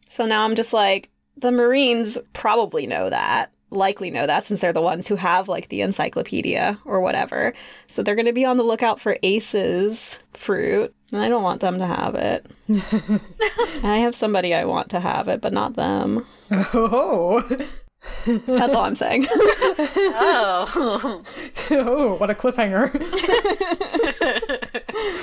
so 0.09 0.27
now 0.27 0.45
I'm 0.45 0.55
just 0.55 0.73
like, 0.73 1.11
the 1.37 1.53
Marines 1.53 2.19
probably 2.33 2.87
know 2.87 3.11
that, 3.11 3.53
likely 3.71 4.11
know 4.11 4.27
that 4.27 4.45
since 4.45 4.61
they're 4.61 4.73
the 4.73 4.81
ones 4.81 5.07
who 5.07 5.17
have 5.17 5.49
like 5.49 5.69
the 5.69 5.81
encyclopedia 5.81 6.79
or 6.85 7.01
whatever. 7.01 7.55
So 7.87 8.03
they're 8.03 8.17
going 8.17 8.27
to 8.27 8.33
be 8.33 8.45
on 8.45 8.57
the 8.57 8.63
lookout 8.63 9.01
for 9.01 9.17
Ace's 9.23 10.19
fruit. 10.33 10.95
And 11.13 11.21
I 11.21 11.29
don't 11.29 11.43
want 11.43 11.61
them 11.61 11.79
to 11.79 11.87
have 11.87 12.15
it. 12.15 12.47
I 13.85 13.99
have 13.99 14.15
somebody 14.15 14.55
I 14.55 14.65
want 14.65 14.91
to 14.91 15.01
have 15.01 15.29
it, 15.29 15.41
but 15.41 15.53
not 15.53 15.75
them. 15.75 16.27
Oh. 16.51 17.43
That's 18.27 18.75
all 18.75 18.85
I'm 18.85 18.95
saying. 18.95 19.27
oh, 19.31 21.23
oh, 21.71 22.17
what 22.17 22.31
a 22.31 22.35
cliffhanger. 22.35 22.91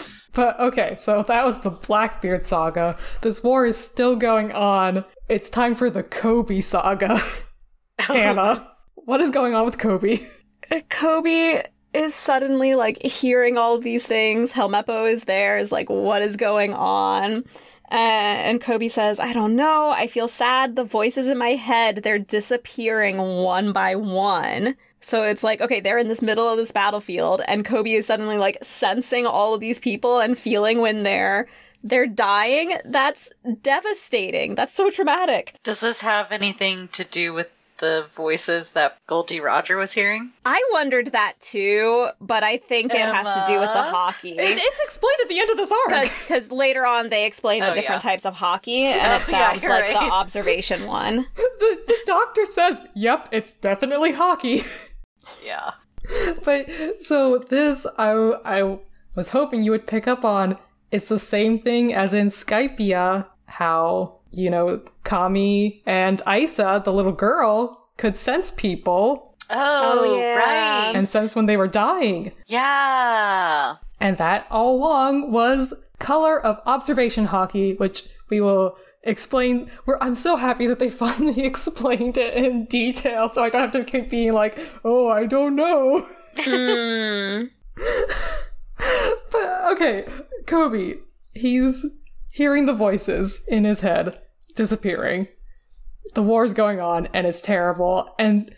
but 0.37 0.59
okay, 0.59 0.95
so 0.99 1.23
that 1.23 1.43
was 1.43 1.61
the 1.61 1.71
Blackbeard 1.71 2.45
saga. 2.45 2.95
This 3.21 3.43
war 3.43 3.65
is 3.65 3.75
still 3.75 4.15
going 4.15 4.51
on. 4.51 5.03
It's 5.27 5.49
time 5.49 5.73
for 5.73 5.89
the 5.89 6.03
Koby 6.03 6.61
saga. 6.63 7.19
Hannah, 7.99 8.71
what 8.93 9.19
is 9.19 9.31
going 9.31 9.55
on 9.55 9.65
with 9.65 9.79
Koby? 9.79 10.23
Koby 10.71 11.65
is 11.95 12.13
suddenly 12.13 12.75
like 12.75 13.01
hearing 13.01 13.57
all 13.57 13.73
of 13.73 13.81
these 13.81 14.05
things. 14.05 14.53
Helmeppo 14.53 15.09
is 15.09 15.23
there, 15.23 15.57
is 15.57 15.71
like, 15.71 15.89
what 15.89 16.21
is 16.21 16.37
going 16.37 16.75
on? 16.75 17.43
Uh, 17.89 18.37
and 18.45 18.61
Koby 18.61 18.91
says, 18.91 19.19
I 19.19 19.33
don't 19.33 19.55
know. 19.55 19.89
I 19.89 20.05
feel 20.05 20.27
sad. 20.27 20.75
The 20.75 20.83
voices 20.83 21.27
in 21.27 21.39
my 21.39 21.51
head, 21.51 22.03
they're 22.03 22.19
disappearing 22.19 23.17
one 23.17 23.73
by 23.73 23.95
one. 23.95 24.75
So 25.01 25.23
it's 25.23 25.43
like, 25.43 25.61
okay, 25.61 25.79
they're 25.79 25.97
in 25.97 26.07
this 26.07 26.21
middle 26.21 26.47
of 26.47 26.57
this 26.57 26.71
battlefield, 26.71 27.41
and 27.47 27.65
Koby 27.65 27.97
is 27.97 28.07
suddenly 28.07 28.37
like 28.37 28.57
sensing 28.61 29.25
all 29.25 29.53
of 29.53 29.61
these 29.61 29.79
people 29.79 30.19
and 30.19 30.37
feeling 30.37 30.81
when 30.81 31.03
they're 31.03 31.47
they're 31.83 32.07
dying. 32.07 32.73
That's 32.85 33.31
devastating. 33.61 34.55
That's 34.55 34.73
so 34.73 34.89
traumatic. 34.89 35.55
does 35.63 35.79
this 35.79 36.01
have 36.01 36.31
anything 36.31 36.87
to 36.89 37.03
do 37.03 37.33
with 37.33 37.49
the 37.79 38.05
voices 38.13 38.73
that 38.73 38.97
Gol 39.07 39.23
D. 39.23 39.39
Roger 39.39 39.77
was 39.77 39.93
hearing? 39.93 40.31
I 40.45 40.61
wondered 40.71 41.07
that 41.13 41.33
too, 41.41 42.09
but 42.19 42.43
I 42.43 42.57
think 42.57 42.93
it 42.93 42.99
has 43.01 43.25
to 43.35 43.43
do 43.53 43.59
with 43.59 43.69
the 43.73 43.79
Haki. 43.81 44.31
It- 44.37 44.57
it's 44.59 44.79
explained 44.83 45.19
at 45.21 45.29
the 45.29 45.39
end 45.39 45.49
of 45.51 45.57
this 45.57 45.71
arc. 45.71 46.03
because 46.19 46.51
later 46.51 46.85
on 46.85 47.09
they 47.09 47.25
explain 47.25 47.61
the 47.61 47.71
Oh, 47.71 47.73
different 47.73 48.03
yeah. 48.03 48.09
types 48.11 48.25
of 48.25 48.35
Haki, 48.35 48.81
and 48.83 49.21
it 49.21 49.25
sounds 49.25 49.63
you're 49.63 49.71
like 49.71 49.91
the 49.91 49.97
observation 49.99 50.85
one. 50.87 51.25
the, 51.35 51.77
the 51.87 51.97
doctor 52.05 52.45
says, 52.45 52.79
yep, 52.95 53.29
it's 53.31 53.53
definitely 53.53 54.13
Haki. 54.13 54.65
Yeah. 55.45 55.71
but 56.45 56.67
so 57.01 57.37
this, 57.37 57.85
I, 57.97 58.11
I 58.45 58.79
was 59.15 59.29
hoping 59.29 59.63
you 59.63 59.71
would 59.71 59.87
pick 59.87 60.07
up 60.07 60.23
on. 60.23 60.57
It's 60.91 61.09
the 61.09 61.19
same 61.19 61.59
thing 61.59 61.93
as 61.93 62.13
in 62.13 62.27
Skypiea, 62.27 63.27
how, 63.47 64.16
you 64.31 64.49
know, 64.49 64.81
Kami 65.03 65.81
and 65.85 66.21
Aisa, 66.27 66.83
the 66.83 66.93
little 66.93 67.11
girl, 67.11 67.89
could 67.97 68.17
sense 68.17 68.51
people 68.51 69.35
Oh, 69.49 69.99
Oh, 70.03 70.17
yeah. 70.17 70.35
right. 70.35 70.95
and 70.95 71.07
sense 71.07 71.33
when 71.35 71.45
they 71.45 71.55
were 71.55 71.69
dying. 71.69 72.33
Yeah. 72.47 73.75
And 74.01 74.17
that 74.17 74.45
all 74.51 74.75
along 74.75 75.31
was 75.31 75.73
color 75.99 76.39
of 76.39 76.59
observation 76.65 77.27
Haki, 77.27 77.79
which 77.79 78.03
we 78.29 78.41
will 78.41 78.75
explain. 79.03 79.71
Where 79.85 80.01
I'm 80.03 80.15
so 80.15 80.35
happy 80.35 80.67
that 80.67 80.79
they 80.79 80.89
finally 81.05 81.43
explained 81.45 82.17
it 82.17 82.33
in 82.35 82.65
detail, 82.65 83.29
so 83.29 83.41
I 83.43 83.49
don't 83.49 83.61
have 83.61 83.71
to 83.71 83.83
keep 83.85 84.09
being 84.09 84.33
like, 84.33 84.59
"Oh, 84.83 85.07
I 85.07 85.25
don't 85.25 85.55
know." 85.55 86.05
Hmm. 86.39 87.45
but 89.31 89.71
okay, 89.71 90.05
Koby, 90.45 90.99
he's 91.33 91.85
hearing 92.37 92.67
the 92.67 92.73
voices 92.73 93.41
in 93.47 93.65
his 93.65 93.81
head 93.81 94.19
disappearing. 94.55 95.27
The 96.13 96.21
war's 96.21 96.53
going 96.53 96.79
on, 96.79 97.07
and 97.13 97.25
it's 97.25 97.41
terrible. 97.41 98.13
And 98.19 98.49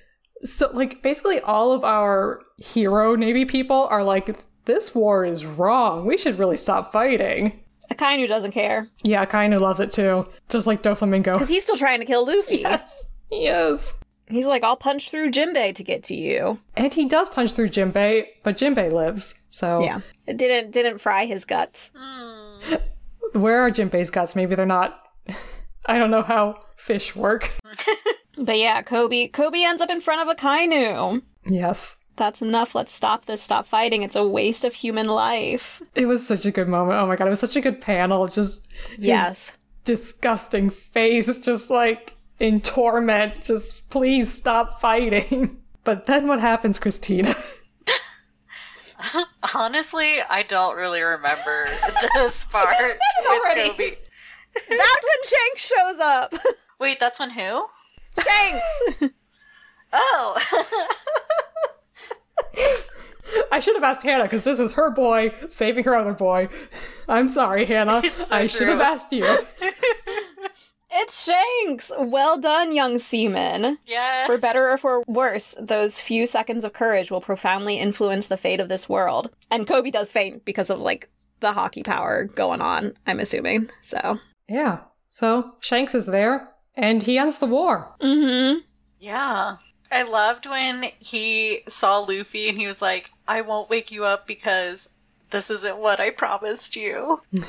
so, 0.43 0.69
like, 0.73 1.01
basically, 1.01 1.39
all 1.39 1.71
of 1.71 1.83
our 1.83 2.41
hero 2.57 3.15
Navy 3.15 3.45
people 3.45 3.87
are 3.89 4.03
like, 4.03 4.37
this 4.65 4.93
war 4.93 5.23
is 5.25 5.45
wrong. 5.45 6.05
We 6.05 6.17
should 6.17 6.37
really 6.37 6.57
stop 6.57 6.91
fighting. 6.91 7.63
a 7.89 7.95
Akainu 7.95 8.27
doesn't 8.27 8.51
care 8.51 8.87
Yeah, 9.03 9.25
Kainu 9.25 9.59
loves 9.59 9.79
it 9.79 9.91
too. 9.91 10.25
Just 10.49 10.67
like 10.67 10.83
Doflamingo. 10.83 11.33
because 11.33 11.49
he's 11.49 11.63
still 11.63 11.77
trying 11.77 11.99
to 12.01 12.05
kill 12.05 12.25
Luffy. 12.25 12.57
Yes. 12.61 13.05
Yes. 13.31 13.93
He's 14.27 14.45
like, 14.45 14.63
I'll 14.63 14.75
punch 14.75 15.09
through 15.09 15.31
Jinbei 15.31 15.73
to 15.73 15.83
get 15.83 16.03
to 16.03 16.15
you. 16.15 16.59
And 16.77 16.93
he 16.93 17.05
does 17.05 17.29
punch 17.29 17.53
through 17.53 17.69
Jinbei, 17.69 18.25
but 18.43 18.57
Jinbei 18.57 18.91
lives. 18.91 19.33
So 19.49 19.81
Yeah, 19.83 20.01
it 20.27 20.37
didn't 20.37 20.71
didn't 20.71 20.99
fry 20.99 21.25
his 21.25 21.45
guts. 21.45 21.91
where 23.33 23.59
are 23.61 23.71
Jinbei's 23.71 24.09
guts? 24.09 24.35
Maybe 24.35 24.55
they're 24.55 24.65
not. 24.65 25.07
I 25.85 25.97
don't 25.97 26.11
know 26.11 26.23
how 26.23 26.59
fish 26.75 27.15
work. 27.15 27.51
But 28.41 28.57
yeah, 28.57 28.81
Koby 28.83 29.29
Koby 29.31 29.63
ends 29.65 29.81
up 29.81 29.89
in 29.89 29.99
front 29.99 30.21
of 30.29 30.33
Akainu. 30.37 31.21
Yes. 31.45 32.05
That's 32.15 32.41
enough. 32.41 32.73
Let's 32.73 32.93
stop 32.93 33.25
this. 33.25 33.41
Stop 33.41 33.65
fighting. 33.65 34.01
It's 34.01 34.15
a 34.15 34.25
waste 34.25 34.63
of 34.63 34.73
human 34.73 35.07
life. 35.07 35.81
It 35.93 36.05
was 36.05 36.25
such 36.25 36.45
a 36.45 36.51
good 36.51 36.69
moment. 36.69 36.97
Oh 37.01 37.05
my 37.05 37.17
god, 37.17 37.27
it 37.27 37.31
was 37.31 37.41
such 37.41 37.57
a 37.57 37.61
good 37.61 37.81
panel. 37.81 38.27
Just 38.29 38.71
Yes. 38.97 39.51
disgusting 39.83 40.69
face, 40.69 41.35
just 41.39 41.69
like 41.69 42.15
in 42.39 42.61
torment. 42.61 43.43
Just 43.43 43.89
please 43.89 44.31
stop 44.33 44.79
fighting. 44.79 45.57
But 45.83 46.05
then 46.05 46.27
what 46.27 46.39
happens, 46.39 46.79
Christina? 46.79 47.35
Honestly, 49.55 50.21
I 50.29 50.43
don't 50.43 50.75
really 50.75 51.01
remember 51.01 51.67
this 52.15 52.45
part 52.51 52.75
with 52.79 52.97
already. 53.27 53.69
Koby. 53.69 53.97
That's 54.55 54.69
when 54.69 55.23
Shanks 55.23 55.67
shows 55.67 55.99
up. 55.99 56.33
Wait, 56.79 56.99
that's 56.99 57.19
when 57.19 57.29
who? 57.29 57.65
Shanks. 58.21 59.13
Oh. 59.93 60.37
I 63.51 63.59
should 63.59 63.75
have 63.75 63.83
asked 63.83 64.03
Hannah 64.03 64.23
because 64.23 64.43
this 64.43 64.59
is 64.59 64.73
her 64.73 64.89
boy 64.89 65.33
saving 65.49 65.83
her 65.83 65.95
other 65.95 66.13
boy. 66.13 66.49
I'm 67.07 67.29
sorry, 67.29 67.65
Hannah. 67.65 68.01
So 68.01 68.35
I 68.35 68.47
should 68.47 68.67
have 68.67 68.81
asked 68.81 69.11
you. 69.13 69.23
It's 70.91 71.25
Shanks. 71.25 71.91
Well 71.97 72.39
done, 72.39 72.73
young 72.73 72.99
seaman. 72.99 73.77
yeah. 73.85 74.25
For 74.25 74.37
better 74.37 74.69
or 74.71 74.77
for 74.77 75.03
worse, 75.07 75.55
those 75.59 75.99
few 75.99 76.25
seconds 76.25 76.65
of 76.65 76.73
courage 76.73 77.11
will 77.11 77.21
profoundly 77.21 77.77
influence 77.77 78.27
the 78.27 78.37
fate 78.37 78.59
of 78.59 78.69
this 78.69 78.89
world. 78.89 79.29
And 79.51 79.67
Koby 79.67 79.91
does 79.91 80.11
faint 80.11 80.45
because 80.45 80.69
of 80.69 80.79
like 80.79 81.09
the 81.41 81.53
Haki 81.53 81.83
power 81.85 82.23
going 82.25 82.61
on, 82.61 82.93
I'm 83.05 83.19
assuming. 83.19 83.69
So. 83.83 84.19
Yeah. 84.47 84.79
So 85.11 85.53
Shanks 85.61 85.93
is 85.93 86.05
there 86.05 86.49
and 86.75 87.03
he 87.03 87.17
ends 87.17 87.37
the 87.37 87.45
war. 87.45 87.95
Mm-hmm. 88.01 88.59
Yeah. 88.99 89.57
I 89.91 90.03
loved 90.03 90.45
when 90.45 90.85
he 90.99 91.61
saw 91.67 91.99
Luffy 91.99 92.49
and 92.49 92.57
he 92.57 92.67
was 92.67 92.81
like, 92.81 93.09
I 93.27 93.41
won't 93.41 93.69
wake 93.69 93.91
you 93.91 94.05
up 94.05 94.27
because 94.27 94.89
this 95.29 95.49
isn't 95.49 95.77
what 95.77 95.99
I 95.99 96.09
promised 96.09 96.75
you. 96.75 97.21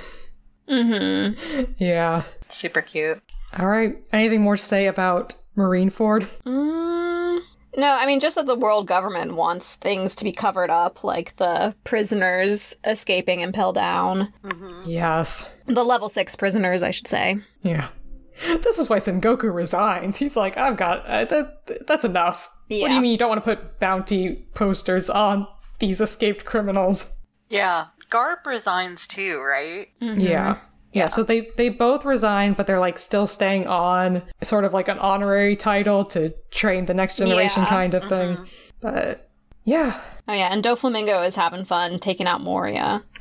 Mm-hmm. 0.71 1.73
Yeah. 1.79 2.23
Super 2.49 2.81
cute. 2.83 3.21
All 3.59 3.67
right. 3.67 3.97
Anything 4.13 4.43
more 4.43 4.57
to 4.57 4.63
say 4.63 4.87
about 4.87 5.35
Marineford? 5.57 6.29
Mm, 6.45 7.41
no, 7.77 7.97
I 7.99 8.07
mean 8.07 8.21
just 8.21 8.37
that 8.37 8.47
the 8.47 8.57
world 8.57 8.87
government 8.87 9.35
wants 9.35 9.77
things 9.77 10.15
to 10.17 10.25
be 10.25 10.33
covered 10.33 10.71
up, 10.71 11.05
like 11.05 11.37
the 11.37 11.75
prisoners 11.85 12.77
escaping 12.85 13.41
Impel 13.41 13.73
Down. 13.73 14.33
Yes. 14.87 15.51
The 15.67 15.85
level 15.85 16.09
six 16.09 16.37
prisoners, 16.37 16.83
I 16.83 16.91
should 16.91 17.09
say. 17.09 17.39
Yeah. 17.63 17.89
This 18.47 18.79
is 18.79 18.89
why 18.89 18.99
Sengoku 18.99 19.53
resigns. 19.53 20.17
He's 20.17 20.37
like, 20.37 20.57
I've 20.57 20.77
got 20.77 21.05
uh, 21.07 21.27
that. 21.27 21.87
That's 21.87 22.05
enough. 22.05 22.51
Yeah. 22.69 22.83
What 22.83 22.89
do 22.89 22.95
you 22.95 23.01
mean 23.03 23.13
you 23.13 23.19
don't 23.19 23.29
want 23.29 23.45
to 23.45 23.57
put 23.57 23.79
bounty 23.79 24.47
posters 24.55 25.11
on 25.11 25.47
these 25.79 26.01
escaped 26.01 26.45
criminals? 26.45 27.15
Yeah. 27.51 27.87
Garp 28.11 28.47
resigns 28.47 29.07
too, 29.07 29.41
right? 29.41 29.89
Mm-hmm. 30.01 30.21
Yeah. 30.21 30.59
Yeah, 30.93 31.07
so 31.07 31.23
they 31.23 31.51
they 31.57 31.69
both 31.69 32.05
resign, 32.05 32.55
but 32.55 32.67
they're 32.67 32.81
like 32.81 32.99
still 32.99 33.29
staying 33.29 33.69
on 33.69 34.23
sort 34.43 34.65
of 34.65 34.73
like 34.73 34.89
an 34.89 34.99
honorary 34.99 35.55
title 35.55 36.05
to 36.07 36.35
train 36.51 36.87
the 36.87 36.95
next 36.95 37.17
generation 37.17 37.63
Yeah. 37.63 37.69
kind 37.69 37.95
of 37.95 38.03
mm-hmm. 38.05 38.43
thing. 38.43 38.53
But 38.81 39.31
yeah. 39.65 40.01
Oh 40.27 40.33
yeah, 40.33 40.53
and 40.53 40.65
Doflamingo 40.65 41.25
is 41.25 41.37
having 41.37 41.65
fun 41.65 42.01
taking 42.01 42.27
out 42.27 42.41
Moria 42.41 43.03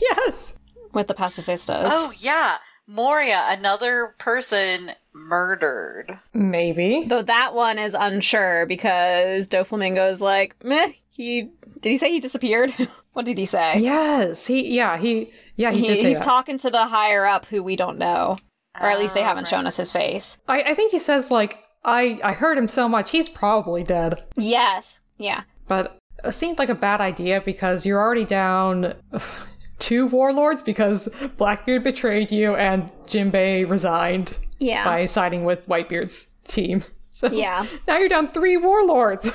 Yes. 0.00 0.58
with 0.92 1.06
the 1.06 1.14
pacifistas. 1.14 1.88
Oh, 1.90 2.12
yeah. 2.18 2.58
Moria, 2.86 3.44
another 3.48 4.14
person 4.18 4.92
murdered. 5.12 6.18
Maybe. 6.34 7.04
Though 7.06 7.22
that 7.22 7.54
one 7.54 7.78
is 7.78 7.94
unsure 7.98 8.66
because 8.66 9.48
Doflamingo 9.48 10.10
is 10.10 10.20
like, 10.20 10.56
meh, 10.64 10.92
he 11.10 11.50
did 11.80 11.90
he 11.90 11.96
say 11.96 12.10
he 12.10 12.20
disappeared? 12.20 12.74
what 13.12 13.24
did 13.24 13.38
he 13.38 13.46
say? 13.46 13.78
Yes. 13.78 14.46
He 14.46 14.74
yeah, 14.74 14.96
he 14.98 15.32
yeah, 15.56 15.70
he, 15.72 15.80
He- 15.80 15.86
did 15.86 16.00
say 16.02 16.08
he's 16.10 16.18
that. 16.18 16.24
talking 16.24 16.58
to 16.58 16.70
the 16.70 16.86
higher 16.86 17.26
up 17.26 17.46
who 17.46 17.62
we 17.62 17.76
don't 17.76 17.98
know. 17.98 18.36
Or 18.80 18.86
at 18.88 18.98
least 18.98 19.12
they 19.14 19.20
Oh, 19.20 19.24
haven't 19.24 19.44
right. 19.44 19.50
shown 19.50 19.66
us 19.66 19.76
his 19.76 19.92
face. 19.92 20.38
I, 20.48 20.62
I 20.62 20.74
think 20.74 20.92
he 20.92 20.98
says 20.98 21.30
like 21.30 21.58
I 21.84 22.18
I 22.24 22.32
heard 22.32 22.56
him 22.56 22.68
so 22.68 22.88
much, 22.88 23.10
he's 23.10 23.28
probably 23.28 23.82
dead. 23.84 24.14
Yes. 24.36 24.98
Yeah. 25.18 25.42
But 25.68 25.98
it 26.24 26.32
seemed 26.32 26.58
like 26.58 26.68
a 26.70 26.74
bad 26.74 27.00
idea 27.00 27.40
because 27.40 27.84
you're 27.84 28.00
already 28.00 28.24
down 28.24 28.94
two 29.78 30.06
warlords 30.06 30.62
because 30.62 31.08
Blackbeard 31.36 31.82
betrayed 31.84 32.30
you 32.32 32.54
and 32.54 32.88
Jinbei 33.06 33.68
resigned 33.68 34.36
Yeah. 34.58 34.84
by 34.84 35.06
siding 35.06 35.44
with 35.44 35.66
Whitebeard's 35.66 36.26
team. 36.48 36.84
So 37.14 37.30
Yeah. 37.30 37.66
now 37.86 37.98
you're 37.98 38.08
down 38.08 38.32
three 38.32 38.56
warlords. 38.56 39.30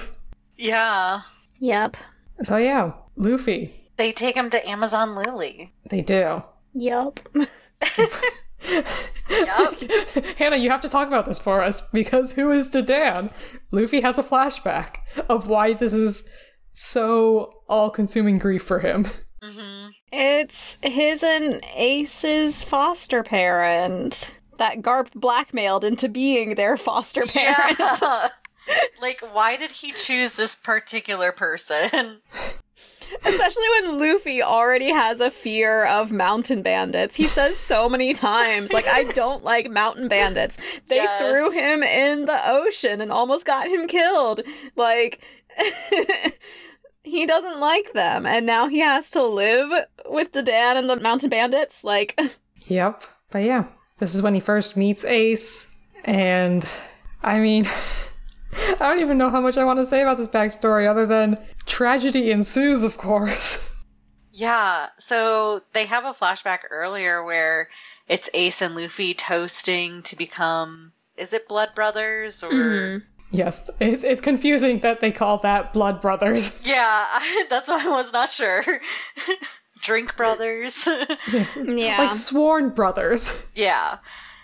Yeah. 0.58 1.22
Yep. 1.60 1.96
So 2.44 2.58
yeah, 2.58 2.90
Luffy. 3.18 3.74
They 3.98 4.12
take 4.12 4.36
him 4.36 4.50
to 4.52 4.70
Amazon 4.70 5.16
Lily. 5.16 5.74
They 5.90 6.02
do. 6.02 6.44
Yep. 6.74 7.20
Yep. 7.34 7.48
Hannah, 10.38 10.58
you 10.58 10.70
have 10.70 10.82
to 10.82 10.90
talk 10.90 11.08
about 11.08 11.26
this 11.26 11.40
for 11.40 11.64
us 11.64 11.82
because 11.94 12.32
who 12.34 12.52
is 12.52 12.70
Dadan? 12.70 13.32
Luffy 13.72 14.02
has 14.02 14.18
a 14.18 14.24
flashback 14.24 14.98
of 15.30 15.48
why 15.48 15.74
this 15.74 15.94
is 15.94 16.30
so 16.74 17.50
all-consuming 17.68 18.40
grief 18.40 18.64
for 18.64 18.80
him. 18.80 19.08
hmm 19.42 19.88
It's 20.12 20.78
his 20.82 21.24
and 21.24 21.62
Ace's 21.76 22.64
foster 22.64 23.24
parent 23.24 24.36
that 24.58 24.82
Garp 24.82 25.12
blackmailed 25.14 25.84
into 25.84 26.10
being 26.10 26.56
their 26.56 26.78
foster 26.78 27.26
parent. 27.26 27.80
Yeah. 27.80 28.30
like, 29.02 29.22
why 29.34 29.58
did 29.58 29.72
he 29.72 29.92
choose 29.92 30.36
this 30.36 30.56
particular 30.56 31.32
person? 31.32 32.22
Especially 33.24 33.64
when 33.82 33.98
Luffy 34.00 34.42
already 34.42 34.90
has 34.90 35.20
a 35.22 35.32
fear 35.32 35.86
of 35.86 36.12
mountain 36.12 36.62
bandits. 36.62 37.16
He 37.16 37.28
says 37.28 37.58
so 37.58 37.88
many 37.90 38.14
times, 38.14 38.72
like, 38.74 38.88
I 38.88 39.04
don't 39.06 39.44
like 39.44 39.70
mountain 39.70 40.08
bandits. 40.08 40.58
They 40.88 40.98
Yes. 40.98 41.22
threw 41.22 41.52
him 41.52 41.84
in 41.84 42.26
the 42.26 42.40
ocean 42.50 43.02
and 43.02 43.12
almost 43.12 43.46
got 43.46 43.68
him 43.68 43.88
killed. 43.88 44.42
Like, 44.76 45.22
he 47.04 47.26
doesn't 47.26 47.60
like 47.60 47.94
them. 47.94 48.26
And 48.26 48.46
now 48.46 48.68
he 48.68 48.80
has 48.80 49.10
to 49.12 49.24
live 49.24 49.70
with 50.10 50.32
Dadan 50.32 50.76
and 50.78 50.90
the 50.90 51.00
mountain 51.00 51.30
bandits. 51.30 51.84
Like, 51.84 52.20
Yep. 52.68 53.04
But 53.32 53.40
yeah, 53.40 53.66
this 54.00 54.14
is 54.16 54.22
when 54.22 54.34
he 54.34 54.40
first 54.42 54.76
meets 54.78 55.06
Ace, 55.06 55.74
and 56.04 56.70
I 57.24 57.40
mean, 57.40 57.66
I 58.80 58.90
don't 58.90 59.00
even 59.00 59.18
know 59.18 59.30
how 59.30 59.42
much 59.42 59.58
I 59.58 59.64
want 59.64 59.80
to 59.80 59.86
say 59.86 60.02
about 60.02 60.18
this 60.18 60.28
backstory 60.28 60.88
other 60.88 61.06
than 61.06 61.38
tragedy 61.66 62.32
ensues, 62.32 62.84
of 62.84 62.98
course. 62.98 63.64
Yeah, 64.34 64.90
so 65.00 65.64
they 65.74 65.88
have 65.88 66.06
a 66.06 66.10
flashback 66.10 66.60
earlier 66.70 67.24
where 67.24 67.70
it's 68.08 68.30
Ace 68.36 68.62
and 68.62 68.76
Luffy 68.76 69.16
toasting 69.16 70.04
to 70.04 70.16
become 70.16 70.92
is 71.16 71.34
it 71.34 71.48
blood 71.48 71.74
brothers 71.74 72.44
or 72.44 72.52
mm-hmm. 72.52 73.06
yes, 73.32 73.68
it's, 73.80 74.04
it's 74.04 74.22
confusing 74.22 74.78
that 74.80 75.00
they 75.02 75.12
call 75.12 75.40
that 75.40 75.74
Blood 75.74 76.02
Brothers. 76.02 76.62
Yeah, 76.64 77.20
that's 77.50 77.68
why 77.68 77.84
I 77.84 77.90
was 77.90 78.14
not 78.14 78.30
sure. 78.30 78.64
Drink 79.82 80.16
brothers. 80.16 80.88
yeah. 81.56 81.98
Like 81.98 82.14
sworn 82.14 82.70
brothers. 82.70 83.52
yeah. 83.56 83.98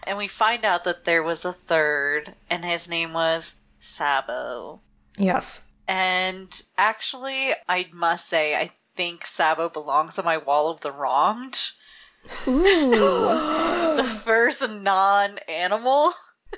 And 0.07 0.17
we 0.17 0.27
find 0.27 0.65
out 0.65 0.85
that 0.85 1.05
there 1.05 1.21
was 1.21 1.45
a 1.45 1.53
third 1.53 2.33
and 2.49 2.65
his 2.65 2.89
name 2.89 3.13
was 3.13 3.55
Sabo. 3.83 4.81
Yes. 5.17 5.71
And 5.87 6.61
actually, 6.77 7.53
I 7.67 7.87
must 7.91 8.27
say 8.27 8.55
I 8.55 8.71
think 8.95 9.25
Sabo 9.25 9.69
belongs 9.69 10.17
on 10.19 10.25
my 10.25 10.37
wall 10.37 10.69
of 10.69 10.81
the 10.81 10.91
wronged. 10.91 11.71
Ooh. 12.47 13.59
The 13.93 14.03
first 14.03 14.67
non-animal. 14.67 16.13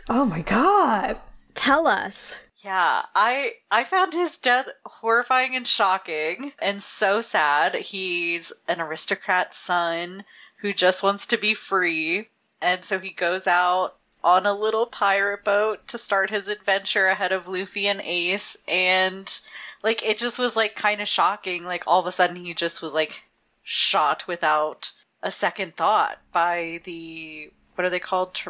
Oh 0.07 0.23
my 0.23 0.41
god. 0.41 1.19
Tell 1.53 1.85
us. 1.85 2.37
Yeah, 2.63 3.03
I 3.13 3.53
I 3.69 3.83
found 3.83 4.13
his 4.13 4.37
death 4.37 4.69
horrifying 4.85 5.55
and 5.55 5.67
shocking 5.67 6.53
and 6.59 6.81
so 6.81 7.21
sad. 7.21 7.75
He's 7.75 8.53
an 8.67 8.79
aristocrat's 8.79 9.57
son 9.57 10.23
who 10.57 10.71
just 10.71 11.03
wants 11.03 11.27
to 11.27 11.37
be 11.37 11.53
free, 11.53 12.29
and 12.61 12.85
so 12.85 12.97
he 12.99 13.11
goes 13.11 13.45
out 13.47 13.97
on 14.25 14.47
a 14.47 14.53
little 14.53 14.87
pirate 14.87 15.43
boat 15.43 15.87
to 15.87 15.99
start 15.99 16.31
his 16.31 16.47
adventure 16.47 17.05
ahead 17.05 17.31
of 17.31 17.47
Luffy 17.47 17.87
and 17.87 18.01
Ace 18.01 18.57
and 18.67 19.39
like 19.83 20.03
it 20.03 20.17
just 20.17 20.39
was 20.39 20.55
like 20.55 20.75
kind 20.75 20.99
of 20.99 21.07
shocking 21.07 21.63
like 21.63 21.83
all 21.85 21.99
of 21.99 22.07
a 22.07 22.11
sudden 22.11 22.35
he 22.35 22.55
just 22.55 22.81
was 22.81 22.91
like 22.91 23.21
shot 23.61 24.27
without 24.27 24.91
a 25.21 25.29
second 25.29 25.75
thought 25.75 26.17
by 26.31 26.79
the 26.85 27.51
what 27.75 27.85
are 27.85 27.91
they 27.91 27.99
called 27.99 28.33
Tr- 28.33 28.49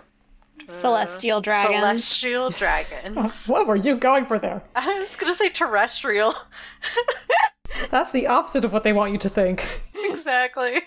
Celestial 0.69 1.41
dragons. 1.41 2.05
Celestial 2.05 2.49
dragons. 2.49 3.45
What 3.47 3.67
were 3.67 3.75
you 3.75 3.97
going 3.97 4.25
for 4.25 4.39
there? 4.39 4.63
I 4.75 4.99
was 4.99 5.17
gonna 5.17 5.33
say 5.33 5.49
terrestrial. 5.49 6.33
That's 7.91 8.11
the 8.11 8.27
opposite 8.27 8.63
of 8.63 8.71
what 8.71 8.83
they 8.83 8.93
want 8.93 9.11
you 9.11 9.17
to 9.19 9.29
think. 9.29 9.81
exactly. 9.93 10.81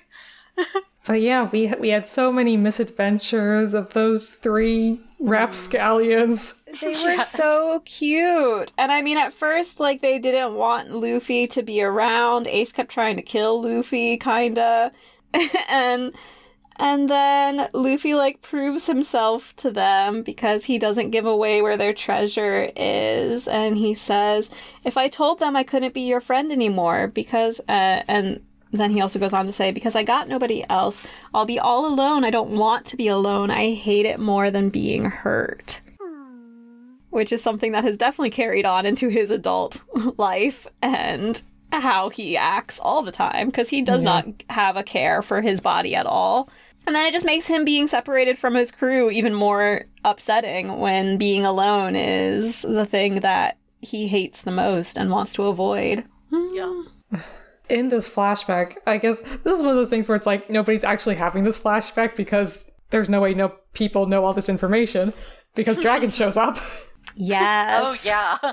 But 1.08 1.22
yeah, 1.22 1.48
we 1.50 1.72
we 1.80 1.88
had 1.88 2.06
so 2.06 2.30
many 2.30 2.58
misadventures 2.58 3.72
of 3.72 3.94
those 3.94 4.30
three 4.30 5.00
rapscallions. 5.18 6.62
They 6.82 6.88
were 6.88 7.22
so 7.22 7.80
cute. 7.86 8.74
And 8.76 8.92
I 8.92 9.00
mean, 9.00 9.16
at 9.16 9.32
first, 9.32 9.80
like, 9.80 10.02
they 10.02 10.18
didn't 10.18 10.52
want 10.54 10.90
Luffy 10.90 11.46
to 11.46 11.62
be 11.62 11.82
around. 11.82 12.46
Ace 12.46 12.74
kept 12.74 12.90
trying 12.90 13.16
to 13.16 13.22
kill 13.22 13.62
Luffy, 13.62 14.18
kinda. 14.18 14.92
and. 15.70 16.12
And 16.80 17.10
then 17.10 17.68
Luffy, 17.74 18.14
like, 18.14 18.40
proves 18.40 18.86
himself 18.86 19.56
to 19.56 19.72
them 19.72 20.22
because 20.22 20.66
he 20.66 20.78
doesn't 20.78 21.10
give 21.10 21.26
away 21.26 21.60
where 21.60 21.76
their 21.76 21.92
treasure 21.92 22.70
is. 22.76 23.48
And 23.48 23.76
he 23.76 23.94
says, 23.94 24.52
If 24.84 24.96
I 24.96 25.08
told 25.08 25.40
them 25.40 25.56
I 25.56 25.64
couldn't 25.64 25.92
be 25.92 26.02
your 26.02 26.20
friend 26.20 26.52
anymore, 26.52 27.08
because, 27.08 27.60
uh, 27.68 28.02
and 28.06 28.42
then 28.72 28.90
he 28.90 29.00
also 29.00 29.18
goes 29.18 29.32
on 29.32 29.46
to 29.46 29.52
say, 29.52 29.70
Because 29.70 29.96
I 29.96 30.02
got 30.02 30.28
nobody 30.28 30.64
else, 30.68 31.04
I'll 31.32 31.46
be 31.46 31.58
all 31.58 31.86
alone. 31.86 32.24
I 32.24 32.30
don't 32.30 32.50
want 32.50 32.84
to 32.86 32.96
be 32.96 33.08
alone. 33.08 33.50
I 33.50 33.74
hate 33.74 34.06
it 34.06 34.20
more 34.20 34.50
than 34.50 34.68
being 34.68 35.04
hurt 35.04 35.80
which 37.10 37.32
is 37.32 37.42
something 37.42 37.72
that 37.72 37.84
has 37.84 37.96
definitely 37.96 38.30
carried 38.30 38.66
on 38.66 38.86
into 38.86 39.08
his 39.08 39.30
adult 39.30 39.82
life 40.18 40.66
and 40.82 41.42
how 41.72 42.08
he 42.08 42.36
acts 42.36 42.78
all 42.78 43.02
the 43.02 43.12
time 43.12 43.46
because 43.48 43.68
he 43.68 43.82
does 43.82 44.02
not 44.02 44.26
have 44.48 44.76
a 44.76 44.82
care 44.82 45.20
for 45.20 45.42
his 45.42 45.60
body 45.60 45.94
at 45.94 46.06
all. 46.06 46.48
And 46.86 46.94
then 46.94 47.06
it 47.06 47.12
just 47.12 47.26
makes 47.26 47.46
him 47.46 47.64
being 47.64 47.88
separated 47.88 48.38
from 48.38 48.54
his 48.54 48.70
crew 48.70 49.10
even 49.10 49.34
more 49.34 49.84
upsetting 50.04 50.78
when 50.78 51.18
being 51.18 51.44
alone 51.44 51.94
is 51.94 52.62
the 52.62 52.86
thing 52.86 53.20
that 53.20 53.58
he 53.80 54.08
hates 54.08 54.42
the 54.42 54.50
most 54.50 54.96
and 54.96 55.10
wants 55.10 55.34
to 55.34 55.44
avoid. 55.44 56.04
Yeah. 56.30 56.82
In 57.68 57.88
this 57.88 58.08
flashback, 58.08 58.76
I 58.86 58.98
guess 58.98 59.20
this 59.20 59.56
is 59.56 59.62
one 59.62 59.70
of 59.70 59.76
those 59.76 59.90
things 59.90 60.08
where 60.08 60.16
it's 60.16 60.26
like 60.26 60.48
nobody's 60.50 60.84
actually 60.84 61.16
having 61.16 61.44
this 61.44 61.58
flashback 61.58 62.16
because 62.16 62.70
there's 62.90 63.08
no 63.08 63.20
way 63.20 63.34
no 63.34 63.54
people 63.72 64.06
know 64.06 64.24
all 64.24 64.32
this 64.32 64.48
information 64.48 65.12
because 65.54 65.78
Dragon 65.78 66.10
shows 66.20 66.36
up 66.36 66.58
Yes. 67.18 68.06
Oh 68.06 68.52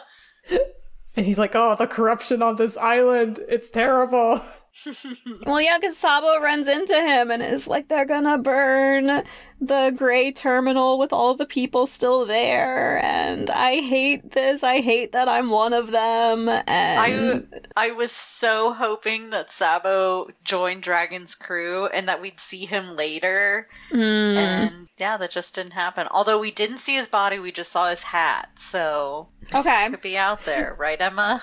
yeah. 0.52 0.58
and 1.16 1.26
he's 1.26 1.40
like, 1.40 1.52
"Oh, 1.56 1.76
the 1.78 1.88
corruption 1.88 2.42
on 2.42 2.56
this 2.56 2.78
island, 2.78 3.40
it's 3.48 3.70
terrible." 3.70 4.42
Well, 5.46 5.62
yeah, 5.62 5.78
because 5.80 5.98
Sabo 5.98 6.40
runs 6.40 6.68
into 6.68 6.96
him 6.96 7.30
and 7.30 7.42
is 7.42 7.68
like, 7.68 7.88
they're 7.88 8.06
gonna 8.06 8.38
burn 8.38 9.24
the 9.62 9.94
gray 9.96 10.32
terminal 10.32 10.98
with 10.98 11.14
all 11.14 11.36
the 11.36 11.46
people 11.46 11.88
still 11.88 12.26
there, 12.26 12.98
and 13.04 13.50
I 13.50 13.82
hate 13.82 14.32
this. 14.32 14.64
I 14.64 14.82
hate 14.82 15.12
that 15.12 15.28
I'm 15.28 15.50
one 15.50 15.74
of 15.74 15.92
them. 15.92 16.50
I 16.50 16.62
And 17.08 17.68
I 17.76 17.92
was 17.92 18.12
so 18.12 18.74
hoping 18.74 19.30
that 19.32 19.52
Sabo 19.52 20.30
joined 20.44 20.84
Dragon's 20.84 21.36
crew 21.36 21.88
and 21.88 22.08
that 22.08 22.22
we'd 22.22 22.40
see 22.40 22.66
him 22.66 22.96
later. 22.96 23.68
Mm. 23.92 24.36
And 24.36 24.88
yeah, 24.98 25.18
that 25.18 25.32
just 25.32 25.56
didn't 25.56 25.74
happen. 25.74 26.08
Although 26.10 26.40
we 26.40 26.52
didn't 26.52 26.80
see 26.80 26.96
his 26.96 27.08
body, 27.08 27.40
we 27.40 27.52
just 27.52 27.72
saw 27.72 27.90
his 27.90 28.04
hat. 28.04 28.50
So 28.56 29.30
okay, 29.54 29.90
could 29.90 30.02
be 30.02 30.18
out 30.18 30.44
there, 30.46 30.76
right, 30.78 31.00
Emma? 31.00 31.42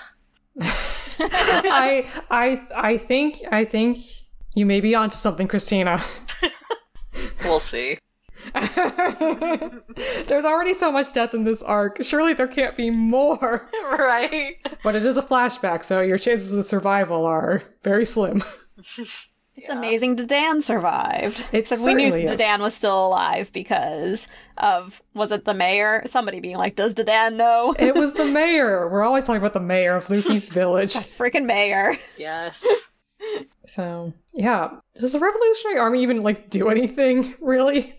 I 1.19 2.07
I 2.29 2.61
I 2.75 2.97
think 2.97 3.41
I 3.51 3.65
think 3.65 3.97
you 4.55 4.65
may 4.65 4.81
be 4.81 4.95
onto 4.95 5.15
something, 5.17 5.47
Christina. 5.47 6.03
We'll 7.43 7.59
see. 7.59 7.97
There's 8.53 10.45
already 10.45 10.73
so 10.73 10.91
much 10.91 11.13
death 11.13 11.33
in 11.33 11.43
this 11.43 11.61
arc. 11.61 12.03
Surely 12.03 12.33
there 12.33 12.47
can't 12.47 12.75
be 12.75 12.89
more. 12.89 13.69
right? 13.83 14.55
But 14.83 14.95
it 14.95 15.05
is 15.05 15.17
a 15.17 15.21
flashback, 15.21 15.83
so 15.83 16.01
your 16.01 16.17
chances 16.17 16.53
of 16.53 16.65
survival 16.65 17.25
are 17.25 17.63
very 17.83 18.05
slim. 18.05 18.43
It's 19.55 19.69
amazing 19.69 20.15
Dadan 20.15 20.61
survived. 20.61 21.45
It 21.51 21.59
Except 21.59 21.81
we 21.81 21.93
knew 21.93 22.11
certainly 22.11 22.33
is. 22.33 22.39
Dadan 22.39 22.59
was 22.59 22.73
still 22.73 23.07
alive 23.07 23.51
because 23.53 24.27
of 24.57 25.01
was 25.13 25.31
it 25.31 25.45
the 25.45 25.53
mayor? 25.53 26.03
Somebody 26.05 26.39
being 26.39 26.57
like, 26.57 26.75
"Does 26.75 26.95
Dadan 26.95 27.35
know?" 27.35 27.75
It 27.77 27.95
was 27.95 28.13
the 28.13 28.25
mayor. 28.31 28.89
We're 28.89 29.03
always 29.03 29.25
talking 29.25 29.41
about 29.41 29.53
the 29.53 29.59
mayor 29.59 29.95
of 29.95 30.09
Luffy's 30.09 30.49
village. 30.53 30.93
Freaking 30.93 31.45
mayor. 31.45 31.95
Yes. 32.17 32.65
So 33.65 34.11
yeah, 34.33 34.69
does 34.95 35.13
the 35.13 35.19
Revolutionary 35.19 35.79
Army 35.79 36.01
even 36.03 36.23
like 36.23 36.49
do 36.49 36.67
anything 36.67 37.33
really? 37.39 37.95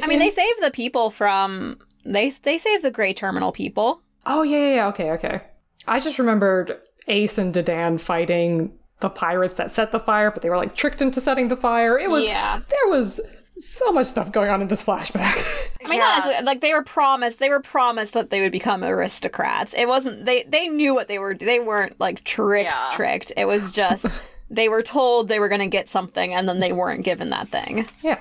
I 0.00 0.06
mean, 0.06 0.18
they 0.18 0.28
save 0.28 0.52
the 0.60 0.70
people 0.70 1.08
from 1.08 1.78
they 2.04 2.28
they 2.28 2.58
save 2.58 2.82
the 2.82 2.90
gray 2.90 3.14
terminal 3.14 3.52
people. 3.52 4.02
Oh 4.26 4.42
yeah, 4.42 4.58
yeah, 4.58 4.74
yeah. 4.74 4.86
Okay, 4.88 5.10
okay. 5.12 5.40
I 5.88 5.98
just 5.98 6.18
remembered 6.18 6.78
Ace 7.08 7.38
and 7.38 7.54
Dadan 7.54 7.98
fighting 7.98 8.78
the 9.00 9.10
pirates 9.10 9.54
that 9.54 9.72
set 9.72 9.92
the 9.92 10.00
fire, 10.00 10.30
but 10.30 10.42
they 10.42 10.50
were 10.50 10.56
like 10.56 10.74
tricked 10.74 11.00
into 11.02 11.20
setting 11.20 11.48
the 11.48 11.56
fire. 11.56 11.98
It 11.98 12.10
was 12.10 12.24
Yeah. 12.24 12.60
there 12.68 12.88
was 12.90 13.20
so 13.58 13.92
much 13.92 14.06
stuff 14.06 14.32
going 14.32 14.50
on 14.50 14.62
in 14.62 14.68
this 14.68 14.82
flashback. 14.82 15.36
I 15.84 15.88
mean, 15.88 15.98
Yeah. 15.98 16.20
honestly, 16.24 16.44
like 16.44 16.60
they 16.60 16.72
were 16.72 16.82
promised, 16.82 17.38
they 17.40 17.50
were 17.50 17.60
promised 17.60 18.14
that 18.14 18.30
they 18.30 18.40
would 18.40 18.52
become 18.52 18.82
aristocrats. 18.84 19.74
It 19.74 19.86
wasn't 19.86 20.24
they 20.24 20.44
they 20.44 20.68
knew 20.68 20.94
what 20.94 21.08
they 21.08 21.18
were. 21.18 21.34
They 21.34 21.60
weren't 21.60 21.98
like 22.00 22.24
tricked, 22.24 22.70
Yeah. 22.70 22.90
tricked. 22.92 23.32
It 23.36 23.44
was 23.46 23.70
just 23.70 24.06
they 24.50 24.68
were 24.68 24.82
told 24.82 25.28
they 25.28 25.38
were 25.40 25.48
going 25.48 25.60
to 25.60 25.66
get 25.66 25.88
something, 25.88 26.34
and 26.34 26.48
then 26.48 26.58
they 26.60 26.72
weren't 26.72 27.04
given 27.04 27.30
that 27.30 27.48
thing. 27.48 27.86
yeah. 28.02 28.18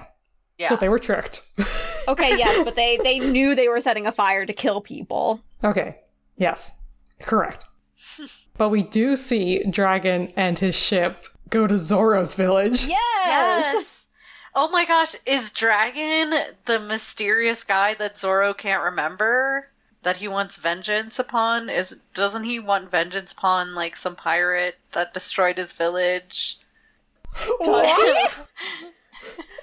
Yeah. 0.58 0.68
So 0.70 0.76
they 0.76 0.90
were 0.90 1.00
tricked. 1.00 1.42
Okay, 2.08 2.36
yes, 2.40 2.64
but 2.66 2.76
they 2.76 2.98
they 3.04 3.20
knew 3.20 3.54
they 3.54 3.68
were 3.68 3.80
setting 3.80 4.08
a 4.08 4.12
fire 4.12 4.44
to 4.44 4.54
kill 4.54 4.82
people. 4.82 5.40
okay. 5.64 5.98
Yes. 6.38 6.82
Correct. 7.22 7.66
but 8.60 8.70
we 8.70 8.84
do 8.84 9.16
see 9.16 9.64
Dragon 9.64 10.28
and 10.36 10.60
his 10.60 10.76
ship 10.76 11.26
go 11.50 11.66
to 11.66 11.78
Zoro's 11.78 12.34
village. 12.34 12.86
Yes. 12.86 12.96
Yes. 13.26 14.08
Oh 14.54 14.70
my 14.70 14.86
gosh, 14.86 15.16
is 15.26 15.52
Dragon 15.52 16.34
the 16.66 16.80
mysterious 16.82 17.64
guy 17.64 17.94
that 17.96 18.18
Zoro 18.18 18.54
can't 18.54 18.84
remember? 18.84 19.70
That 20.04 20.18
he 20.18 20.28
wants 20.28 20.58
vengeance 20.58 21.20
upon? 21.20 21.70
Is 21.70 22.00
doesn't 22.14 22.44
he 22.44 22.60
want 22.60 22.92
vengeance 22.92 23.32
upon 23.32 23.76
like 23.76 23.96
some 23.96 24.16
pirate 24.16 24.78
that 24.92 25.14
destroyed 25.14 25.58
his 25.58 25.74
village? 25.74 26.60
What? 27.60 28.48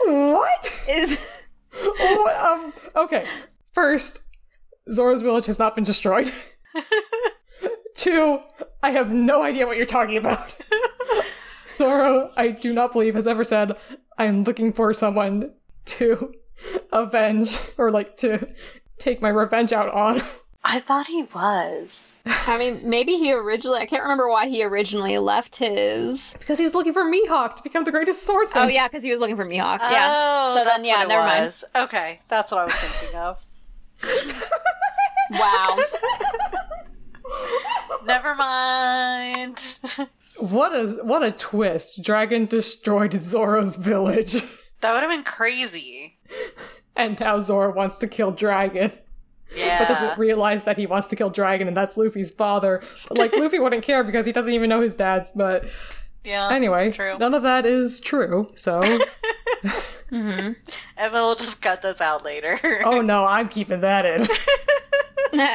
what? 0.05 0.73
Is 0.89 1.47
What? 1.73 2.37
Um, 2.37 2.73
okay. 2.97 3.27
First, 3.75 4.23
Zoro's 4.91 5.21
village 5.21 5.47
has 5.47 5.59
not 5.59 5.75
been 5.75 5.85
destroyed. 5.85 6.33
Two, 7.95 8.41
I 8.83 8.91
have 8.91 9.13
no 9.13 9.43
idea 9.43 9.67
what 9.67 9.77
you're 9.77 9.87
talking 9.87 10.17
about. 10.17 10.57
Zoro, 11.73 12.31
I 12.37 12.49
do 12.49 12.73
not 12.73 12.93
believe, 12.93 13.15
has 13.15 13.27
ever 13.27 13.45
said, 13.45 13.77
I'm 14.19 14.45
looking 14.45 14.73
for 14.73 14.93
someone 14.95 15.53
to 15.87 16.35
avenge 16.93 17.59
or 17.79 17.91
like 17.91 18.17
to 18.19 18.49
take 18.99 19.21
my 19.21 19.29
revenge 19.29 19.73
out 19.73 19.91
on. 19.93 20.23
I 20.69 20.81
thought 20.81 21.07
he 21.07 21.23
was. 21.35 22.19
I 22.27 22.59
mean, 22.59 22.81
maybe 22.83 23.19
he 23.19 23.33
originally 23.33 23.81
I 23.81 23.87
can't 23.87 24.03
remember 24.03 24.29
why 24.29 24.49
he 24.49 24.65
originally 24.65 25.17
left 25.19 25.57
his 25.57 26.35
Because 26.41 26.59
he 26.59 26.65
was 26.65 26.75
looking 26.75 26.93
for 26.93 27.05
Mihawk 27.05 27.55
to 27.57 27.63
become 27.63 27.85
the 27.85 27.93
greatest 27.93 28.27
swordsman. 28.27 28.65
Oh 28.65 28.67
yeah, 28.67 28.89
because 28.89 29.05
he 29.05 29.11
was 29.11 29.21
looking 29.21 29.37
for 29.37 29.47
Mihawk. 29.47 29.79
Yeah. 29.79 30.13
Oh, 30.13 30.55
so 30.57 30.65
then 30.65 30.83
that's 30.83 30.89
yeah, 30.89 30.97
what 30.97 31.05
it 31.05 31.09
never 31.09 31.23
mind. 31.27 31.45
was. 31.45 31.65
Okay, 31.77 32.21
that's 32.29 32.51
what 32.51 32.63
I 32.63 32.65
was 32.65 32.75
thinking 32.75 33.19
of. 33.19 33.47
Wow. 35.41 35.77
Never 38.07 38.35
mind. 38.35 39.79
What 40.39 40.73
a 40.75 41.03
what 41.05 41.23
a 41.23 41.31
twist. 41.33 42.03
Dragon 42.03 42.47
destroyed 42.47 43.13
Zoro's 43.15 43.77
village. 43.77 44.35
that 44.81 44.93
would 44.93 45.03
have 45.03 45.11
been 45.11 45.25
crazy. 45.25 46.19
And 46.95 47.19
now 47.19 47.41
Zoro 47.41 47.73
wants 47.73 47.99
to 47.99 48.07
kill 48.07 48.31
Dragon. 48.31 48.93
Yeah. 49.57 49.79
but 49.79 49.89
doesn't 49.89 50.19
realize 50.19 50.65
that 50.65 50.77
he 50.77 50.87
wants 50.87 51.07
to 51.09 51.17
kill 51.17 51.31
Dragon 51.31 51.69
and 51.69 51.77
that's 51.77 51.97
Luffy's 51.97 52.31
father. 52.31 52.83
But, 53.09 53.19
like 53.19 53.33
Luffy 53.37 53.59
wouldn't 53.59 53.83
care 53.85 54.03
because 54.05 54.27
he 54.27 54.33
doesn't 54.33 54.53
even 54.53 54.69
know 54.69 54.81
his 54.81 54.97
dad's. 54.97 55.31
But 55.33 55.67
yeah. 56.25 56.49
anyway, 56.51 56.91
True. 56.93 57.17
none 57.19 57.33
of 57.35 57.43
that 57.45 57.65
is 57.65 58.01
true. 58.01 58.51
So, 58.57 58.81
mm-hmm. 58.83 60.15
Mm-hmm. 60.15 60.53
Emma 60.97 61.15
will 61.21 61.35
just 61.35 61.63
cut 61.63 61.83
this 61.83 62.01
out 62.01 62.25
later. 62.25 62.59
oh 62.85 63.01
no, 63.01 63.25
I'm 63.25 63.49
keeping 63.49 63.81
that 63.83 64.05
in. 64.07 64.29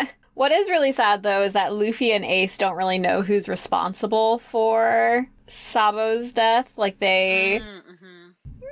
what 0.42 0.52
is 0.52 0.72
really 0.72 0.92
sad 0.92 1.22
though 1.22 1.44
is 1.44 1.54
that 1.54 1.72
Luffy 1.72 2.12
and 2.12 2.26
Ace 2.26 2.58
don't 2.58 2.76
really 2.76 2.98
know 2.98 3.22
who's 3.22 3.48
responsible 3.48 4.40
for 4.40 5.28
Sabo's 5.46 6.34
death. 6.34 6.80
Like 6.80 6.98
they 6.98 7.62
Mm-hmm. 7.62 8.30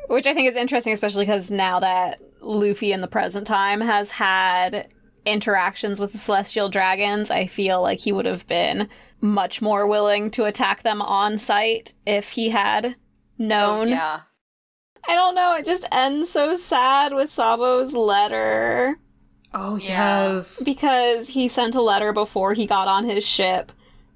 which 0.08 0.26
I 0.26 0.34
think 0.34 0.50
is 0.50 0.56
interesting, 0.56 0.94
especially 0.94 1.26
because 1.26 1.52
now 1.52 1.80
that 1.80 2.20
Luffy 2.42 2.92
in 2.92 3.02
the 3.02 3.08
present 3.08 3.46
time 3.46 3.82
has 3.82 4.10
had 4.10 4.92
interactions 5.28 6.00
with 6.00 6.12
the 6.12 6.18
celestial 6.18 6.70
dragons, 6.70 7.30
I 7.30 7.46
feel 7.46 7.84
like 7.84 8.00
he 8.00 8.12
would 8.12 8.26
have 8.26 8.48
been 8.48 8.90
much 9.22 9.62
more 9.62 9.86
willing 9.86 10.32
to 10.32 10.46
attack 10.46 10.82
them 10.82 11.04
on 11.04 11.38
sight 11.38 11.94
if 12.08 12.30
he 12.30 12.50
had 12.50 12.96
known. 13.38 13.90
Oh, 13.90 13.92
yeah. 13.92 14.20
I 15.08 15.14
don't 15.14 15.36
know, 15.36 15.54
it 15.54 15.66
just 15.66 15.88
ends 15.92 16.32
so 16.32 16.56
sad 16.56 17.14
with 17.14 17.30
Sabo's 17.30 17.94
letter 17.94 18.98
Oh 19.54 19.78
Yeah. 19.78 20.34
yes. 20.34 20.62
because 20.64 21.30
he 21.30 21.48
sent 21.48 21.76
a 21.76 21.82
letter 21.82 22.14
before 22.14 22.54
he 22.54 22.66
got 22.68 22.88
on 22.88 23.06
his 23.06 23.26
ship 23.26 23.72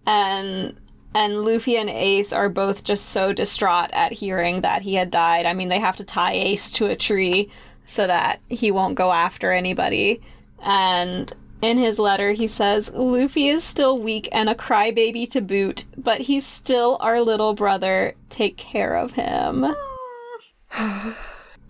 and 0.06 0.80
and 1.16 1.44
Luffy 1.44 1.78
and 1.78 1.90
Ace 1.90 2.34
are 2.34 2.50
both 2.50 2.84
just 2.84 3.10
so 3.10 3.34
distraught 3.34 3.90
at 3.94 4.12
hearing 4.12 4.62
that 4.62 4.82
he 4.82 4.96
had 4.96 5.12
died. 5.12 5.46
I 5.46 5.54
mean, 5.54 5.70
they 5.70 5.80
have 5.80 5.96
to 5.98 6.04
tie 6.04 6.34
Ace 6.34 6.72
to 6.74 6.88
a 6.88 6.96
tree 6.96 7.52
so 7.86 8.08
that 8.08 8.40
he 8.50 8.72
won't 8.72 8.96
go 8.96 9.12
after 9.12 9.52
anybody. 9.52 10.22
And 10.64 11.32
in 11.62 11.78
his 11.78 12.00
letter, 12.00 12.32
he 12.32 12.48
says, 12.48 12.92
Luffy 12.96 13.48
is 13.48 13.64
still 13.64 14.00
weak 14.00 14.28
and 14.32 14.50
a 14.50 14.56
crybaby 14.56 15.30
to 15.30 15.42
boot, 15.42 15.86
but 15.96 16.22
he's 16.22 16.48
still 16.48 16.98
our 17.00 17.22
little 17.22 17.54
brother. 17.54 18.16
Take 18.30 18.58
care 18.58 18.96
of 18.96 19.12
him. 19.12 19.68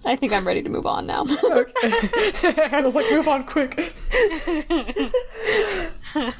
I 0.05 0.15
think 0.15 0.33
I'm 0.33 0.45
ready 0.45 0.61
to 0.61 0.69
move 0.69 0.85
on 0.85 1.05
now. 1.05 1.25
Okay. 1.43 1.73
I 2.71 2.81
was 2.81 2.95
like, 2.95 3.09
move 3.11 3.27
on 3.27 3.43
quick. 3.43 3.75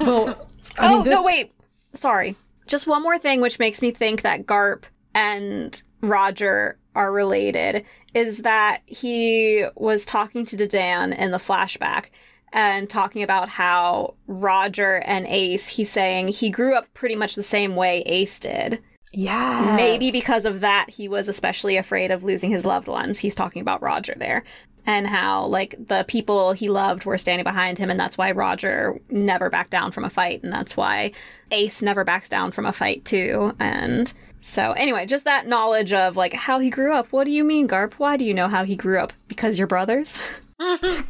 well, 0.00 0.46
I 0.78 0.92
oh 0.92 1.02
this, 1.02 1.14
no! 1.14 1.22
Wait, 1.22 1.52
sorry. 1.92 2.36
Just 2.66 2.86
one 2.86 3.02
more 3.02 3.18
thing, 3.18 3.40
which 3.40 3.58
makes 3.58 3.80
me 3.80 3.90
think 3.90 4.22
that 4.22 4.46
Garp 4.46 4.84
and 5.14 5.82
Roger 6.00 6.78
are 6.94 7.12
related, 7.12 7.84
is 8.12 8.38
that 8.38 8.82
he 8.86 9.64
was 9.76 10.04
talking 10.04 10.44
to 10.46 10.56
Dadan 10.56 11.16
in 11.16 11.30
the 11.30 11.38
flashback 11.38 12.06
and 12.52 12.88
talking 12.88 13.22
about 13.22 13.48
how 13.48 14.14
Roger 14.26 15.02
and 15.04 15.26
Ace. 15.26 15.68
He's 15.68 15.90
saying 15.90 16.28
he 16.28 16.50
grew 16.50 16.76
up 16.76 16.92
pretty 16.94 17.16
much 17.16 17.34
the 17.34 17.42
same 17.42 17.76
way 17.76 18.02
Ace 18.06 18.38
did. 18.38 18.82
Yeah, 19.14 19.74
Maybe 19.76 20.10
because 20.10 20.44
of 20.44 20.60
that, 20.60 20.90
he 20.90 21.08
was 21.08 21.28
especially 21.28 21.76
afraid 21.76 22.10
of 22.10 22.24
losing 22.24 22.50
his 22.50 22.64
loved 22.64 22.88
ones. 22.88 23.18
He's 23.18 23.34
talking 23.34 23.62
about 23.62 23.82
Roger 23.82 24.14
there. 24.16 24.44
And 24.86 25.06
how, 25.06 25.46
like, 25.46 25.74
the 25.78 26.04
people 26.06 26.52
he 26.52 26.68
loved 26.68 27.06
were 27.06 27.16
standing 27.16 27.44
behind 27.44 27.78
him, 27.78 27.88
and 27.88 27.98
that's 27.98 28.18
why 28.18 28.32
Roger 28.32 29.00
never 29.08 29.48
backed 29.48 29.70
down 29.70 29.92
from 29.92 30.04
a 30.04 30.10
fight, 30.10 30.42
and 30.42 30.52
that's 30.52 30.76
why 30.76 31.12
Ace 31.52 31.80
never 31.80 32.04
backs 32.04 32.28
down 32.28 32.52
from 32.52 32.66
a 32.66 32.72
fight, 32.72 33.02
too. 33.06 33.56
And 33.58 34.12
So 34.42 34.72
anyway, 34.72 35.06
just 35.06 35.24
that 35.24 35.46
knowledge 35.46 35.94
of 35.94 36.18
like 36.18 36.34
how 36.34 36.58
he 36.58 36.68
grew 36.68 36.92
up. 36.92 37.06
What 37.12 37.24
do 37.24 37.30
you 37.30 37.44
mean, 37.44 37.66
Garp? 37.66 37.94
Why 37.94 38.18
do 38.18 38.26
you 38.26 38.34
know 38.34 38.46
how 38.46 38.64
he 38.64 38.76
grew 38.76 38.98
up? 38.98 39.14
Because 39.26 39.56
you're 39.58 39.66
brothers? 39.66 40.20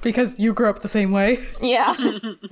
Because 0.01 0.39
you 0.39 0.55
grew 0.55 0.71
up 0.71 0.81
the 0.81 0.89
same 0.89 1.13
way. 1.13 1.39
yeah. 1.61 1.95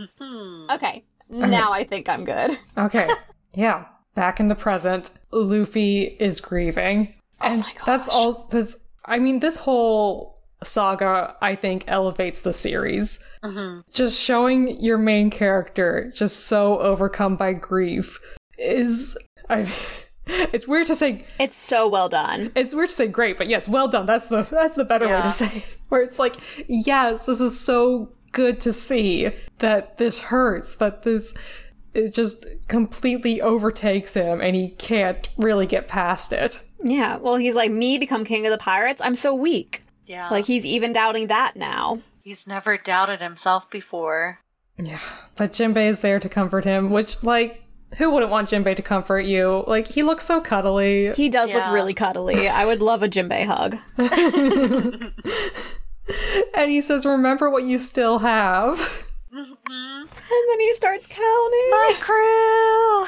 okay. 0.70 1.02
Now 1.30 1.72
I 1.72 1.84
think 1.84 2.08
I'm 2.08 2.24
good. 2.24 2.58
Okay. 2.76 3.08
yeah. 3.54 3.86
Back 4.14 4.38
in 4.40 4.48
the 4.48 4.54
present, 4.54 5.10
Luffy 5.32 6.02
is 6.02 6.40
grieving. 6.40 7.14
Oh 7.40 7.46
and 7.46 7.60
my 7.62 7.72
that's 7.86 8.08
all 8.08 8.46
this 8.50 8.76
I 9.04 9.18
mean, 9.18 9.40
this 9.40 9.56
whole 9.56 10.38
saga, 10.62 11.36
I 11.42 11.56
think, 11.56 11.84
elevates 11.88 12.42
the 12.42 12.52
series. 12.52 13.18
Mm-hmm. 13.42 13.80
Just 13.92 14.20
showing 14.20 14.80
your 14.80 14.96
main 14.98 15.28
character 15.28 16.12
just 16.14 16.46
so 16.46 16.78
overcome 16.78 17.36
by 17.36 17.52
grief 17.52 18.20
is 18.58 19.16
I 19.50 19.68
it's 20.26 20.68
weird 20.68 20.86
to 20.86 20.94
say 20.94 21.24
It's 21.40 21.54
so 21.54 21.88
well 21.88 22.08
done. 22.08 22.52
it's 22.54 22.74
weird 22.74 22.90
to 22.90 22.94
say 22.94 23.08
great, 23.08 23.36
but 23.38 23.48
yes, 23.48 23.68
well 23.68 23.88
done. 23.88 24.06
That's 24.06 24.28
the 24.28 24.42
that's 24.42 24.76
the 24.76 24.84
better 24.84 25.08
way 25.08 25.20
to 25.22 25.30
say 25.30 25.46
it. 25.56 25.76
Where 25.88 26.02
it's 26.02 26.18
like, 26.18 26.36
yes, 26.68 27.26
this 27.26 27.40
is 27.40 27.58
so 27.58 28.12
good 28.30 28.60
to 28.60 28.72
see 28.72 29.30
that 29.58 29.98
this 29.98 30.18
hurts, 30.20 30.76
that 30.76 31.02
this 31.02 31.34
it 31.94 32.12
just 32.14 32.46
completely 32.68 33.40
overtakes 33.40 34.14
him 34.14 34.40
and 34.40 34.56
he 34.56 34.70
can't 34.70 35.28
really 35.36 35.66
get 35.66 35.88
past 35.88 36.32
it. 36.32 36.62
Yeah. 36.82 37.16
Well, 37.18 37.36
he's 37.36 37.54
like, 37.54 37.70
me 37.70 37.98
become 37.98 38.24
king 38.24 38.46
of 38.46 38.50
the 38.52 38.58
pirates? 38.58 39.00
I'm 39.02 39.14
so 39.14 39.34
weak. 39.34 39.82
Yeah. 40.06 40.28
Like, 40.30 40.44
he's 40.46 40.64
even 40.66 40.92
doubting 40.92 41.28
that 41.28 41.54
now. 41.56 42.00
he's 42.22 42.46
never 42.46 42.76
doubted 42.76 43.20
himself 43.20 43.70
before. 43.70 44.38
Yeah. 44.78 44.98
But 45.36 45.52
Jinbei 45.52 45.86
is 45.88 46.00
there 46.00 46.18
to 46.18 46.28
comfort 46.28 46.64
him, 46.64 46.90
which 46.90 47.22
like 47.22 47.62
who 47.98 48.10
wouldn't 48.10 48.30
want 48.32 48.48
Jinbei 48.50 48.74
to 48.76 48.82
comfort 48.82 49.20
you? 49.26 49.64
Like 49.66 49.86
he 49.86 50.02
looks 50.02 50.24
so 50.24 50.40
cuddly. 50.40 51.12
He 51.12 51.28
does 51.28 51.50
Yeah. 51.50 51.58
look 51.66 51.74
really 51.74 51.94
cuddly. 51.94 52.48
I 52.48 52.64
would 52.64 52.80
love 52.80 53.02
a 53.02 53.08
Jinbei 53.08 53.44
hug. 53.46 53.76
And 56.54 56.70
he 56.70 56.82
says, 56.82 57.06
Remember 57.06 57.48
what 57.48 57.62
you 57.64 57.78
still 57.78 58.18
have. 58.18 59.04
And 59.32 59.56
then 60.50 60.60
he 60.60 60.74
starts 60.74 61.06
counting. 61.06 61.70
My 61.70 61.94
crew! 62.00 63.06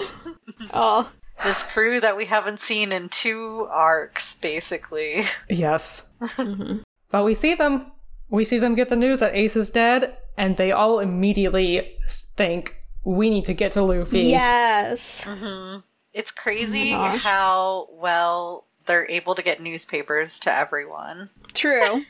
Oh, 0.72 1.10
This 1.42 1.62
crew 1.64 2.00
that 2.00 2.16
we 2.16 2.24
haven't 2.26 2.58
seen 2.60 2.92
in 2.92 3.08
two 3.08 3.66
arcs, 3.70 4.36
basically. 4.36 5.22
Yes. 5.50 6.10
Mm-hmm. 6.20 6.78
But 7.10 7.24
we 7.24 7.34
see 7.34 7.54
them. 7.54 7.90
We 8.30 8.44
see 8.44 8.58
them 8.58 8.74
get 8.74 8.88
the 8.88 8.96
news 8.96 9.20
that 9.20 9.34
Ace 9.36 9.54
is 9.56 9.70
dead, 9.70 10.16
and 10.36 10.56
they 10.56 10.72
all 10.72 11.00
immediately 11.00 11.96
think 12.08 12.76
we 13.04 13.30
need 13.30 13.44
to 13.46 13.52
get 13.52 13.72
to 13.72 13.82
Luffy. 13.82 14.20
yes. 14.20 15.24
Mm-hmm. 15.24 15.80
It's 16.12 16.30
crazy 16.30 16.92
Oh 16.94 17.02
how 17.18 17.88
well 17.92 18.66
they're 18.86 19.08
able 19.10 19.34
to 19.34 19.42
get 19.42 19.60
newspapers 19.60 20.40
to 20.40 20.52
everyone. 20.54 21.28
True. 21.52 22.04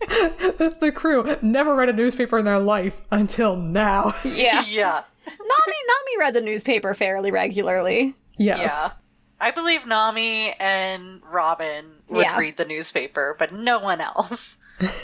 the 0.00 0.92
crew 0.94 1.36
never 1.42 1.74
read 1.74 1.88
a 1.88 1.92
newspaper 1.92 2.38
in 2.38 2.44
their 2.44 2.58
life 2.58 3.00
until 3.10 3.56
now. 3.56 4.12
Yeah. 4.24 4.62
yeah. 4.68 5.02
Nami, 5.26 5.76
Nami 5.88 6.18
read 6.18 6.34
the 6.34 6.40
newspaper 6.40 6.94
fairly 6.94 7.30
regularly. 7.30 8.14
yes. 8.36 8.58
Yeah. 8.60 8.88
I 9.38 9.50
believe 9.50 9.86
Nami 9.86 10.52
and 10.58 11.20
Robin 11.30 11.84
would 12.08 12.22
Yeah. 12.24 12.38
read 12.38 12.56
the 12.56 12.64
newspaper, 12.64 13.36
but 13.38 13.52
no 13.52 13.78
one 13.80 14.00
else. 14.00 14.56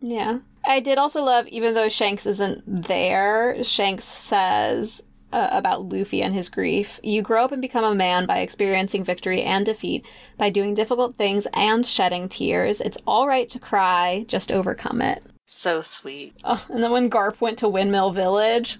Yeah. 0.00 0.38
I 0.64 0.80
did 0.80 0.96
also 0.98 1.24
love, 1.24 1.48
even 1.48 1.74
though 1.74 1.88
Shanks 1.88 2.24
isn't 2.26 2.62
there, 2.86 3.62
Shanks 3.64 4.04
says 4.04 5.02
uh, 5.32 5.48
about 5.50 5.88
Luffy 5.88 6.22
and 6.22 6.34
his 6.34 6.48
grief 6.48 7.00
You 7.02 7.22
grow 7.22 7.44
up 7.44 7.52
and 7.52 7.62
become 7.62 7.84
a 7.84 7.94
man 7.94 8.26
by 8.26 8.38
experiencing 8.38 9.04
victory 9.04 9.42
and 9.42 9.66
defeat, 9.66 10.04
by 10.36 10.50
doing 10.50 10.74
difficult 10.74 11.16
things 11.16 11.46
and 11.54 11.84
shedding 11.84 12.28
tears. 12.28 12.80
It's 12.80 12.98
all 13.06 13.26
right 13.26 13.48
to 13.50 13.58
cry, 13.58 14.24
just 14.28 14.52
overcome 14.52 15.02
it. 15.02 15.22
So 15.46 15.80
sweet. 15.80 16.34
Oh, 16.44 16.64
and 16.68 16.82
then 16.82 16.90
when 16.90 17.10
Garp 17.10 17.40
went 17.40 17.58
to 17.58 17.68
Windmill 17.68 18.10
Village, 18.12 18.78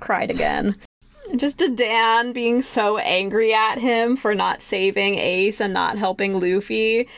cried 0.00 0.30
again. 0.30 0.76
Just 1.34 1.58
Dadan 1.58 2.32
being 2.32 2.62
so 2.62 2.98
angry 2.98 3.52
at 3.52 3.78
him 3.78 4.16
for 4.16 4.34
not 4.34 4.62
saving 4.62 5.14
Ace 5.14 5.60
and 5.60 5.74
not 5.74 5.98
helping 5.98 6.38
Luffy. 6.38 7.08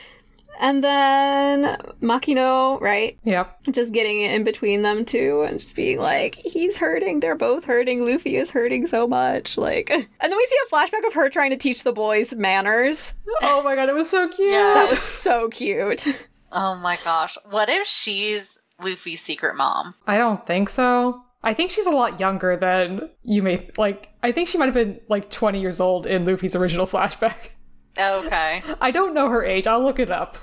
And 0.61 0.83
then 0.83 1.77
Makino, 2.01 2.79
right? 2.81 3.17
Yep. 3.23 3.63
Just 3.71 3.93
getting 3.93 4.21
in 4.21 4.43
between 4.43 4.81
them 4.81 5.05
two 5.05 5.43
and 5.47 5.57
just 5.57 5.75
being 5.75 5.99
like, 5.99 6.35
he's 6.35 6.77
hurting, 6.77 7.21
they're 7.21 7.35
both 7.35 7.63
hurting, 7.63 8.05
Luffy 8.05 8.35
is 8.35 8.51
hurting 8.51 8.85
so 8.85 9.07
much. 9.07 9.57
Like, 9.57 9.89
and 9.89 10.05
then 10.21 10.35
we 10.37 10.45
see 10.45 10.57
a 10.67 10.75
flashback 10.75 11.07
of 11.07 11.13
her 11.13 11.29
trying 11.29 11.51
to 11.51 11.57
teach 11.57 11.83
the 11.83 11.93
boys 11.93 12.35
manners. 12.35 13.15
Oh 13.41 13.63
my 13.63 13.75
god, 13.75 13.87
it 13.87 13.95
was 13.95 14.09
so 14.09 14.27
cute. 14.27 14.51
Yeah. 14.51 14.73
That 14.75 14.89
was 14.89 15.01
so 15.01 15.47
cute. 15.49 16.05
Oh 16.51 16.73
my 16.77 16.97
gosh. 17.03 17.37
What 17.51 17.69
if 17.69 17.85
she's 17.85 18.57
Luffy's 18.83 19.21
secret 19.21 19.55
mom? 19.55 19.93
I 20.07 20.17
don't 20.17 20.43
think 20.47 20.67
so. 20.69 21.21
I 21.43 21.53
think 21.53 21.69
she's 21.69 21.85
a 21.85 21.91
lot 21.91 22.19
younger 22.19 22.57
than 22.57 23.07
you 23.21 23.43
may 23.43 23.57
th- 23.57 23.77
like. 23.77 24.09
I 24.23 24.31
think 24.31 24.49
she 24.49 24.57
might 24.57 24.65
have 24.65 24.73
been 24.73 24.99
like 25.09 25.29
20 25.29 25.61
years 25.61 25.79
old 25.79 26.07
in 26.07 26.25
Luffy's 26.25 26.55
original 26.55 26.87
flashback. 26.87 27.51
Okay. 27.97 28.63
I 28.81 28.91
don't 28.91 29.13
know 29.13 29.29
her 29.29 29.43
age. 29.43 29.67
I'll 29.67 29.81
look 29.83 29.99
it 29.99 30.11
up. 30.11 30.37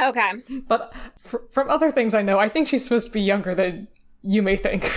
Okay. 0.00 0.32
But 0.68 0.92
fr- 1.18 1.38
from 1.50 1.70
other 1.70 1.90
things 1.90 2.12
I 2.14 2.22
know, 2.22 2.38
I 2.38 2.48
think 2.48 2.68
she's 2.68 2.84
supposed 2.84 3.06
to 3.06 3.12
be 3.12 3.20
younger 3.22 3.54
than 3.54 3.88
you 4.22 4.42
may 4.42 4.56
think. 4.56 4.90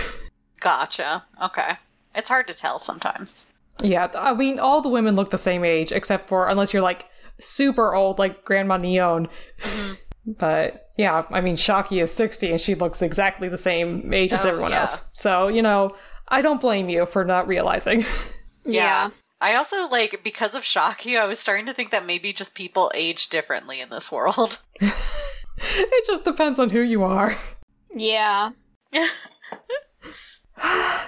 Gotcha. 0.60 1.24
Okay. 1.42 1.72
It's 2.14 2.28
hard 2.28 2.46
to 2.48 2.54
tell 2.54 2.78
sometimes. 2.78 3.50
yeah, 3.82 4.08
I 4.14 4.34
mean, 4.34 4.58
all 4.58 4.82
the 4.82 4.88
women 4.90 5.16
look 5.16 5.30
the 5.30 5.38
same 5.38 5.64
age, 5.64 5.90
except 5.92 6.28
for 6.28 6.48
unless 6.48 6.72
you're 6.74 6.82
like 6.82 7.06
super 7.38 7.94
old, 7.94 8.18
like 8.18 8.44
Grandma 8.44 8.76
Nyon. 8.76 9.28
Mm-hmm. 9.58 9.94
But 10.38 10.90
yeah, 10.98 11.24
I 11.30 11.40
mean, 11.40 11.56
Shakky 11.56 12.02
is 12.02 12.12
60 12.12 12.50
and 12.50 12.60
she 12.60 12.74
looks 12.74 13.00
exactly 13.00 13.48
the 13.48 13.56
same 13.56 14.12
age 14.12 14.32
as 14.34 14.44
Oh, 14.44 14.50
everyone 14.50 14.70
yeah. 14.72 14.82
else. 14.82 15.08
So, 15.12 15.48
you 15.48 15.62
know, 15.62 15.90
I 16.28 16.42
don't 16.42 16.60
blame 16.60 16.90
you 16.90 17.06
for 17.06 17.24
not 17.24 17.48
realizing. 17.48 18.04
Yeah. 18.66 19.08
I 19.40 19.54
also 19.54 19.88
like 19.88 20.22
because 20.22 20.54
of 20.54 20.62
Shakky, 20.62 21.18
I 21.20 21.26
was 21.26 21.38
starting 21.38 21.66
to 21.66 21.72
think 21.72 21.90
that 21.90 22.06
maybe 22.06 22.32
just 22.32 22.54
people 22.54 22.90
age 22.94 23.28
differently 23.28 23.80
in 23.80 23.88
this 23.90 24.10
world. 24.12 24.58
it 24.80 26.06
just 26.06 26.24
depends 26.24 26.58
on 26.58 26.70
who 26.70 26.80
you 26.80 27.04
are. 27.04 27.36
Yeah. 27.94 28.50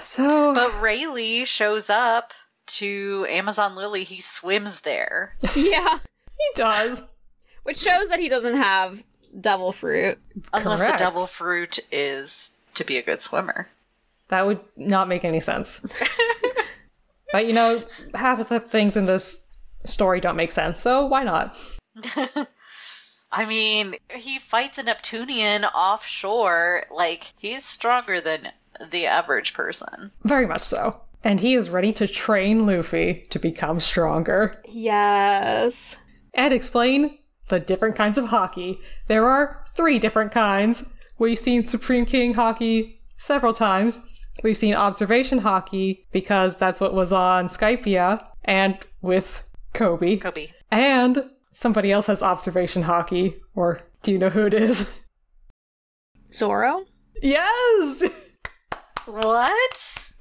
So, 0.01 0.55
But 0.55 0.81
Rayleigh 0.81 1.45
shows 1.45 1.91
up 1.91 2.33
to 2.67 3.27
Amazon 3.29 3.77
Lily. 3.77 4.03
He 4.03 4.21
swims 4.21 4.81
there. 4.81 5.35
Yeah. 5.55 5.99
he 6.39 6.47
does. 6.55 7.03
Which 7.63 7.79
shows 7.79 8.09
that 8.09 8.19
he 8.19 8.29
doesn't 8.29 8.57
have 8.57 9.05
devil 9.39 9.71
fruit. 9.73 10.19
Unless 10.53 10.81
Correct. 10.81 10.99
the 10.99 11.05
devil 11.05 11.27
fruit 11.27 11.79
is 11.93 12.57
to 12.75 12.85
be 12.85 12.97
a 12.97 13.03
good 13.03 13.21
swimmer. 13.23 13.69
That 14.29 14.47
would 14.47 14.61
not 14.77 15.07
make 15.09 15.25
any 15.25 15.41
sense. 15.41 15.85
But 17.33 17.47
you 17.47 17.53
know, 17.53 17.83
half 18.15 18.39
of 18.39 18.49
the 18.49 18.61
things 18.61 18.97
in 18.97 19.07
this 19.07 19.49
story 19.85 20.21
don't 20.21 20.37
make 20.37 20.53
sense, 20.53 20.79
so 20.81 21.07
why 21.07 21.25
not? 21.25 21.57
I 23.33 23.47
mean, 23.47 23.95
he 24.15 24.39
fights 24.39 24.79
a 24.79 24.83
Neptunian 24.83 25.65
offshore. 25.65 26.85
Like, 26.95 27.33
he's 27.39 27.65
stronger 27.65 28.21
than 28.21 28.49
the 28.91 29.07
average 29.07 29.55
person. 29.55 30.11
Very 30.25 30.47
much 30.47 30.63
so. 30.63 31.01
And 31.25 31.41
he 31.41 31.55
is 31.55 31.71
ready 31.71 31.93
to 31.95 32.07
train 32.07 32.67
Luffy 32.67 33.23
to 33.31 33.39
become 33.39 33.81
stronger 33.81 34.61
Yes. 34.69 35.97
and 36.35 36.53
explain 36.53 37.19
the 37.49 37.61
different 37.61 37.97
kinds 37.97 38.19
of 38.19 38.27
Haki. 38.27 38.79
There 39.07 39.27
are 39.27 39.65
three 39.75 39.99
different 39.99 40.33
kinds. 40.33 40.85
We've 41.19 41.39
seen 41.39 41.67
Supreme 41.67 42.05
King 42.05 42.35
Haki 42.35 42.97
several 43.19 43.53
times. 43.53 44.12
We've 44.43 44.57
seen 44.57 44.75
observation 44.75 45.41
Haki 45.41 46.05
because 46.11 46.57
that's 46.57 46.81
what 46.81 46.95
was 46.95 47.13
on 47.13 47.47
Skypiea 47.47 48.19
and 48.45 48.79
with 49.01 49.49
Koby. 49.75 50.21
Koby. 50.21 50.53
And 50.71 51.31
somebody 51.53 51.93
else 51.93 52.07
has 52.07 52.23
observation 52.23 52.85
Haki, 52.85 53.37
or 53.55 53.81
do 54.03 54.13
you 54.13 54.19
know 54.19 54.31
who 54.31 54.47
it 54.47 54.55
is? 54.55 55.01
Zoro? 56.33 56.85
yes! 57.23 58.05
What? 59.07 60.13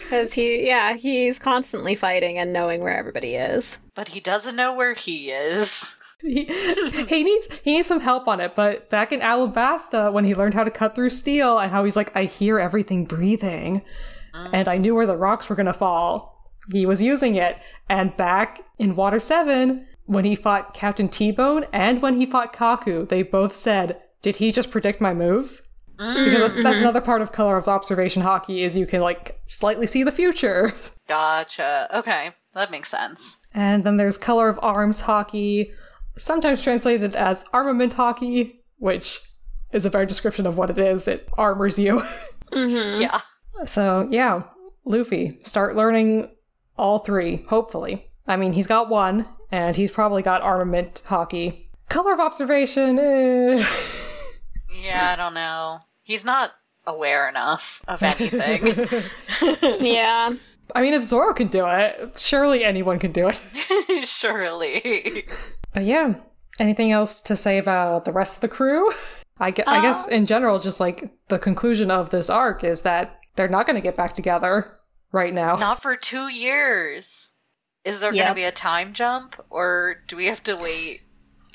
Because 0.00 0.32
he, 0.32 0.66
yeah, 0.66 0.94
he's 0.94 1.38
constantly 1.38 1.94
fighting 1.94 2.38
and 2.38 2.52
knowing 2.52 2.80
where 2.80 2.96
everybody 2.96 3.34
is. 3.34 3.78
But 3.94 4.08
he 4.08 4.20
doesn't 4.20 4.56
know 4.56 4.74
where 4.74 4.94
he 4.94 5.30
is. 5.30 5.96
He, 6.20 6.44
he 6.44 7.22
needs 7.22 7.48
he 7.62 7.72
needs 7.72 7.86
some 7.86 8.00
help 8.00 8.26
on 8.26 8.40
it, 8.40 8.54
but 8.54 8.90
back 8.90 9.12
in 9.12 9.20
Alabasta 9.20 10.12
when 10.12 10.24
he 10.24 10.34
learned 10.34 10.54
how 10.54 10.64
to 10.64 10.70
cut 10.70 10.94
through 10.94 11.10
steel 11.10 11.58
and 11.58 11.70
how 11.70 11.84
he's 11.84 11.96
like, 11.96 12.14
I 12.16 12.24
hear 12.24 12.58
everything 12.58 13.04
breathing 13.04 13.82
and 14.52 14.68
I 14.68 14.78
knew 14.78 14.94
where 14.94 15.06
the 15.06 15.16
rocks 15.16 15.48
were 15.48 15.56
gonna 15.56 15.72
fall. 15.72 16.50
He 16.72 16.86
was 16.86 17.02
using 17.02 17.36
it. 17.36 17.58
And 17.88 18.16
back 18.16 18.60
in 18.78 18.94
Water 18.94 19.20
7, 19.20 19.86
when 20.06 20.24
he 20.24 20.36
fought 20.36 20.74
Captain 20.74 21.08
T-Bone 21.08 21.66
and 21.72 22.02
when 22.02 22.18
he 22.20 22.26
fought 22.26 22.52
Kaku, 22.52 23.08
they 23.08 23.22
both 23.22 23.54
said, 23.54 24.00
Did 24.22 24.36
he 24.36 24.52
just 24.52 24.70
predict 24.70 25.00
my 25.00 25.14
moves? 25.14 25.62
Because 25.96 26.52
that's, 26.52 26.62
that's 26.62 26.80
another 26.80 27.00
part 27.00 27.22
of 27.22 27.32
color 27.32 27.56
of 27.56 27.66
observation 27.66 28.22
Haki 28.22 28.58
is 28.60 28.76
you 28.76 28.86
can 28.86 29.00
like 29.00 29.40
slightly 29.48 29.86
see 29.86 30.04
the 30.04 30.12
future. 30.12 30.72
Gotcha. 31.08 31.88
Okay. 31.92 32.30
that 32.54 32.70
makes 32.70 32.88
sense. 32.88 33.38
And 33.54 33.82
then 33.82 33.96
there's 33.96 34.16
color 34.18 34.48
of 34.48 34.60
arms 34.62 35.02
Haki, 35.02 35.72
sometimes 36.18 36.62
translated 36.62 37.14
as 37.14 37.44
armament 37.52 37.94
Haki, 37.94 38.56
which 38.78 39.18
is 39.72 39.86
a 39.86 39.90
better 39.90 40.06
description 40.06 40.46
of 40.46 40.56
what 40.58 40.70
it 40.70 40.78
is. 40.78 41.08
It 41.08 41.28
armors 41.38 41.78
you. 41.78 42.02
Yeah. 42.54 43.18
so, 43.66 44.08
yeah, 44.10 44.40
Luffy, 44.86 45.38
start 45.42 45.76
learning 45.76 46.30
all 46.78 47.00
three, 47.00 47.44
hopefully. 47.48 48.08
I 48.26 48.36
mean, 48.38 48.54
he's 48.54 48.66
got 48.66 48.88
one, 48.88 49.26
and 49.52 49.76
he's 49.76 49.92
probably 49.92 50.22
got 50.22 50.40
armament 50.40 51.02
Haki. 51.06 51.66
Color 51.90 52.14
of 52.14 52.20
observation, 52.20 52.98
eh. 52.98 53.66
Yeah, 54.80 55.10
I 55.12 55.16
don't 55.16 55.34
know. 55.34 55.80
He's 56.04 56.24
not 56.24 56.52
aware 56.86 57.28
enough 57.28 57.82
of 57.86 58.02
anything. 58.02 58.86
Yeah. 59.84 60.32
I 60.74 60.82
mean, 60.82 60.94
if 60.94 61.02
Zoro 61.04 61.32
can 61.34 61.48
do 61.48 61.66
it, 61.66 62.18
surely 62.18 62.64
anyone 62.64 62.98
can 62.98 63.12
do 63.12 63.28
it. 63.28 63.42
Surely. 64.06 65.26
But 65.78 65.86
yeah, 65.86 66.14
anything 66.58 66.90
else 66.90 67.20
to 67.20 67.36
say 67.36 67.56
about 67.56 68.04
the 68.04 68.10
rest 68.10 68.34
of 68.36 68.40
the 68.40 68.48
crew? 68.48 68.90
I, 69.38 69.52
gue- 69.52 69.62
I 69.64 69.80
guess 69.80 70.08
uh, 70.08 70.10
in 70.10 70.26
general, 70.26 70.58
just 70.58 70.80
like 70.80 71.08
the 71.28 71.38
conclusion 71.38 71.88
of 71.88 72.10
this 72.10 72.28
arc 72.28 72.64
is 72.64 72.80
that 72.80 73.20
they're 73.36 73.46
not 73.46 73.64
going 73.64 73.76
to 73.76 73.80
get 73.80 73.94
back 73.94 74.16
together 74.16 74.76
right 75.12 75.32
now. 75.32 75.54
Not 75.54 75.80
for 75.80 75.94
two 75.94 76.26
years. 76.26 77.30
Is 77.84 78.00
there 78.00 78.12
Yep. 78.12 78.24
going 78.24 78.28
to 78.34 78.40
be 78.40 78.42
a 78.44 78.50
time 78.50 78.92
jump, 78.92 79.36
or 79.50 79.98
do 80.08 80.16
we 80.16 80.26
have 80.26 80.42
to 80.42 80.56
wait 80.56 81.02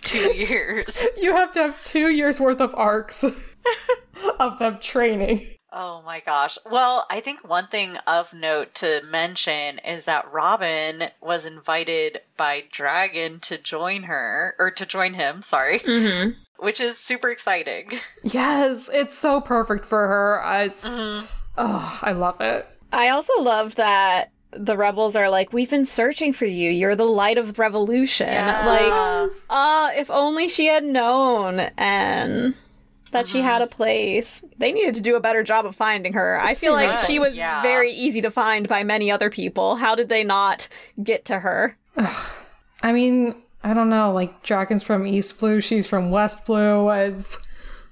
two 0.03 0.31
years? 0.33 1.05
You 1.17 1.35
have 1.35 1.51
to 1.55 1.59
have 1.59 1.83
two 1.83 2.09
years 2.09 2.39
worth 2.39 2.61
of 2.61 2.73
arcs 2.75 3.25
of 4.39 4.57
them 4.57 4.77
training. 4.79 5.45
Oh 5.75 6.03
my 6.05 6.19
gosh. 6.19 6.59
Well, 6.69 7.05
I 7.09 7.19
think 7.21 7.47
one 7.47 7.65
thing 7.67 7.97
of 8.05 8.31
note 8.33 8.75
to 8.75 9.01
mention 9.09 9.79
is 9.79 10.05
that 10.05 10.31
Robin 10.31 11.05
was 11.19 11.45
invited 11.47 12.21
by 12.37 12.63
Dragon 12.71 13.39
to 13.41 13.57
join 13.57 14.03
her, 14.03 14.55
or 14.59 14.69
to 14.71 14.85
join 14.85 15.13
him, 15.15 15.41
sorry, 15.41 15.79
Mm-hmm. 15.79 16.31
which 16.63 16.79
is 16.79 16.97
super 16.99 17.29
exciting. 17.31 17.89
Yes, 18.23 18.89
it's 18.93 19.17
so 19.17 19.41
perfect 19.41 19.85
for 19.85 20.07
her. 20.07 20.43
Uh, 20.45 20.63
It's 20.65 20.85
oh, 20.85 21.99
I 22.03 22.11
love 22.11 22.39
it. 22.39 22.67
I 22.91 23.09
also 23.09 23.41
love 23.41 23.73
that 23.75 24.29
the 24.51 24.77
rebels 24.77 25.15
are 25.15 25.31
like, 25.31 25.51
we've 25.51 25.71
been 25.71 25.85
searching 25.85 26.31
for 26.31 26.45
you. 26.45 26.69
You're 26.69 26.95
the 26.95 27.05
light 27.05 27.39
of 27.39 27.57
revolution. 27.57 28.27
Like, 28.27 29.31
uh, 29.49 29.89
if 29.95 30.11
only 30.11 30.47
she 30.47 30.67
had 30.67 30.83
known 30.83 31.59
and 31.75 32.53
that 33.13 33.27
she 33.27 33.39
had 33.39 33.61
a 33.61 33.65
uh-huh. 33.65 33.75
place. 33.75 34.43
They 34.57 34.71
needed 34.71 34.95
to 34.95 35.01
do 35.01 35.15
a 35.15 35.19
better 35.19 35.43
job 35.43 35.65
of 35.65 35.75
finding 35.75 36.13
her. 36.13 36.39
I 36.39 36.53
feel 36.53 36.73
like 36.73 36.93
she 37.05 37.19
was 37.19 37.35
yeah. 37.35 37.61
very 37.61 37.91
easy 37.91 38.21
to 38.21 38.29
find 38.29 38.67
by 38.67 38.83
many 38.83 39.09
other 39.09 39.29
people. 39.29 39.77
How 39.77 39.95
did 39.95 40.09
they 40.09 40.23
not 40.23 40.67
get 41.01 41.25
to 41.25 41.39
her? 41.39 41.77
I 42.83 42.91
mean, 42.91 43.35
I 43.63 43.73
don't 43.73 43.89
know. 43.89 44.11
Like 44.11 44.43
Dragon's 44.43 44.83
from 44.83 45.07
East 45.07 45.39
Blue, 45.39 45.61
she's 45.61 45.87
from 45.87 46.11
West 46.11 46.45
Blue. 46.45 46.89
I've, 46.89 47.39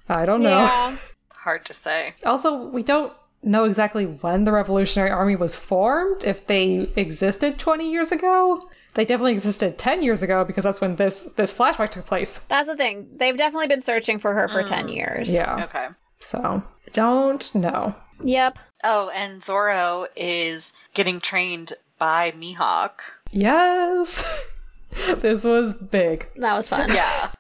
I 0.10 0.26
don't 0.26 0.44
know. 0.44 0.50
Yeah. 0.50 0.98
Hard 1.32 1.66
to 1.66 1.74
say. 1.74 2.14
Also, 2.26 2.68
we 2.68 2.84
don't 2.84 3.14
know 3.42 3.64
exactly 3.64 4.06
when 4.06 4.44
the 4.44 4.52
Revolutionary 4.52 5.10
Army 5.10 5.36
was 5.36 5.56
formed. 5.56 6.24
If 6.24 6.46
they 6.46 6.92
existed 6.96 7.58
twenty 7.58 7.92
years 7.92 8.12
ago, 8.12 8.62
they 8.94 9.06
definitely 9.06 9.34
existed 9.34 9.78
ten 9.78 10.02
years 10.02 10.22
ago 10.22 10.44
because 10.44 10.64
that's 10.64 10.82
when 10.82 10.96
this 10.96 11.24
this 11.36 11.54
flashback 11.54 11.92
took 11.92 12.06
place. 12.06 12.40
That's 12.40 12.68
the 12.68 12.76
thing. 12.76 13.08
They've 13.16 13.38
definitely 13.38 13.68
been 13.68 13.80
searching 13.80 14.20
for 14.20 14.34
her 14.34 14.48
for 14.48 14.64
10 14.64 14.88
mm. 14.88 14.96
years. 14.96 15.34
Yeah. 15.34 15.64
Okay. 15.64 15.88
So 16.20 16.64
don't 16.94 17.54
know. 17.56 17.96
Yep. 18.24 18.60
Oh, 18.84 19.10
and 19.10 19.42
Zoro 19.42 20.08
is 20.16 20.74
getting 20.94 21.20
trained 21.20 21.74
by 21.98 22.32
Mihawk. 22.32 22.92
Yes. 23.32 24.48
this 25.18 25.44
was 25.44 25.74
big. 25.74 26.28
That 26.36 26.56
was 26.56 26.68
fun. 26.68 26.90
Yeah. 26.94 27.32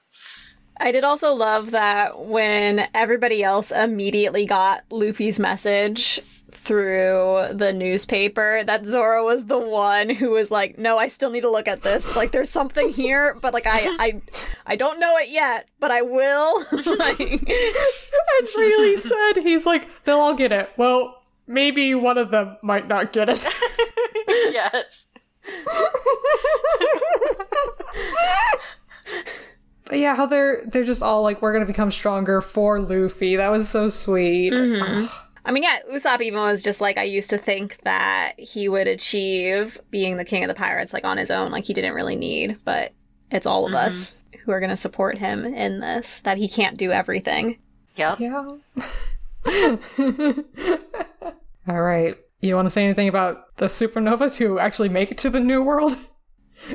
I 0.77 0.91
did 0.91 1.03
also 1.03 1.33
love 1.35 1.71
that 1.71 2.19
when 2.25 2.87
everybody 2.95 3.43
else 3.43 3.71
immediately 3.71 4.45
got 4.47 4.83
Luffy's 4.89 5.39
message 5.39 6.19
through 6.51 7.47
the 7.53 7.73
newspaper, 7.73 8.63
that 8.63 8.85
Zoro 8.85 9.25
was 9.25 9.45
the 9.45 9.57
one 9.59 10.09
who 10.09 10.31
was 10.31 10.51
like, 10.51 10.77
"No, 10.77 10.97
I 10.97 11.07
still 11.07 11.29
need 11.29 11.41
to 11.41 11.49
look 11.49 11.67
at 11.67 11.83
this. 11.83 12.15
Like, 12.15 12.31
there's 12.31 12.49
something 12.49 12.89
here, 12.93 13.37
but 13.41 13.53
like, 13.53 13.65
I, 13.67 13.95
I, 13.99 14.21
I 14.65 14.75
don't 14.75 14.99
know 14.99 15.17
it 15.17 15.29
yet, 15.29 15.67
but 15.79 15.91
I 15.91 16.01
will." 16.01 16.59
like, 16.97 17.19
And 17.19 18.47
really 18.57 18.97
said 19.01 19.33
he's 19.41 19.65
like, 19.65 19.87
they'll 20.05 20.17
all 20.19 20.33
get 20.35 20.51
it. 20.51 20.69
Well, 20.77 21.23
maybe 21.47 21.95
one 21.95 22.17
of 22.17 22.31
them 22.31 22.57
might 22.61 22.87
not 22.87 23.13
get 23.13 23.29
it. 23.29 23.45
yes. 24.27 25.07
But 29.85 29.99
yeah, 29.99 30.15
how 30.15 30.25
they're 30.25 30.63
they're 30.67 30.85
just 30.85 31.03
all 31.03 31.21
like, 31.21 31.41
we're 31.41 31.51
gonna 31.51 31.65
become 31.65 31.91
stronger 31.91 32.39
for 32.39 32.79
Luffy. 32.79 33.35
That 33.35 33.51
was 33.51 33.67
so 33.67 33.89
sweet. 33.89 34.53
Mm-hmm. 34.53 35.05
I 35.43 35.51
mean, 35.51 35.63
yeah, 35.63 35.79
Usopp 35.91 36.21
even 36.21 36.39
was 36.39 36.63
just 36.63 36.81
like, 36.81 36.97
I 36.97 37.03
used 37.03 37.29
to 37.31 37.37
think 37.37 37.77
that 37.79 38.33
he 38.37 38.69
would 38.69 38.87
achieve 38.87 39.79
being 39.89 40.17
the 40.17 40.25
king 40.25 40.43
of 40.43 40.47
the 40.47 40.53
pirates 40.53 40.93
like 40.93 41.03
on 41.03 41.17
his 41.17 41.31
own, 41.31 41.51
like 41.51 41.65
he 41.65 41.73
didn't 41.73 41.93
really 41.93 42.15
need, 42.15 42.59
but 42.63 42.93
it's 43.31 43.45
all 43.45 43.65
of 43.65 43.71
mm-hmm. 43.71 43.87
us 43.87 44.13
who 44.43 44.51
are 44.51 44.59
going 44.59 44.69
to 44.69 44.75
support 44.75 45.17
him 45.17 45.45
in 45.45 45.79
this. 45.79 46.21
That 46.21 46.37
he 46.37 46.47
can't 46.47 46.77
do 46.77 46.91
everything. 46.91 47.59
Yep. 47.95 48.19
Yeah. 48.19 48.47
All 51.67 51.81
right. 51.81 52.17
You 52.39 52.55
want 52.55 52.65
to 52.65 52.71
say 52.71 52.83
anything 52.83 53.07
about 53.07 53.55
the 53.57 53.65
supernovas 53.65 54.37
who 54.37 54.59
actually 54.59 54.89
make 54.89 55.11
it 55.11 55.17
to 55.19 55.29
the 55.29 55.39
new 55.39 55.63
world? 55.63 55.97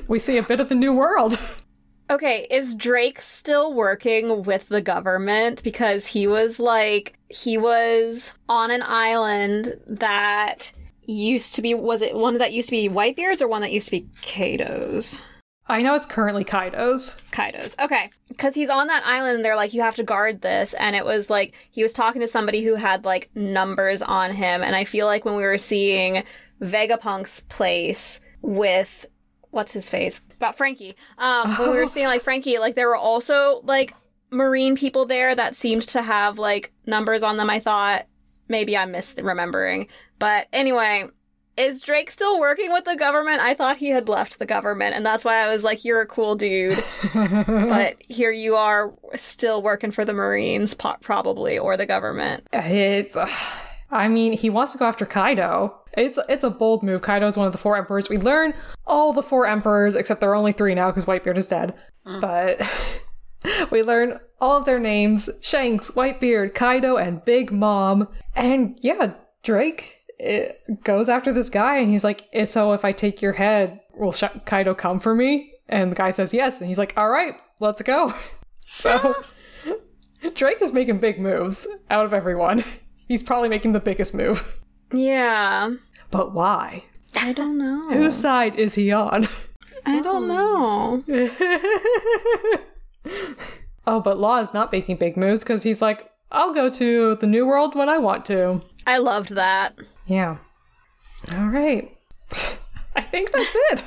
We 0.09 0.19
see 0.19 0.37
a 0.37 0.43
bit 0.43 0.59
of 0.59 0.69
the 0.69 0.75
new 0.75 0.93
world. 0.93 1.39
Okay, 2.09 2.47
is 2.51 2.75
Drake 2.75 3.21
still 3.21 3.73
working 3.73 4.45
with 4.45 4.69
the 4.69 4.81
government? 4.81 5.63
Because 5.63 6.07
he 6.07 6.27
was 6.27 6.61
like, 6.61 7.19
he 7.29 7.59
was 7.59 8.33
on 8.49 8.71
an 8.71 8.83
island 8.85 9.75
that 9.87 10.73
used 11.05 11.55
to 11.57 11.63
be, 11.63 11.75
was 11.75 12.03
it 12.03 12.15
one 12.15 12.39
that 12.39 12.53
used 12.53 12.69
to 12.69 12.77
be 12.77 12.89
Whitebeard's 12.89 13.43
or 13.43 13.49
one 13.49 13.63
that 13.63 13.73
used 13.73 13.87
to 13.87 13.93
be 13.93 14.09
Kato's? 14.23 15.21
I 15.69 15.83
know 15.83 15.95
it's 15.95 16.07
currently 16.07 16.45
Kaido's. 16.45 17.21
Kaido's. 17.33 17.77
Okay. 17.81 18.11
Because 18.29 18.55
he's 18.55 18.71
on 18.71 18.87
that 18.87 19.05
island, 19.05 19.37
and 19.37 19.45
they're 19.45 19.57
like, 19.57 19.75
you 19.75 19.81
have 19.81 19.97
to 19.97 20.05
guard 20.05 20.43
this. 20.43 20.75
And 20.75 20.95
it 20.95 21.05
was 21.05 21.29
like, 21.29 21.55
he 21.71 21.83
was 21.83 21.93
talking 21.93 22.21
to 22.21 22.29
somebody 22.29 22.63
who 22.63 22.77
had 22.77 23.05
like 23.05 23.31
numbers 23.35 24.01
on 24.01 24.33
him. 24.33 24.63
And 24.63 24.77
I 24.77 24.85
feel 24.85 25.07
like 25.07 25.25
when 25.25 25.35
we 25.35 25.43
were 25.43 25.59
seeing 25.59 26.23
Vegapunk's 26.63 27.41
place 27.41 28.21
with, 28.43 29.07
what's 29.57 29.73
his 29.73 29.91
face? 29.91 30.23
About 30.37 30.57
Franky. 30.57 30.95
Um, 31.19 31.57
when 31.57 31.71
we 31.71 31.77
were 31.79 31.89
seeing 31.89 32.07
like 32.07 32.23
Franky, 32.23 32.59
like 32.59 32.77
there 32.77 32.89
were 32.89 32.97
also 32.97 33.63
like 33.65 33.95
marine 34.31 34.77
people 34.77 35.07
there 35.07 35.35
that 35.35 35.57
seemed 35.57 35.83
to 35.83 36.03
have 36.03 36.39
like 36.39 36.73
numbers 36.85 37.23
on 37.23 37.39
them. 37.39 37.51
I 37.51 37.59
thought 37.59 38.07
maybe 38.49 38.77
I'm 38.77 38.93
misremembering. 38.93 39.89
But 40.19 40.47
anyway, 40.53 41.09
is 41.57 41.81
Drake 41.81 42.11
still 42.11 42.39
working 42.39 42.71
with 42.71 42.85
the 42.85 42.97
government? 42.97 43.41
I 43.41 43.55
thought 43.55 43.79
he 43.79 43.89
had 43.89 44.11
left 44.11 44.39
the 44.39 44.47
government, 44.47 44.95
and 44.95 45.07
that's 45.07 45.25
why 45.25 45.37
I 45.37 45.49
was 45.49 45.65
like, 45.65 45.85
"You're 45.87 46.03
a 46.03 46.07
cool 46.07 46.35
dude," 46.35 46.83
but 47.15 47.97
here 48.01 48.31
you 48.31 48.57
are, 48.57 48.93
still 49.15 49.63
working 49.63 49.91
for 49.91 50.05
the 50.05 50.13
Marines, 50.13 50.75
probably, 50.75 51.59
or 51.59 51.77
the 51.79 51.87
government. 51.87 52.47
It's. 52.53 53.17
I 53.91 54.09
mean, 54.09 54.33
he 54.33 54.51
wants 54.51 54.73
to 54.73 54.79
go 54.79 54.87
after 54.87 55.07
Kaido. 55.07 55.79
It's 55.97 56.19
it's 56.29 56.45
a 56.45 56.51
bold 56.51 56.83
move. 56.83 57.03
Kaido 57.03 57.27
is 57.27 57.37
one 57.37 57.47
of 57.47 57.53
the 57.53 57.59
four 57.59 57.77
emperors. 57.77 58.09
We 58.09 58.19
learn 58.19 58.53
all 58.87 59.13
the 59.13 59.23
four 59.23 59.47
emperors, 59.47 59.95
except 59.95 60.21
there 60.21 60.31
are 60.31 60.37
only 60.37 60.53
three 60.53 60.75
now 60.75 60.91
because 60.91 61.05
Whitebeard 61.05 61.39
is 61.39 61.47
dead. 61.47 61.81
But 62.05 62.61
we 63.71 63.83
learn 63.83 64.19
all 64.41 64.57
of 64.57 64.65
their 64.65 64.81
names: 64.81 65.31
Shanks, 65.41 65.91
Whitebeard, 65.91 66.55
Kaido, 66.55 66.97
and 66.97 67.25
Big 67.25 67.53
Mom. 67.53 68.09
And 68.35 68.79
yeah, 68.83 69.15
Drake 69.43 69.97
it 70.19 70.83
goes 70.83 71.09
after 71.09 71.33
this 71.33 71.51
guy, 71.51 71.77
and 71.79 71.91
he's 71.91 72.05
like, 72.05 72.23
"Eh, 72.33 72.45
"So 72.45 72.73
if 72.73 72.85
I 72.85 72.93
take 72.93 73.23
your 73.23 73.35
head, 73.35 73.81
will 73.95 74.15
Kaido 74.45 74.75
come 74.75 74.99
for 74.99 75.15
me?" 75.15 75.53
And 75.69 75.91
the 75.91 75.97
guy 75.97 76.11
says 76.11 76.35
yes, 76.35 76.59
and 76.59 76.69
he's 76.69 76.79
like, 76.79 76.95
"All 76.97 77.11
right, 77.11 77.35
let's 77.61 77.83
go." 77.83 78.15
So. 78.69 79.15
Drake 80.35 80.61
is 80.61 80.73
making 80.73 80.99
big 80.99 81.21
moves 81.21 81.69
out 81.89 82.05
of 82.05 82.13
everyone. 82.13 82.65
He's 83.09 83.23
probably 83.23 83.49
making 83.49 83.73
the 83.73 83.81
biggest 83.81 84.15
move. 84.15 84.59
Yeah, 84.93 85.73
But 86.11 86.33
why? 86.33 86.85
I 87.17 87.33
don't 87.33 87.59
know. 87.59 87.83
Whose 87.91 88.15
side 88.15 88.57
is 88.57 88.75
he 88.75 88.93
on? 88.93 89.29
I 89.85 90.01
don't 90.01 90.31
oh. 90.31 91.03
know. 91.07 91.31
Oh, 93.87 94.01
but 94.01 94.19
Law 94.19 94.39
is 94.39 94.53
not 94.53 94.73
making 94.73 94.97
big 94.97 95.17
moves 95.17 95.45
because 95.45 95.63
he's 95.63 95.81
like, 95.81 96.11
I'll 96.33 96.53
go 96.53 96.69
to 96.69 97.15
the 97.15 97.27
New 97.27 97.47
World 97.47 97.77
when 97.77 97.89
I 97.89 97.99
want 97.99 98.25
to. 98.27 98.61
I 98.87 98.99
loved 98.99 99.31
that. 99.31 99.77
Yeah. 100.07 100.39
All 101.33 101.47
right. 101.47 101.97
I 102.97 103.01
think 103.01 103.31
that's 103.31 103.57
it. 103.71 103.83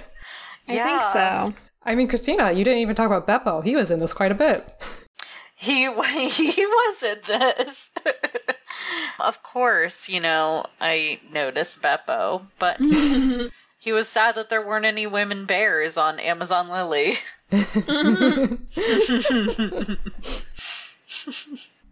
I 0.70 0.84
think 0.84 1.02
so. 1.12 1.54
I 1.84 1.96
mean, 1.96 2.08
Christina, 2.08 2.52
you 2.52 2.64
didn't 2.64 2.80
even 2.80 2.96
talk 2.96 3.12
about 3.12 3.28
Bepo. 3.28 3.64
He 3.64 3.76
was 3.76 3.92
in 3.92 4.00
this 4.00 4.14
quite 4.14 4.32
a 4.32 4.36
bit. 4.36 4.72
He 5.56 5.82
he 5.84 6.66
was 6.66 7.04
in 7.04 7.18
this. 7.26 7.92
Of 9.20 9.42
course, 9.44 10.08
you 10.10 10.22
know, 10.22 10.66
I 10.80 11.20
noticed 11.34 11.82
Bepo, 11.82 12.44
but 12.60 12.78
He 13.82 13.94
was 13.94 14.10
sad 14.10 14.36
that 14.36 14.50
there 14.50 14.62
weren't 14.66 14.84
any 14.86 15.08
women 15.08 15.46
bears 15.46 15.98
on 15.98 16.20
Amazon 16.20 16.68
Lily. 16.68 17.14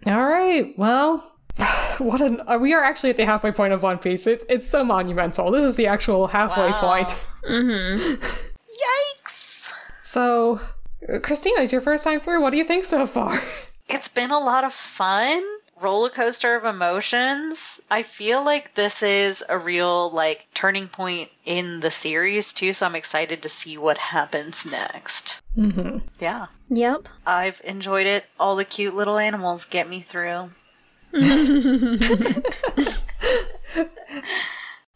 All 0.05 0.25
right. 0.25 0.77
Well, 0.77 1.31
what 1.97 2.21
an 2.21 2.41
uh, 2.47 2.57
we 2.59 2.73
are 2.73 2.83
actually 2.83 3.09
at 3.11 3.17
the 3.17 3.25
halfway 3.25 3.51
point 3.51 3.73
of 3.73 3.81
One 3.83 3.97
Piece. 3.97 4.27
It, 4.27 4.43
it's 4.49 4.69
so 4.69 4.83
monumental. 4.83 5.49
This 5.51 5.63
is 5.63 5.75
the 5.77 5.87
actual 5.87 6.27
halfway 6.27 6.71
Wow. 6.71 6.79
point. 6.81 7.15
Yikes! 7.49 8.43
So, 10.01 10.61
uh, 11.13 11.19
Christina, 11.19 11.61
it's 11.61 11.73
your 11.73 11.81
first 11.81 12.05
time 12.05 12.21
through. 12.21 12.41
What 12.41 12.51
do 12.51 12.57
you 12.57 12.63
think 12.63 12.85
so 12.85 13.05
far? 13.05 13.41
It's 13.89 14.07
been 14.07 14.31
a 14.31 14.39
lot 14.39 14.63
of 14.63 14.71
fun. 14.71 15.43
Roller 15.79 16.09
coaster 16.09 16.55
of 16.55 16.65
emotions. 16.65 17.79
I 17.91 18.03
feel 18.03 18.43
like 18.43 18.73
this 18.73 19.03
is 19.03 19.43
a 19.47 19.57
real 19.57 20.09
like 20.11 20.47
turning 20.53 20.87
point 20.87 21.29
in 21.45 21.79
the 21.79 21.91
series 21.91 22.53
too, 22.53 22.73
so 22.73 22.85
I'm 22.85 22.95
excited 22.95 23.43
to 23.43 23.49
see 23.49 23.77
what 23.77 23.97
happens 23.97 24.65
next. 24.65 25.41
hmm 25.55 25.99
Yeah. 26.19 26.47
Yep. 26.69 27.07
I've 27.25 27.61
enjoyed 27.63 28.07
it. 28.07 28.25
All 28.39 28.55
the 28.55 28.65
cute 28.65 28.95
little 28.95 29.17
animals 29.17 29.65
get 29.65 29.87
me 29.87 30.01
through. 30.01 30.49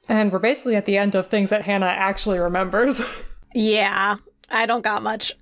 And 0.09 0.31
we're 0.31 0.39
basically 0.39 0.75
at 0.75 0.85
the 0.85 0.97
end 0.97 1.15
of 1.15 1.27
things 1.27 1.51
that 1.51 1.65
Hannah 1.65 1.85
actually 1.85 2.39
remembers. 2.39 3.01
Yeah. 3.53 4.15
I 4.51 4.65
don't 4.65 4.81
got 4.83 5.01
much. 5.03 5.33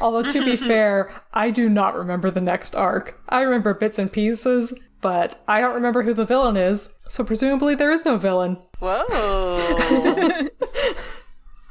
Although, 0.00 0.30
to 0.32 0.44
be 0.44 0.56
fair, 0.70 1.12
I 1.32 1.50
do 1.50 1.68
not 1.68 1.94
remember 1.96 2.30
the 2.30 2.40
next 2.40 2.74
arc. 2.74 3.20
I 3.28 3.40
remember 3.42 3.74
bits 3.74 3.98
and 3.98 4.12
pieces, 4.12 4.72
but 5.00 5.42
I 5.48 5.60
don't 5.60 5.74
remember 5.74 6.02
who 6.02 6.14
the 6.14 6.24
villain 6.24 6.56
is, 6.56 6.88
so 7.08 7.24
presumably 7.24 7.74
there 7.74 7.90
is 7.90 8.04
no 8.04 8.16
villain. 8.16 8.58
Whoa. 8.80 10.48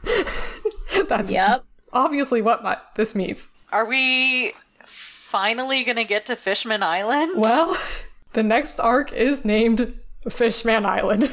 That's 1.07 1.31
Yep. 1.31 1.63
obviously 1.91 2.41
what 2.41 2.63
my- 2.63 2.77
this 2.95 3.15
means. 3.15 3.47
Are 3.71 3.85
we 3.85 4.53
finally 4.85 5.83
gonna 5.83 6.03
get 6.03 6.25
to 6.27 6.35
Fishman 6.35 6.83
Island? 6.83 7.33
Well, 7.37 7.75
the 8.33 8.43
next 8.43 8.79
arc 8.79 9.11
is 9.13 9.43
named 9.45 9.93
Fishman 10.29 10.85
Island. 10.85 11.31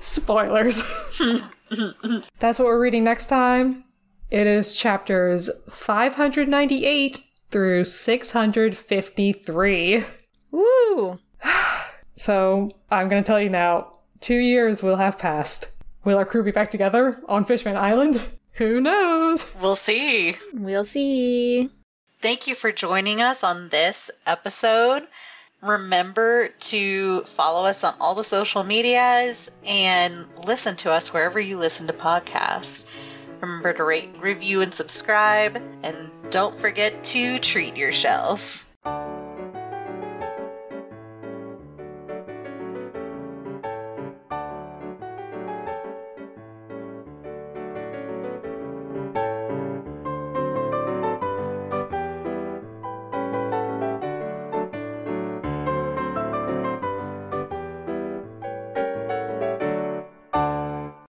Spoilers. 0.00 0.82
That's 2.38 2.58
what 2.58 2.66
we're 2.66 2.80
reading 2.80 3.04
next 3.04 3.26
time. 3.26 3.84
It 4.32 4.46
is 4.46 4.74
chapters 4.74 5.50
598 5.68 7.20
through 7.50 7.84
653. 7.84 10.04
Woo. 10.50 11.18
So 12.14 12.70
I'm 12.90 13.08
going 13.08 13.22
to 13.22 13.26
tell 13.26 13.40
you 13.40 13.50
now 13.50 13.92
two 14.20 14.36
years 14.36 14.82
will 14.82 14.96
have 14.96 15.18
passed. 15.18 15.68
Will 16.04 16.18
our 16.18 16.24
crew 16.24 16.44
be 16.44 16.50
back 16.50 16.70
together 16.70 17.20
on 17.28 17.44
Fishman 17.44 17.76
Island? 17.76 18.20
Who 18.54 18.80
knows? 18.80 19.52
We'll 19.60 19.76
see. 19.76 20.36
We'll 20.54 20.84
see. 20.84 21.70
Thank 22.20 22.46
you 22.46 22.54
for 22.54 22.70
joining 22.70 23.20
us 23.20 23.42
on 23.42 23.70
this 23.70 24.10
episode. 24.26 25.04
Remember 25.62 26.48
to 26.48 27.22
follow 27.22 27.64
us 27.64 27.82
on 27.82 27.94
all 28.00 28.14
the 28.14 28.24
social 28.24 28.62
medias 28.62 29.50
and 29.64 30.26
listen 30.44 30.76
to 30.76 30.92
us 30.92 31.12
wherever 31.12 31.40
you 31.40 31.58
listen 31.58 31.86
to 31.88 31.92
podcasts. 31.92 32.84
Remember 33.42 33.72
to 33.72 33.84
rate, 33.84 34.10
review, 34.20 34.62
and 34.62 34.72
subscribe. 34.72 35.60
And 35.82 36.10
don't 36.30 36.56
forget 36.56 37.02
to 37.04 37.38
treat 37.40 37.76
yourself. 37.76 38.64